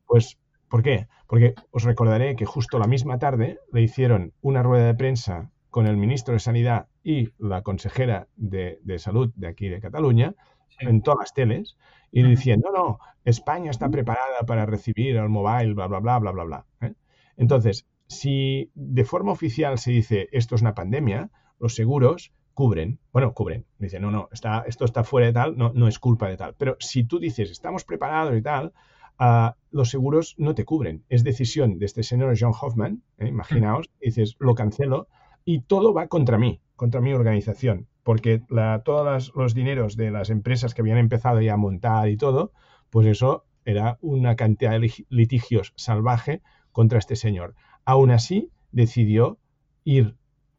Pues, 0.06 0.36
¿por 0.68 0.82
qué? 0.82 1.08
Porque 1.26 1.54
os 1.70 1.84
recordaré 1.84 2.36
que 2.36 2.44
justo 2.44 2.78
la 2.78 2.86
misma 2.86 3.18
tarde 3.18 3.60
le 3.72 3.80
hicieron 3.80 4.34
una 4.42 4.62
rueda 4.62 4.88
de 4.88 4.94
prensa 4.94 5.50
con 5.70 5.86
el 5.86 5.96
ministro 5.96 6.34
de 6.34 6.40
Sanidad 6.40 6.88
y 7.02 7.30
la 7.38 7.62
consejera 7.62 8.28
de, 8.36 8.78
Salud 8.98 9.32
de 9.36 9.46
aquí 9.46 9.68
de 9.68 9.80
Cataluña, 9.80 10.34
en 10.78 11.02
todas 11.02 11.20
las 11.20 11.34
teles, 11.34 11.76
y 12.10 12.22
diciendo, 12.22 12.70
no, 12.72 12.78
no, 12.78 12.98
España 13.24 13.70
está 13.70 13.90
preparada 13.90 14.40
para 14.46 14.66
recibir 14.66 15.18
al 15.18 15.28
mobile, 15.28 15.74
bla, 15.74 15.86
bla, 15.86 16.00
bla, 16.00 16.18
bla, 16.18 16.32
bla, 16.32 16.44
bla. 16.44 16.66
¿eh? 16.80 16.94
Entonces, 17.36 17.86
si 18.06 18.70
de 18.74 19.04
forma 19.04 19.32
oficial 19.32 19.78
se 19.78 19.90
dice 19.90 20.28
esto 20.32 20.54
es 20.54 20.62
una 20.62 20.74
pandemia, 20.74 21.30
los 21.58 21.74
seguros 21.74 22.32
cubren, 22.54 22.98
bueno, 23.12 23.34
cubren, 23.34 23.66
dicen, 23.78 24.02
no, 24.02 24.10
no, 24.10 24.28
está, 24.32 24.64
esto 24.66 24.84
está 24.84 25.04
fuera 25.04 25.26
de 25.26 25.32
tal, 25.34 25.58
no, 25.58 25.72
no 25.74 25.88
es 25.88 25.98
culpa 25.98 26.28
de 26.28 26.36
tal. 26.36 26.54
Pero 26.56 26.76
si 26.80 27.04
tú 27.04 27.18
dices, 27.18 27.50
estamos 27.50 27.84
preparados 27.84 28.34
y 28.36 28.40
tal, 28.40 28.72
uh, 29.20 29.50
los 29.70 29.90
seguros 29.90 30.36
no 30.38 30.54
te 30.54 30.64
cubren. 30.64 31.04
Es 31.08 31.22
decisión 31.22 31.78
de 31.78 31.84
este 31.86 32.02
señor 32.02 32.34
John 32.38 32.54
Hoffman, 32.58 33.02
¿eh? 33.18 33.28
imaginaos, 33.28 33.90
dices, 34.00 34.36
lo 34.38 34.54
cancelo 34.54 35.08
y 35.44 35.60
todo 35.60 35.92
va 35.92 36.06
contra 36.06 36.38
mí, 36.38 36.60
contra 36.76 37.00
mi 37.00 37.12
organización 37.12 37.88
porque 38.06 38.40
todos 38.84 39.32
los 39.34 39.52
dineros 39.52 39.96
de 39.96 40.12
las 40.12 40.30
empresas 40.30 40.74
que 40.74 40.80
habían 40.80 40.98
empezado 40.98 41.40
ya 41.40 41.54
a 41.54 41.56
montar 41.56 42.08
y 42.08 42.16
todo, 42.16 42.52
pues 42.88 43.04
eso 43.08 43.46
era 43.64 43.98
una 44.00 44.36
cantidad 44.36 44.78
de 44.78 44.92
litigios 45.08 45.72
salvaje 45.74 46.40
contra 46.70 47.00
este 47.00 47.16
señor. 47.16 47.56
Aún 47.84 48.12
así, 48.12 48.52
decidió 48.70 49.40
ir 49.82 50.14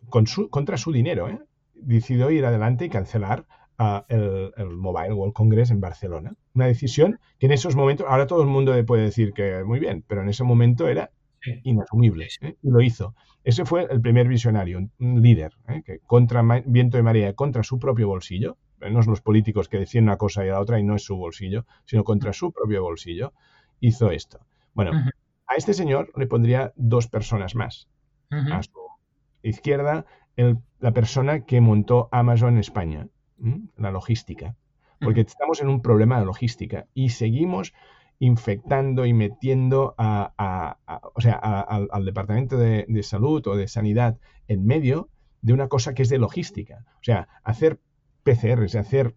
contra 0.10 0.76
su 0.76 0.92
dinero, 0.92 1.30
¿eh? 1.30 1.40
decidió 1.74 2.32
ir 2.32 2.46
adelante 2.46 2.84
y 2.84 2.90
cancelar 2.90 3.46
uh, 3.80 4.02
el, 4.10 4.52
Mobile 4.76 5.14
World 5.14 5.34
Congress 5.34 5.72
en 5.72 5.80
Barcelona. 5.80 6.34
Una 6.54 6.66
decisión 6.66 7.18
que 7.40 7.46
en 7.46 7.54
esos 7.54 7.78
momentos, 7.78 8.08
ahora 8.10 8.28
todo 8.28 8.42
el 8.42 8.50
mundo 8.50 8.74
puede 8.86 9.04
decir 9.04 9.32
que 9.32 9.64
muy 9.64 9.80
bien, 9.80 10.04
pero 10.06 10.22
en 10.22 10.28
ese 10.28 10.44
momento 10.44 10.90
era 10.90 11.12
inasumible. 11.64 12.28
¿eh? 12.42 12.56
Y 12.62 12.70
lo 12.70 12.82
hizo. 12.82 13.16
Ese 13.44 13.66
fue 13.66 13.88
el 13.90 14.02
primer 14.02 14.28
visionario, 14.28 14.80
un 15.00 15.22
líder, 15.22 15.54
¿eh? 15.68 15.82
que 15.86 16.00
contra 16.00 16.44
viento 16.66 16.98
y 16.98 17.04
marea, 17.04 17.34
contra 17.34 17.64
su 17.64 17.80
propio 17.80 18.08
bolsillo, 18.08 18.58
eh, 18.82 18.90
no 18.90 19.02
son 19.02 19.12
los 19.12 19.22
políticos 19.22 19.70
que 19.70 19.80
decían 19.80 20.06
una 20.06 20.18
cosa 20.18 20.46
y 20.46 20.50
la 20.50 20.60
otra 20.60 20.80
y 20.80 20.84
no 20.84 20.96
es 20.96 21.04
su 21.04 21.16
bolsillo, 21.16 21.66
sino 21.86 22.04
contra 22.04 22.34
su 22.34 22.52
propio 22.52 22.84
bolsillo, 22.84 23.34
hizo 23.80 24.12
esto. 24.12 24.40
Bueno, 24.74 24.92
a 25.48 25.56
este 25.56 25.74
señor 25.74 26.12
le 26.16 26.28
pondría 26.28 26.74
dos 26.76 27.08
personas 27.08 27.56
más. 27.56 27.88
A 28.30 28.62
su 28.62 28.72
izquierda, 29.42 30.06
la 30.80 30.92
persona 30.92 31.46
que 31.46 31.62
montó 31.62 32.10
Amazon 32.12 32.56
en 32.56 32.60
España, 32.60 33.08
la 33.78 33.92
logística. 33.92 34.56
Porque 35.00 35.22
estamos 35.22 35.62
en 35.62 35.70
un 35.70 35.82
problema 35.82 36.20
de 36.20 36.26
logística 36.26 36.88
y 36.94 37.10
seguimos 37.10 37.74
infectando 38.20 39.06
y 39.06 39.14
metiendo 39.14 39.94
a, 39.98 40.78
o 41.14 41.22
sea, 41.22 41.36
al 41.36 42.06
Departamento 42.06 42.58
de, 42.58 43.04
Salud 43.04 43.46
o 43.48 43.56
de 43.56 43.68
Sanidad 43.68 44.18
en 44.48 44.66
medio 44.66 45.10
de 45.42 45.54
una 45.54 45.68
cosa 45.68 45.94
que 45.94 46.02
es 46.02 46.10
de 46.10 46.18
logística. 46.18 46.86
O 46.96 47.04
sea, 47.04 47.28
hacer 47.44 47.80
PCRs, 48.24 48.76
hacer 48.76 49.16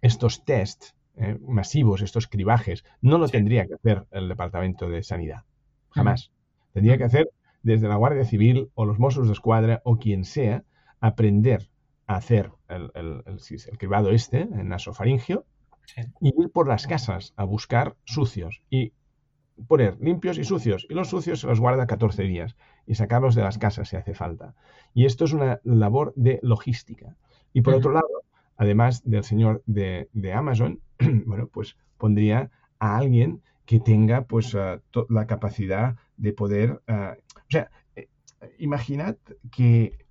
estos 0.00 0.44
tests 0.44 0.94
eh, 1.16 1.38
masivos, 1.46 2.00
estos 2.00 2.26
cribajes, 2.26 2.84
no 3.02 3.18
lo 3.18 3.28
tendría 3.28 3.66
que 3.66 3.74
hacer 3.74 4.06
el 4.10 4.28
Departamento 4.28 4.88
de 4.88 5.02
Sanidad. 5.02 5.44
Jamás. 5.90 6.30
Tendría 6.72 6.96
que 6.96 7.04
hacer 7.04 7.30
desde 7.62 7.88
la 7.88 7.96
Guardia 7.96 8.24
Civil 8.24 8.70
o 8.74 8.86
los 8.86 8.98
Mossos 8.98 9.26
de 9.26 9.34
Escuadra 9.34 9.82
o 9.84 9.98
quien 9.98 10.24
sea, 10.24 10.64
aprender 11.00 11.68
a 12.06 12.16
hacer 12.16 12.50
el, 12.68 12.90
el, 12.94 13.22
el 13.26 13.78
cribado 13.78 14.10
este, 14.10 14.42
en 14.42 14.68
nasofaringio, 14.68 15.44
y 16.20 16.28
ir 16.28 16.50
por 16.50 16.68
las 16.68 16.86
casas 16.86 17.32
a 17.36 17.44
buscar 17.44 17.96
sucios 18.04 18.62
y 18.70 18.92
poner 19.66 19.98
limpios 20.00 20.38
y 20.38 20.44
sucios. 20.44 20.86
Y 20.88 20.94
los 20.94 21.08
sucios 21.08 21.40
se 21.40 21.46
los 21.46 21.60
guarda 21.60 21.86
14 21.86 22.22
días 22.24 22.56
y 22.86 22.94
sacarlos 22.94 23.34
de 23.34 23.42
las 23.42 23.58
casas 23.58 23.88
si 23.88 23.96
hace 23.96 24.14
falta. 24.14 24.54
Y 24.94 25.04
esto 25.04 25.24
es 25.24 25.32
una 25.32 25.60
labor 25.64 26.12
de 26.16 26.40
logística. 26.42 27.16
Y 27.52 27.62
por 27.62 27.74
otro 27.74 27.92
lado, 27.92 28.08
además 28.56 29.02
del 29.04 29.24
señor 29.24 29.62
de, 29.66 30.08
Amazon, 30.34 30.80
bueno, 31.26 31.48
pues 31.48 31.76
pondría 31.98 32.50
a 32.78 32.96
alguien 32.96 33.42
que 33.66 33.80
tenga 33.80 34.22
pues 34.22 34.54
ah, 34.54 34.80
la 35.08 35.26
capacidad 35.26 35.96
de 36.16 36.32
poder... 36.32 36.80
Ah, 36.86 37.16
o 37.36 37.50
sea, 37.50 37.70
eh, 37.96 38.08
imaginad 38.58 39.16
que... 39.50 40.06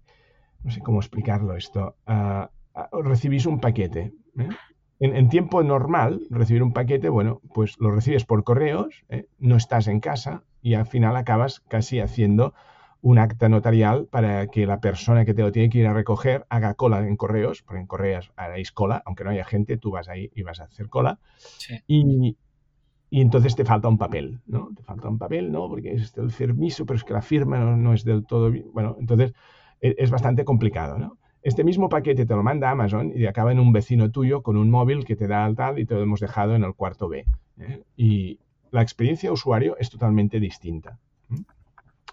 No 0.61 0.71
sé 0.71 0.81
cómo 0.81 0.99
explicarlo 0.99 1.55
esto. 1.55 1.95
Recibís 2.91 3.45
un 3.45 3.61
paquete. 3.61 4.13
¿eh? 4.37 4.49
En, 5.01 5.29
tiempo 5.29 5.63
normal, 5.63 6.21
recibir 6.29 6.61
un 6.61 6.73
paquete, 6.73 7.07
bueno, 7.07 7.41
pues 7.53 7.79
lo 7.79 7.89
recibes 7.89 8.25
por 8.25 8.43
correos, 8.43 9.05
¿eh? 9.07 9.27
no 9.39 9.55
estás 9.55 9.87
en 9.87 10.01
casa 10.01 10.43
y 10.61 10.73
al 10.73 10.87
final 10.87 11.15
acabas 11.15 11.61
casi 11.61 12.01
haciendo 12.01 12.53
un 13.01 13.17
acta 13.17 13.47
notarial 13.47 14.07
para 14.11 14.47
que 14.47 14.65
la 14.65 14.81
persona 14.81 15.23
que 15.23 15.33
te 15.33 15.41
lo 15.41 15.53
tiene 15.53 15.69
que 15.69 15.77
ir 15.77 15.87
a 15.87 15.93
recoger 15.93 16.45
haga 16.49 16.73
cola 16.73 16.99
en 16.99 17.15
correos, 17.15 17.61
porque 17.61 17.79
en 17.79 17.87
correos 17.87 18.33
haréis 18.35 18.73
cola, 18.73 19.01
aunque 19.05 19.23
no 19.23 19.29
haya 19.29 19.45
gente, 19.45 19.77
tú 19.77 19.91
vas 19.91 20.09
ahí 20.09 20.29
y 20.35 20.43
vas 20.43 20.59
a 20.59 20.65
hacer 20.65 20.89
cola. 20.89 21.19
Y, 21.87 22.37
entonces 23.11 23.55
te 23.55 23.65
falta 23.65 23.87
un 23.87 23.97
papel, 23.97 24.41
¿no? 24.45 24.69
Te 24.75 24.83
falta 24.83 25.07
un 25.07 25.17
papel, 25.17 25.51
¿no? 25.51 25.67
Porque 25.69 25.93
es 25.93 26.15
el 26.17 26.29
permiso, 26.29 26.85
pero 26.85 26.97
es 26.97 27.03
que 27.03 27.13
la 27.13 27.21
firma 27.21 27.57
no, 27.57 27.77
no 27.77 27.93
es 27.93 28.03
del 28.03 28.25
todo 28.25 28.51
bien. 28.51 28.69
Bueno, 28.73 28.97
entonces 28.99 29.33
e, 29.81 29.95
es 29.97 30.11
bastante 30.11 30.45
complicado, 30.45 30.97
¿no? 30.97 31.18
Este 31.41 31.63
mismo 31.63 31.87
paquete 31.87 32.25
te 32.25 32.35
lo 32.35 32.43
manda 32.43 32.69
Amazon 32.69 33.13
y 33.15 33.25
acaba 33.25 33.51
en 33.51 33.59
un 33.59 33.71
vecino 33.71 34.11
tuyo 34.11 34.43
con 34.43 34.57
un 34.57 34.69
móvil 34.69 35.05
que 35.05 35.15
te 35.15 35.27
da 35.27 35.45
al 35.45 35.55
tal 35.55 35.79
y 35.79 35.85
te 35.85 35.95
lo 35.95 36.01
hemos 36.01 36.19
dejado 36.19 36.55
en 36.55 36.63
el 36.63 36.73
cuarto 36.73 37.07
B. 37.07 37.25
¿eh? 37.59 37.83
Y 37.95 38.39
la 38.71 38.81
experiencia 38.81 39.29
de 39.29 39.33
usuario 39.33 39.77
es 39.77 39.89
totalmente 39.89 40.39
distinta. 40.39 40.99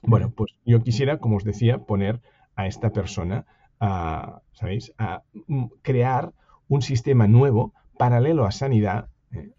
Bueno, 0.03 0.31
pues 0.31 0.53
yo 0.65 0.83
quisiera, 0.83 1.19
como 1.19 1.37
os 1.37 1.45
decía, 1.45 1.79
poner 1.79 2.21
a 2.55 2.67
esta 2.67 2.91
persona 2.91 3.47
a, 3.81 4.43
¿sabéis?, 4.53 4.93
a 4.99 5.23
mm, 5.47 5.67
crear 5.83 6.33
un 6.69 6.83
sistema 6.83 7.27
nuevo 7.27 7.73
paralelo 7.99 8.45
a 8.45 8.53
sanidad, 8.53 9.09
¿eh? 9.33 9.51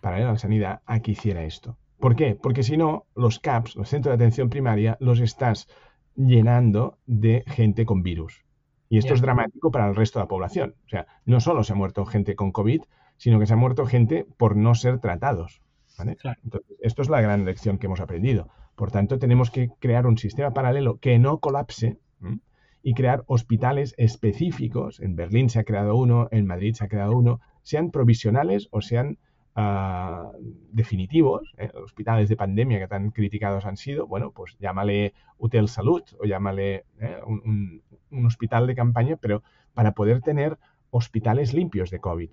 paralelo 0.00 0.30
a 0.30 0.38
sanidad, 0.38 0.80
a 0.86 1.00
que 1.00 1.12
hiciera 1.12 1.44
esto. 1.44 1.76
¿Por 1.98 2.16
qué? 2.16 2.34
Porque 2.34 2.62
si 2.62 2.78
no, 2.78 3.04
los 3.14 3.38
CAPS, 3.38 3.76
los 3.76 3.88
centros 3.90 4.12
de 4.12 4.24
atención 4.24 4.48
primaria, 4.48 4.96
los 5.00 5.20
estás 5.20 5.68
llenando 6.16 6.98
de 7.06 7.44
gente 7.46 7.84
con 7.84 8.02
virus. 8.02 8.44
Y 8.90 8.98
esto 8.98 9.14
es 9.14 9.22
dramático 9.22 9.70
para 9.70 9.88
el 9.88 9.94
resto 9.94 10.18
de 10.18 10.24
la 10.24 10.28
población. 10.28 10.74
O 10.84 10.88
sea, 10.88 11.06
no 11.24 11.38
solo 11.40 11.62
se 11.62 11.72
ha 11.72 11.76
muerto 11.76 12.04
gente 12.04 12.34
con 12.34 12.50
COVID, 12.50 12.82
sino 13.16 13.38
que 13.38 13.46
se 13.46 13.54
ha 13.54 13.56
muerto 13.56 13.86
gente 13.86 14.26
por 14.36 14.56
no 14.56 14.74
ser 14.74 14.98
tratados. 14.98 15.62
Entonces, 15.96 16.76
esto 16.80 17.02
es 17.02 17.08
la 17.08 17.20
gran 17.20 17.44
lección 17.44 17.78
que 17.78 17.86
hemos 17.86 18.00
aprendido. 18.00 18.48
Por 18.74 18.90
tanto, 18.90 19.18
tenemos 19.20 19.50
que 19.50 19.70
crear 19.78 20.06
un 20.06 20.18
sistema 20.18 20.52
paralelo 20.52 20.98
que 20.98 21.20
no 21.20 21.38
colapse 21.38 21.98
y 22.82 22.94
crear 22.94 23.22
hospitales 23.26 23.94
específicos. 23.96 24.98
En 24.98 25.14
Berlín 25.14 25.50
se 25.50 25.60
ha 25.60 25.64
creado 25.64 25.94
uno, 25.94 26.26
en 26.32 26.46
Madrid 26.46 26.74
se 26.74 26.84
ha 26.84 26.88
creado 26.88 27.16
uno, 27.16 27.40
sean 27.62 27.92
provisionales 27.92 28.66
o 28.72 28.80
sean 28.80 29.18
Ah, 29.56 30.30
definitivos, 30.72 31.52
¿eh? 31.58 31.70
hospitales 31.74 32.28
de 32.28 32.36
pandemia 32.36 32.78
que 32.78 32.86
tan 32.86 33.10
criticados 33.10 33.66
han 33.66 33.76
sido, 33.76 34.06
bueno, 34.06 34.30
pues 34.30 34.56
llámale 34.60 35.12
Hotel 35.38 35.66
Salud 35.66 36.02
o 36.20 36.24
llámale 36.24 36.84
¿eh? 37.00 37.18
un, 37.26 37.82
hospital 38.26 38.66
de 38.66 38.74
campaña, 38.74 39.16
pero 39.16 39.42
para 39.74 39.92
poder 39.92 40.20
tener 40.20 40.58
hospitales 40.90 41.54
limpios 41.54 41.90
de 41.90 42.00
COVID. 42.00 42.30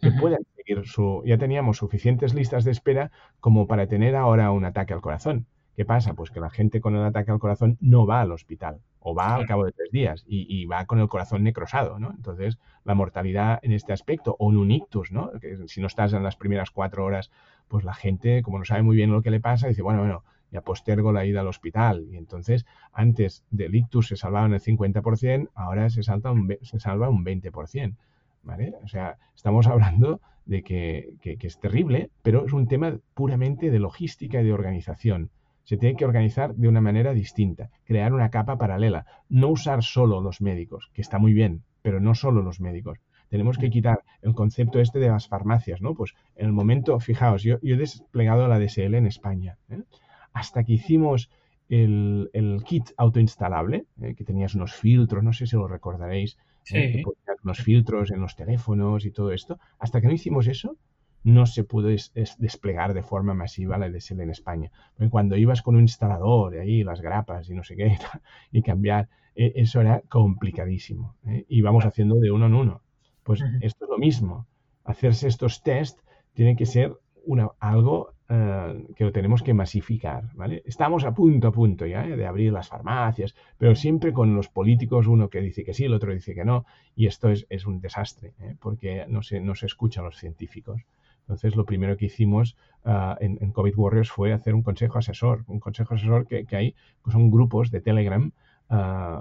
Que 0.00 0.12
puedan 0.12 0.40
seguir 0.56 0.86
su. 0.86 1.22
Ya 1.26 1.36
teníamos 1.36 1.76
suficientes 1.76 2.32
listas 2.32 2.64
de 2.64 2.70
espera 2.70 3.10
como 3.38 3.66
para 3.66 3.86
tener 3.86 4.16
ahora 4.16 4.50
un 4.50 4.64
ataque 4.64 4.94
al 4.94 5.02
corazón. 5.02 5.46
¿Qué 5.76 5.84
pasa? 5.84 6.14
Pues 6.14 6.30
que 6.30 6.40
la 6.40 6.50
gente 6.50 6.80
con 6.80 6.96
el 6.96 7.04
ataque 7.04 7.30
al 7.30 7.38
corazón 7.38 7.76
no 7.80 8.06
va 8.06 8.22
al 8.22 8.32
hospital 8.32 8.80
o 8.98 9.14
va 9.14 9.34
al 9.34 9.46
cabo 9.46 9.64
de 9.64 9.72
tres 9.72 9.90
días 9.90 10.24
y, 10.26 10.66
va 10.66 10.84
con 10.84 11.00
el 11.00 11.08
corazón 11.08 11.42
necrosado, 11.42 11.98
¿no? 11.98 12.10
Entonces, 12.10 12.58
la 12.84 12.94
mortalidad 12.94 13.58
en 13.62 13.72
este 13.72 13.92
aspecto, 13.92 14.36
o 14.38 14.48
un 14.48 14.70
ictus, 14.70 15.10
¿no? 15.10 15.30
Que 15.40 15.56
si 15.68 15.80
no 15.80 15.86
estás 15.86 16.12
en 16.12 16.22
las 16.22 16.36
primeras 16.36 16.70
cuatro 16.70 17.04
horas, 17.04 17.30
pues 17.68 17.84
la 17.84 17.94
gente, 17.94 18.42
como 18.42 18.58
no 18.58 18.64
sabe 18.64 18.82
muy 18.82 18.96
bien 18.96 19.10
lo 19.10 19.22
que 19.22 19.30
le 19.30 19.40
pasa, 19.40 19.68
dice, 19.68 19.80
bueno, 19.80 20.00
bueno, 20.00 20.22
ya 20.50 20.62
postergo 20.62 21.12
la 21.12 21.24
ida 21.24 21.40
al 21.40 21.48
hospital. 21.48 22.06
Y 22.10 22.16
entonces, 22.16 22.66
antes 22.92 23.44
del 23.50 23.74
ictus 23.74 24.08
se 24.08 24.16
salvaban 24.16 24.52
el 24.52 24.60
50%, 24.60 25.50
ahora 25.54 25.90
se, 25.90 26.02
salta 26.02 26.30
un, 26.30 26.56
se 26.62 26.80
salva 26.80 27.08
un 27.08 27.24
20%. 27.24 27.96
¿Vale? 28.42 28.72
O 28.82 28.88
sea, 28.88 29.18
estamos 29.34 29.66
hablando 29.66 30.20
de 30.46 30.62
que, 30.62 31.14
que, 31.20 31.36
es 31.40 31.60
terrible, 31.60 32.10
pero 32.22 32.46
es 32.46 32.52
un 32.52 32.66
tema 32.66 32.98
puramente 33.14 33.70
de 33.70 33.78
logística 33.78 34.40
y 34.40 34.44
de 34.44 34.52
organización. 34.52 35.30
Se 35.64 35.76
tiene 35.76 35.94
que 35.94 36.06
organizar 36.06 36.54
de 36.54 36.66
una 36.66 36.80
manera 36.80 37.12
distinta, 37.12 37.70
crear 37.84 38.14
una 38.14 38.30
capa 38.30 38.56
paralela, 38.56 39.04
no 39.28 39.48
usar 39.48 39.82
solo 39.82 40.20
los 40.20 40.40
médicos, 40.40 40.90
que 40.94 41.02
está 41.02 41.18
muy 41.18 41.34
bien, 41.34 41.62
pero 41.82 42.00
no 42.00 42.14
solo 42.14 42.42
los 42.42 42.60
médicos. 42.60 42.98
Tenemos 43.28 43.58
que 43.58 43.70
quitar 43.70 44.02
el 44.22 44.34
concepto 44.34 44.80
este 44.80 44.98
de 44.98 45.08
las 45.08 45.28
farmacias, 45.28 45.80
¿no? 45.80 45.94
Pues 45.94 46.14
en 46.34 46.46
el 46.46 46.52
momento, 46.52 46.98
fijaos, 46.98 47.44
yo, 47.44 47.60
yo 47.62 47.76
he 47.76 47.78
desplegado 47.78 48.48
la 48.48 48.58
DSL 48.58 48.94
en 48.94 49.06
España. 49.06 49.56
¿eh? 49.68 49.82
Hasta 50.32 50.64
que 50.64 50.74
hicimos 50.74 51.30
el, 51.70 52.62
kit 52.64 52.90
autoinstalable, 52.96 53.86
eh, 54.02 54.14
que 54.14 54.24
tenías 54.24 54.54
unos 54.54 54.74
filtros, 54.74 55.22
no 55.22 55.32
sé 55.32 55.46
si 55.46 55.56
lo 55.56 55.68
recordaréis, 55.68 56.36
eh, 56.72 56.92
que 56.92 57.04
unos 57.42 57.58
filtros 57.58 58.10
en 58.10 58.20
los 58.20 58.36
teléfonos 58.36 59.06
y 59.06 59.10
todo 59.10 59.32
esto. 59.32 59.58
Hasta 59.78 60.00
que 60.00 60.08
no 60.08 60.12
hicimos 60.12 60.46
eso, 60.46 60.76
no 61.22 61.46
se 61.46 61.64
pudo 61.64 61.88
desplegar 61.88 62.92
de 62.92 63.02
forma 63.02 63.34
masiva 63.34 63.78
la 63.78 63.88
DSL 63.88 64.20
en 64.20 64.30
España. 64.30 64.70
Porque 64.94 65.10
cuando 65.10 65.36
ibas 65.36 65.62
con 65.62 65.76
un 65.76 65.82
instalador, 65.82 66.52
de 66.52 66.60
ahí 66.60 66.84
las 66.84 67.00
grapas 67.00 67.48
y 67.48 67.54
no 67.54 67.64
sé 67.64 67.76
qué, 67.76 67.96
y 68.52 68.62
cambiar, 68.62 69.08
eh, 69.34 69.52
eso 69.56 69.80
era 69.80 70.02
complicadísimo. 70.08 71.16
Íbamos 71.48 71.86
haciendo 71.86 72.16
de 72.16 72.30
uno 72.30 72.46
en 72.46 72.54
uno. 72.54 72.82
Pues 73.22 73.42
esto 73.60 73.84
es 73.84 73.90
lo 73.90 73.98
mismo. 73.98 74.46
Hacerse 74.84 75.28
estos 75.28 75.62
test 75.62 76.00
tiene 76.34 76.56
que 76.56 76.66
ser 76.66 76.94
una, 77.24 77.48
algo 77.60 78.14
eh, 78.32 78.86
que 78.94 79.02
lo 79.02 79.10
tenemos 79.10 79.42
que 79.42 79.54
masificar, 79.54 80.30
¿vale? 80.34 80.62
Estamos 80.64 81.02
a 81.02 81.12
punto, 81.12 81.48
a 81.48 81.50
punto 81.50 81.84
ya 81.84 82.06
¿eh? 82.06 82.16
de 82.16 82.26
abrir 82.26 82.52
las 82.52 82.68
farmacias, 82.68 83.34
pero 83.58 83.74
siempre 83.74 84.12
con 84.12 84.36
los 84.36 84.48
políticos, 84.48 85.08
uno 85.08 85.28
que 85.28 85.40
dice 85.40 85.64
que 85.64 85.74
sí, 85.74 85.86
el 85.86 85.94
otro 85.94 86.14
dice 86.14 86.32
que 86.32 86.44
no, 86.44 86.64
y 86.94 87.06
esto 87.06 87.28
es, 87.28 87.66
un 87.66 87.80
desastre, 87.80 88.34
¿eh? 88.38 88.54
porque 88.60 89.04
no 89.08 89.22
se, 89.22 89.40
no 89.40 89.56
se 89.56 89.66
escuchan 89.66 90.04
los 90.04 90.16
científicos. 90.16 90.80
Entonces, 91.22 91.56
lo 91.56 91.64
primero 91.64 91.96
que 91.96 92.06
hicimos 92.06 92.56
en, 92.84 93.52
COVID 93.52 93.74
Warriors 93.76 94.10
fue 94.10 94.32
hacer 94.32 94.54
un 94.54 94.62
consejo 94.62 94.98
asesor, 94.98 95.44
un 95.48 95.58
consejo 95.58 95.94
asesor 95.94 96.26
que, 96.26 96.44
que 96.44 96.56
hay, 96.56 96.72
que 97.04 97.10
son 97.10 97.30
grupos 97.30 97.72
de 97.72 97.80
Telegram 97.80 98.32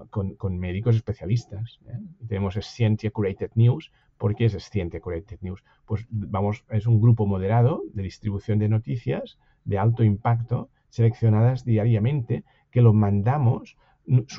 con, 0.10 0.36
con, 0.36 0.58
médicos 0.60 0.96
especialistas. 0.96 1.80
Tenemos 2.28 2.56
Scientia 2.56 3.10
Curated 3.12 3.52
News, 3.56 3.92
¿Por 4.20 4.36
qué 4.36 4.46
es 4.46 4.54
Science 4.62 5.00
Curated 5.00 5.40
News? 5.42 5.64
Pues 5.86 6.06
vamos, 6.10 6.66
es 6.70 6.86
un 6.86 7.00
grupo 7.00 7.26
moderado 7.26 7.84
de 7.94 8.04
distribución 8.04 8.60
de 8.60 8.68
noticias 8.68 9.40
de 9.64 9.80
alto 9.80 10.04
impacto 10.04 10.70
seleccionadas 10.90 11.64
diariamente 11.64 12.44
que 12.70 12.82
lo 12.82 12.94
mandamos 12.94 13.78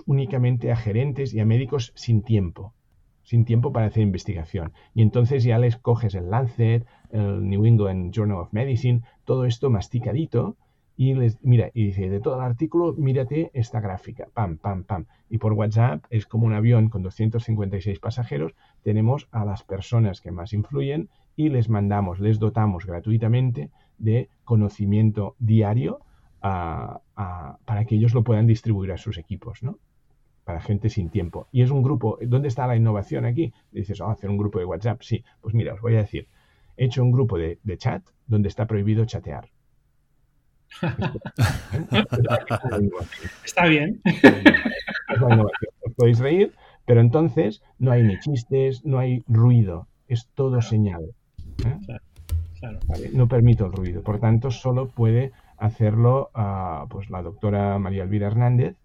únicamente 0.05 0.71
a 0.71 0.77
gerentes 0.77 1.33
y 1.33 1.41
a 1.41 1.47
médicos 1.47 1.93
sin 1.97 2.23
tiempo, 2.23 2.75
sin 3.23 3.47
tiempo 3.47 3.73
para 3.73 3.87
hacer 3.87 4.03
investigación. 4.03 4.73
Y 4.95 5.01
entonces 5.01 5.45
ya 5.45 5.59
les 5.59 5.79
coges 5.79 6.15
el 6.15 6.29
Lancet, 6.29 6.85
el 7.11 7.49
New 7.49 7.65
England 7.65 8.13
Journal 8.13 8.39
of 8.39 8.53
Medicine, 8.53 9.01
todo 9.25 9.47
esto 9.47 9.71
masticadito 9.71 10.59
y 11.01 11.15
les 11.15 11.43
mira 11.43 11.71
y 11.73 11.87
dice 11.87 12.11
de 12.11 12.21
todo 12.21 12.35
el 12.35 12.43
artículo 12.43 12.93
mírate 12.93 13.51
esta 13.55 13.81
gráfica 13.81 14.29
pam 14.35 14.59
pam 14.59 14.85
pam. 14.85 15.07
Y 15.31 15.39
por 15.39 15.55
WhatsApp 15.55 16.05
es 16.11 16.27
como 16.27 16.45
un 16.45 16.53
avión 16.53 16.91
con 16.91 17.03
256 17.03 17.99
pasajeros 18.01 18.53
tenemos 18.83 19.27
a 19.31 19.47
las 19.47 19.63
personas 19.63 20.21
que 20.21 20.31
más 20.31 20.53
influyen 20.53 21.09
y 21.37 21.49
les 21.49 21.71
mandamos 21.71 22.21
les 22.21 22.39
dotamos 22.39 22.85
gratuitamente 22.85 23.71
de 23.97 24.29
conocimiento 24.45 25.37
diario 25.39 26.01
para 26.41 27.85
que 27.87 27.95
ellos 27.95 28.13
lo 28.13 28.23
puedan 28.23 28.47
distribuir 28.47 28.93
a 28.93 28.99
sus 28.99 29.17
equipos 29.17 29.63
no 29.63 29.79
para 30.45 30.61
gente 30.61 30.91
sin 30.91 31.09
tiempo. 31.09 31.49
Y 31.51 31.63
es 31.63 31.71
un 31.71 31.83
grupo 31.83 32.19
¿dónde 32.21 32.49
está 32.49 32.67
la 32.67 32.77
innovación 32.77 33.25
aquí? 33.25 33.55
dices 33.73 34.03
oh, 34.03 34.11
hacer 34.11 34.29
un 34.29 34.37
grupo 34.37 34.59
de 34.59 34.67
WhatsApp 34.67 35.01
sí 35.01 35.25
pues 35.41 35.55
mira 35.55 35.73
os 35.73 35.81
voy 35.81 35.95
a 35.95 36.01
decir 36.01 36.29
he 36.77 36.85
hecho 36.85 37.03
un 37.03 37.11
grupo 37.11 37.39
de 37.39 37.59
chat 37.79 38.03
donde 38.27 38.49
está 38.49 38.67
prohibido 38.67 39.07
chatear 39.07 39.49
Está 43.45 43.66
bien. 43.66 44.01
Os 45.85 45.93
podéis 45.97 46.18
reír, 46.18 46.53
pero 46.87 47.01
entonces 47.01 47.62
no 47.79 47.93
hay 47.93 48.03
ni 48.03 48.18
chistes, 48.18 48.85
no 48.85 48.99
hay 48.99 49.23
ruido, 49.29 49.87
es 50.09 50.29
todo 50.35 50.61
señal. 50.62 51.14
¿eh? 51.64 51.79
no 53.12 53.29
permito 53.29 53.66
el 53.66 53.73
ruido, 53.73 54.03
por 54.03 54.21
tanto 54.21 54.51
solo 54.51 54.89
puede 54.89 55.33
hacerlo 55.57 56.31
ah, 56.35 56.87
pues 56.91 57.11
la 57.11 57.23
doctora 57.23 57.79
María 57.79 58.03
Elvira 58.03 58.27
Hernández, 58.27 58.77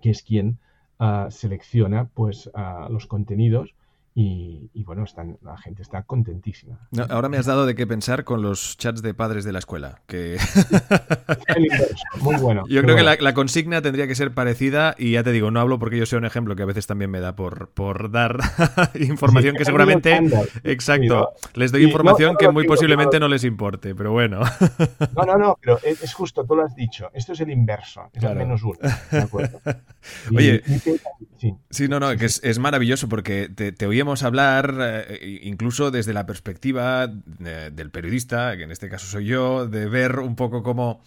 que 0.00 0.10
es 0.10 0.22
quien 0.22 0.58
ah, 0.98 1.28
selecciona 1.30 2.08
pues 2.12 2.50
ah, 2.54 2.88
los 2.90 3.06
contenidos 3.06 3.74
y, 4.20 4.82
bueno, 4.82 5.04
están, 5.04 5.38
la 5.42 5.56
gente 5.58 5.82
está 5.82 6.02
contentísima. 6.02 6.88
ahora 7.08 7.28
me 7.28 7.36
has 7.36 7.46
dado 7.46 7.66
de 7.66 7.76
qué 7.76 7.86
pensar 7.86 8.24
con 8.24 8.42
los 8.42 8.76
chats 8.76 9.00
de 9.00 9.14
padres 9.14 9.44
de 9.44 9.52
la 9.52 9.60
escuela. 9.60 10.02
Que... 10.08 10.38
Muy 12.20 12.34
bueno. 12.36 12.64
Yo 12.68 12.82
creo 12.82 12.96
que 12.96 13.04
la, 13.04 13.34
consigna 13.34 13.80
tendría 13.80 14.08
que 14.08 14.16
ser 14.16 14.34
parecida 14.34 14.96
y 14.98 15.12
ya 15.12 15.22
te 15.22 15.30
digo, 15.30 15.52
no 15.52 15.60
hablo 15.60 15.78
porque 15.78 15.98
yo 15.98 16.04
sea 16.04 16.18
un 16.18 16.24
ejemplo 16.24 16.56
que 16.56 16.64
a 16.64 16.66
veces 16.66 16.88
también 16.88 17.12
me 17.12 17.20
da 17.20 17.36
por, 17.36 17.68
por 17.68 18.10
dar 18.10 18.38
información 18.98 19.54
que 19.54 19.64
seguramente... 19.64 20.18
Exacto. 20.64 21.34
Les 21.54 21.70
doy 21.70 21.84
información 21.84 22.34
que 22.36 22.48
muy 22.48 22.66
posiblemente 22.66 23.20
no 23.20 23.28
les 23.28 23.44
importe, 23.44 23.94
pero 23.94 24.10
bueno. 24.10 24.40
No, 25.14 25.24
no, 25.24 25.36
no, 25.36 25.58
pero 25.60 25.78
es, 25.82 26.12
justo, 26.12 26.44
tú 26.44 26.54
lo 26.54 26.64
has 26.64 26.74
dicho. 26.74 27.10
Esto 27.12 27.32
es 27.32 27.40
el 27.40 27.50
inverso, 27.50 28.10
es 28.12 28.22
el 28.22 28.36
menos 28.36 28.62
uno. 28.62 28.78
De 29.10 29.18
acuerdo. 29.18 29.60
Oye, 30.34 30.62
sí. 31.70 31.88
no, 31.88 31.98
no, 31.98 32.16
que 32.16 32.26
es, 32.26 32.40
es 32.44 32.58
maravilloso 32.58 33.08
porque 33.08 33.48
te, 33.48 33.72
te 33.72 33.86
oíamos 33.86 34.07
hablar, 34.22 34.74
eh, 34.80 35.40
incluso 35.42 35.90
desde 35.90 36.12
la 36.12 36.26
perspectiva 36.26 37.12
eh, 37.44 37.70
del 37.72 37.90
periodista, 37.90 38.56
que 38.56 38.64
en 38.64 38.70
este 38.70 38.88
caso 38.88 39.06
soy 39.06 39.26
yo, 39.26 39.66
de 39.66 39.88
ver 39.88 40.18
un 40.20 40.36
poco 40.36 40.62
cómo 40.62 41.02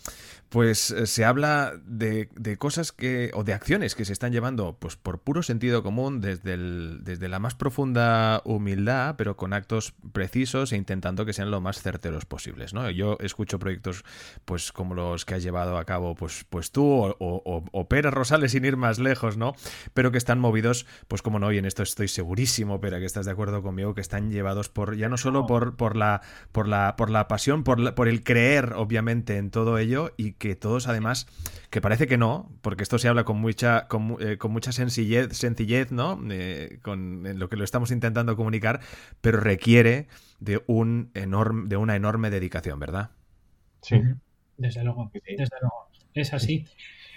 pues 0.52 0.92
eh, 0.92 1.08
se 1.08 1.24
habla 1.24 1.80
de, 1.86 2.28
cosas 2.60 2.92
que 2.92 3.32
o 3.34 3.46
de 3.46 3.54
acciones 3.54 3.96
que 3.96 4.04
se 4.04 4.12
están 4.12 4.34
llevando 4.34 4.76
pues 4.78 4.98
por 4.98 5.20
puro 5.22 5.44
sentido 5.44 5.82
común 5.82 6.20
desde, 6.20 6.56
el, 6.56 7.00
desde 7.06 7.30
la 7.30 7.40
más 7.40 7.56
profunda 7.56 8.42
humildad 8.44 9.16
pero 9.18 9.38
con 9.38 9.54
actos 9.54 9.94
precisos 10.12 10.74
e 10.74 10.76
intentando 10.76 11.26
que 11.26 11.32
sean 11.32 11.52
lo 11.52 11.62
más 11.62 11.82
certeros 11.82 12.26
posibles 12.26 12.74
¿no? 12.74 12.90
yo 12.90 13.16
escucho 13.22 13.60
proyectos 13.60 14.04
pues 14.44 14.74
como 14.74 14.94
los 14.94 15.24
que 15.24 15.36
has 15.36 15.44
llevado 15.44 15.78
a 15.78 15.86
cabo 15.86 16.16
pues, 16.16 16.46
pues 16.50 16.72
tú 16.72 16.86
o, 16.86 17.16
o, 17.18 17.88
Pera 17.88 18.12
Rosales 18.12 18.52
sin 18.52 18.66
ir 18.66 18.76
más 18.76 19.00
lejos 19.00 19.38
no 19.38 19.56
pero 19.94 20.12
que 20.12 20.18
están 20.18 20.40
movidos 20.40 20.86
pues 21.08 21.22
como 21.22 21.40
no 21.40 21.54
y 21.54 21.60
en 21.60 21.66
esto 21.66 21.82
estoy 21.82 22.10
segurísimo 22.10 22.82
Pera 22.82 23.00
que 23.00 23.06
estás 23.06 23.26
de 23.26 23.32
acuerdo 23.32 23.64
conmigo 23.64 23.96
que 23.96 24.02
están 24.02 24.32
llevados 24.32 24.68
por 24.68 24.98
ya 24.98 25.08
no 25.08 25.16
solo 25.16 25.46
por, 25.46 25.78
por 25.78 25.96
la 25.96 26.22
por 26.52 26.68
la 26.68 26.98
por 26.98 27.10
la 27.10 27.30
pasión 27.30 27.64
por, 27.64 27.96
por 27.96 28.10
el 28.10 28.22
creer 28.26 28.74
obviamente 28.74 29.38
en 29.38 29.50
todo 29.50 29.78
ello 29.78 30.12
y 30.18 30.34
que 30.42 30.56
todos 30.56 30.88
además, 30.88 31.28
que 31.70 31.82
parece 31.82 32.08
que 32.08 32.18
no, 32.18 32.50
porque 32.62 32.82
esto 32.82 32.98
se 32.98 33.08
habla 33.08 33.26
con 33.26 33.40
mucha, 33.40 33.88
con, 33.88 34.18
eh, 34.20 34.38
mucha 34.50 34.72
sencillez, 34.72 35.38
sencillez 35.38 35.92
¿no? 35.92 36.20
Eh, 36.32 36.80
con 36.82 37.38
lo 37.38 37.48
que 37.48 37.58
lo 37.58 37.64
estamos 37.64 37.92
intentando 37.92 38.36
comunicar, 38.36 38.80
pero 39.22 39.40
requiere 39.40 40.08
de, 40.40 40.64
un 40.66 41.12
enorme, 41.14 41.70
de 41.70 41.78
una 41.78 41.96
enorme 41.96 42.32
dedicación, 42.32 42.80
¿verdad? 42.80 43.12
Sí. 43.84 44.02
Desde 44.58 44.84
luego, 44.84 45.12
desde 45.14 45.56
luego. 45.62 45.90
Es 46.16 46.34
así. 46.34 46.66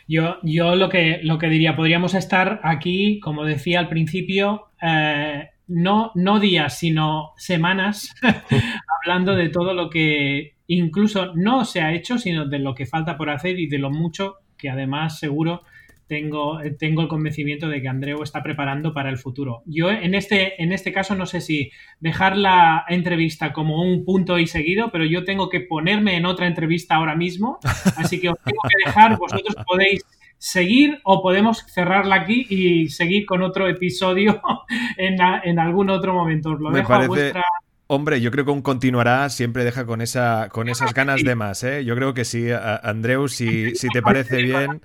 Yo, 0.06 0.36
yo 0.42 0.76
lo, 0.76 0.90
que, 0.90 1.20
lo 1.22 1.38
que 1.38 1.48
diría, 1.48 1.74
podríamos 1.74 2.12
estar 2.12 2.60
aquí, 2.62 3.20
como 3.20 3.44
decía 3.44 3.80
al 3.80 3.88
principio, 3.88 4.66
eh, 4.82 5.48
no, 5.66 6.12
no 6.14 6.40
días, 6.40 6.78
sino 6.78 7.32
semanas, 7.38 8.14
hablando 9.02 9.34
de 9.34 9.48
todo 9.48 9.72
lo 9.72 9.88
que 9.88 10.53
incluso 10.66 11.34
no 11.34 11.64
se 11.64 11.80
ha 11.80 11.92
hecho, 11.92 12.18
sino 12.18 12.46
de 12.46 12.58
lo 12.58 12.74
que 12.74 12.86
falta 12.86 13.16
por 13.16 13.30
hacer 13.30 13.58
y 13.58 13.66
de 13.66 13.78
lo 13.78 13.90
mucho 13.90 14.36
que 14.56 14.70
además 14.70 15.18
seguro 15.18 15.62
tengo, 16.06 16.60
tengo 16.78 17.02
el 17.02 17.08
convencimiento 17.08 17.68
de 17.68 17.80
que 17.80 17.88
Andreu 17.88 18.22
está 18.22 18.42
preparando 18.42 18.92
para 18.92 19.10
el 19.10 19.18
futuro. 19.18 19.62
Yo 19.66 19.90
en 19.90 20.14
este, 20.14 20.62
en 20.62 20.72
este 20.72 20.92
caso 20.92 21.14
no 21.14 21.26
sé 21.26 21.40
si 21.40 21.70
dejar 22.00 22.36
la 22.36 22.84
entrevista 22.88 23.52
como 23.52 23.82
un 23.82 24.04
punto 24.04 24.38
y 24.38 24.46
seguido, 24.46 24.90
pero 24.90 25.04
yo 25.04 25.24
tengo 25.24 25.48
que 25.48 25.60
ponerme 25.60 26.16
en 26.16 26.26
otra 26.26 26.46
entrevista 26.46 26.96
ahora 26.96 27.14
mismo, 27.14 27.58
así 27.96 28.20
que 28.20 28.28
os 28.28 28.38
tengo 28.44 28.60
que 28.62 28.86
dejar, 28.86 29.16
vosotros 29.16 29.56
podéis 29.66 30.02
seguir 30.36 31.00
o 31.04 31.22
podemos 31.22 31.64
cerrarla 31.72 32.16
aquí 32.16 32.46
y 32.50 32.88
seguir 32.88 33.24
con 33.24 33.42
otro 33.42 33.66
episodio 33.66 34.42
en, 34.98 35.16
en 35.44 35.58
algún 35.58 35.88
otro 35.88 36.12
momento. 36.12 36.50
Os 36.52 36.60
lo 36.60 36.70
dejo 36.70 36.92
a 36.92 37.06
vuestra 37.06 37.42
Hombre, 37.86 38.20
yo 38.20 38.30
creo 38.30 38.44
que 38.44 38.50
un 38.50 38.62
continuará 38.62 39.28
siempre 39.28 39.62
deja 39.64 39.84
con 39.84 40.00
esa 40.00 40.48
con 40.50 40.68
esas 40.68 40.94
ganas 40.94 41.22
de 41.22 41.34
más, 41.34 41.62
¿eh? 41.64 41.84
Yo 41.84 41.94
creo 41.94 42.14
que 42.14 42.24
sí, 42.24 42.46
Andreu, 42.82 43.28
si, 43.28 43.74
si 43.74 43.88
te 43.88 44.00
parece 44.00 44.42
bien. 44.42 44.80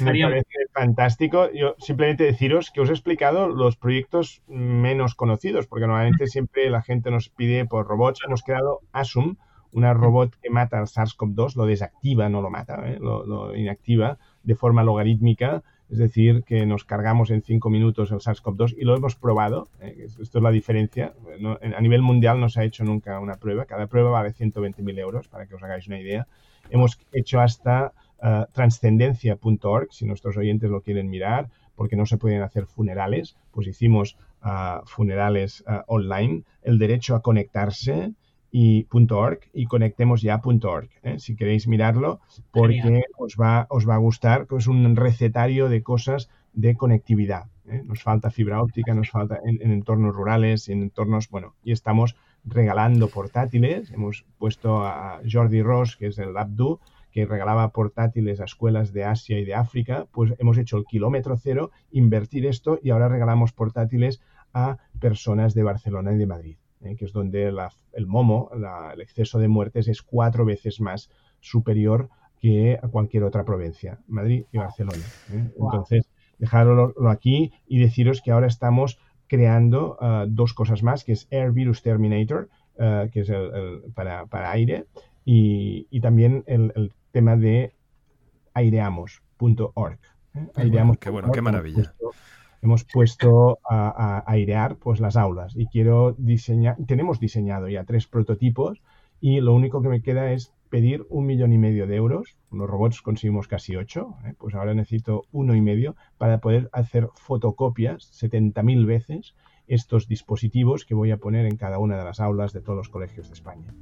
Me 0.00 0.22
parece 0.22 0.48
fantástico. 0.72 1.50
Yo 1.52 1.76
simplemente 1.78 2.24
deciros 2.24 2.70
que 2.70 2.80
os 2.80 2.88
he 2.88 2.92
explicado 2.92 3.48
los 3.48 3.76
proyectos 3.76 4.42
menos 4.48 5.14
conocidos, 5.14 5.66
porque 5.66 5.86
normalmente 5.86 6.26
siempre 6.26 6.70
la 6.70 6.82
gente 6.82 7.10
nos 7.10 7.28
pide 7.28 7.66
por 7.66 7.86
robots. 7.86 8.20
Hemos 8.24 8.42
creado 8.42 8.80
Asum, 8.92 9.36
una 9.72 9.92
robot 9.92 10.36
que 10.40 10.50
mata 10.50 10.78
al 10.78 10.86
SARS-CoV-2 10.86 11.56
lo 11.56 11.66
desactiva, 11.66 12.28
no 12.28 12.40
lo 12.40 12.50
mata, 12.50 12.82
¿eh? 12.86 12.98
lo, 13.00 13.54
inactiva 13.54 14.18
de 14.42 14.54
forma 14.54 14.84
logarítmica, 14.84 15.62
es 15.94 15.98
decir, 15.98 16.42
que 16.42 16.66
nos 16.66 16.82
cargamos 16.82 17.30
en 17.30 17.40
cinco 17.40 17.70
minutos 17.70 18.10
el 18.10 18.18
SARS-CoV-2 18.18 18.74
y 18.76 18.84
lo 18.84 18.96
hemos 18.96 19.14
probado. 19.14 19.68
¿eh? 19.80 20.08
Esto 20.20 20.38
es 20.38 20.42
la 20.42 20.50
diferencia. 20.50 21.14
a 21.76 21.80
nivel 21.80 22.02
mundial 22.02 22.40
no 22.40 22.48
se 22.48 22.60
ha 22.60 22.64
hecho 22.64 22.82
nunca 22.82 23.20
una 23.20 23.36
prueba. 23.36 23.64
Cada 23.64 23.86
prueba 23.86 24.10
vale 24.10 24.34
120.000 24.34 24.98
euros, 24.98 25.28
para 25.28 25.46
que 25.46 25.54
os 25.54 25.62
hagáis 25.62 25.86
una 25.86 26.00
idea. 26.00 26.26
Hemos 26.68 26.98
hecho 27.12 27.38
hasta 27.38 27.92
uh, 28.20 28.52
transcendencia.org, 28.52 29.92
si 29.92 30.04
nuestros 30.04 30.36
oyentes 30.36 30.68
lo 30.68 30.80
quieren 30.80 31.08
mirar, 31.08 31.48
porque 31.76 31.94
no 31.94 32.06
se 32.06 32.16
pueden 32.16 32.42
hacer 32.42 32.66
funerales, 32.66 33.36
pues 33.52 33.68
hicimos 33.68 34.16
uh, 34.44 34.84
funerales 34.86 35.62
uh, 35.68 35.82
online, 35.86 36.42
el 36.64 36.80
derecho 36.80 37.14
a 37.14 37.22
conectarse 37.22 38.14
y 38.56 38.86
.org 39.10 39.40
y 39.52 39.66
conectemos 39.66 40.22
ya 40.22 40.40
.org, 40.40 40.88
¿eh? 41.02 41.18
si 41.18 41.34
queréis 41.34 41.66
mirarlo, 41.66 42.20
porque 42.52 43.02
os 43.18 43.34
va, 43.34 43.66
os 43.68 43.88
va 43.88 43.96
a 43.96 43.98
gustar, 43.98 44.46
es 44.56 44.68
un 44.68 44.94
recetario 44.94 45.68
de 45.68 45.82
cosas 45.82 46.30
de 46.52 46.76
conectividad. 46.76 47.46
¿eh? 47.66 47.82
Nos 47.84 48.04
falta 48.04 48.30
fibra 48.30 48.62
óptica, 48.62 48.94
nos 48.94 49.10
falta 49.10 49.40
en, 49.44 49.60
en, 49.60 49.72
entornos 49.72 50.14
rurales, 50.14 50.68
en 50.68 50.82
entornos, 50.82 51.28
bueno, 51.30 51.56
y 51.64 51.72
estamos 51.72 52.14
regalando 52.44 53.08
portátiles. 53.08 53.90
Hemos 53.90 54.24
puesto 54.38 54.84
a 54.84 55.20
Jordi 55.28 55.60
Ross, 55.60 55.96
que 55.96 56.06
es 56.06 56.18
el 56.18 56.36
Abdu, 56.36 56.78
que 57.10 57.26
regalaba 57.26 57.72
portátiles 57.72 58.40
a 58.40 58.44
escuelas 58.44 58.92
de 58.92 59.02
Asia 59.02 59.36
y 59.36 59.44
de 59.44 59.56
África, 59.56 60.06
pues 60.12 60.32
hemos 60.38 60.58
hecho 60.58 60.76
el 60.76 60.84
kilómetro 60.84 61.36
cero, 61.36 61.72
invertir 61.90 62.46
esto 62.46 62.78
y 62.80 62.90
ahora 62.90 63.08
regalamos 63.08 63.52
portátiles 63.52 64.20
a 64.52 64.78
personas 65.00 65.54
de 65.54 65.64
Barcelona 65.64 66.12
y 66.12 66.18
de 66.18 66.26
Madrid, 66.26 66.56
¿eh? 66.84 66.96
que 66.96 67.04
es 67.04 67.12
donde 67.12 67.52
el 67.92 68.06
momo, 68.06 68.50
el 68.92 69.00
exceso 69.00 69.38
de 69.38 69.48
muertes 69.48 69.88
es 69.88 70.02
cuatro 70.02 70.44
veces 70.44 70.80
más 70.80 71.10
superior 71.40 72.08
que 72.40 72.78
a 72.82 72.88
cualquier 72.88 73.24
otra 73.24 73.44
provincia, 73.44 74.00
Madrid 74.06 74.44
y 74.52 74.58
Barcelona. 74.58 75.02
¿eh? 75.32 75.50
Entonces, 75.58 76.10
dejarlo 76.38 76.92
aquí 77.08 77.52
y 77.66 77.78
deciros 77.78 78.20
que 78.22 78.32
ahora 78.32 78.46
estamos 78.46 78.98
creando 79.26 79.96
uh, 80.00 80.26
dos 80.28 80.52
cosas 80.52 80.82
más, 80.82 81.04
que 81.04 81.12
es 81.12 81.26
Air 81.30 81.52
Virus 81.52 81.82
Terminator, 81.82 82.48
uh, 82.78 83.08
que 83.10 83.20
es 83.20 83.28
el, 83.28 83.54
el, 83.54 83.92
para, 83.94 84.26
para, 84.26 84.50
aire, 84.50 84.86
y, 85.24 85.86
y 85.90 86.00
también 86.00 86.44
el, 86.46 86.72
el, 86.76 86.92
tema 87.12 87.36
de 87.36 87.74
aireamos.org. 88.52 89.98
¿eh? 90.34 90.48
Aireamos. 90.54 90.98
Qué 90.98 91.10
bueno, 91.10 91.32
qué 91.32 91.40
maravilla. 91.40 91.94
Hemos 92.64 92.84
puesto 92.84 93.58
a, 93.68 94.24
airear 94.26 94.76
pues, 94.76 94.98
las 94.98 95.16
aulas 95.16 95.54
y 95.54 95.66
quiero 95.66 96.14
diseñar, 96.16 96.76
tenemos 96.86 97.20
diseñado 97.20 97.68
ya 97.68 97.84
tres 97.84 98.06
prototipos 98.06 98.80
y 99.20 99.40
lo 99.40 99.54
único 99.54 99.82
que 99.82 99.88
me 99.88 100.02
queda 100.02 100.32
es 100.32 100.52
pedir 100.70 101.06
un 101.10 101.26
millón 101.26 101.52
y 101.52 101.58
medio 101.58 101.86
de 101.86 101.96
euros. 101.96 102.36
Los 102.50 102.68
robots 102.68 103.02
conseguimos 103.02 103.48
casi 103.48 103.76
ocho, 103.76 104.16
¿eh? 104.26 104.34
pues 104.38 104.54
ahora 104.54 104.74
necesito 104.74 105.24
uno 105.30 105.54
y 105.54 105.60
medio 105.60 105.94
para 106.16 106.38
poder 106.38 106.70
hacer 106.72 107.08
fotocopias 107.14 108.10
70.000 108.20 108.86
veces 108.86 109.34
estos 109.66 110.08
dispositivos 110.08 110.84
que 110.84 110.94
voy 110.94 111.10
a 111.10 111.16
poner 111.16 111.46
en 111.46 111.56
cada 111.56 111.78
una 111.78 111.96
de 111.96 112.04
las 112.04 112.20
aulas 112.20 112.52
de 112.52 112.60
todos 112.60 112.76
los 112.76 112.88
colegios 112.88 113.28
de 113.28 113.34
España. 113.34 113.74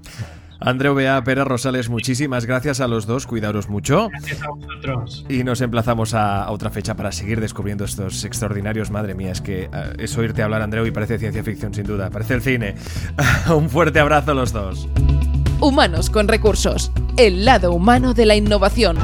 Andreu 0.61 0.95
Bea, 0.95 1.23
Pérez 1.25 1.45
Rosales, 1.45 1.89
muchísimas 1.89 2.47
gracias 2.47 2.81
a 2.81 2.87
los 2.87 3.07
dos, 3.07 3.27
cuidaros 3.27 3.69
mucho. 3.69 4.09
Gracias 4.11 4.43
a 4.43 4.51
vosotros. 4.51 5.27
Y 5.29 5.43
nos 5.43 5.61
emplazamos 5.61 6.15
a, 6.15 6.51
otra 6.51 6.71
fecha 6.71 6.95
para 6.95 7.11
seguir 7.11 7.41
descubriendo 7.41 7.85
estos 7.85 8.25
extraordinarios. 8.25 8.91
Madre 8.91 9.15
mía, 9.15 9.33
es 9.33 9.41
que 9.41 9.69
uh, 9.73 10.01
es 10.01 10.17
oírte 10.17 10.43
hablar, 10.43 10.63
Andreu, 10.63 10.87
y 10.87 10.91
parece 10.93 11.19
ciencia 11.19 11.43
ficción 11.43 11.75
sin 11.75 11.85
duda, 11.85 12.11
parece 12.11 12.35
el 12.35 12.43
cine. 12.43 12.75
Un 13.55 13.69
fuerte 13.69 13.99
abrazo 13.99 14.33
a 14.33 14.35
los 14.35 14.53
dos. 14.53 14.89
Humanos 15.61 16.11
con 16.11 16.29
recursos, 16.29 16.93
el 17.17 17.45
lado 17.45 17.73
humano 17.73 18.15
de 18.15 18.27
la 18.27 18.35
innovación. 18.35 18.99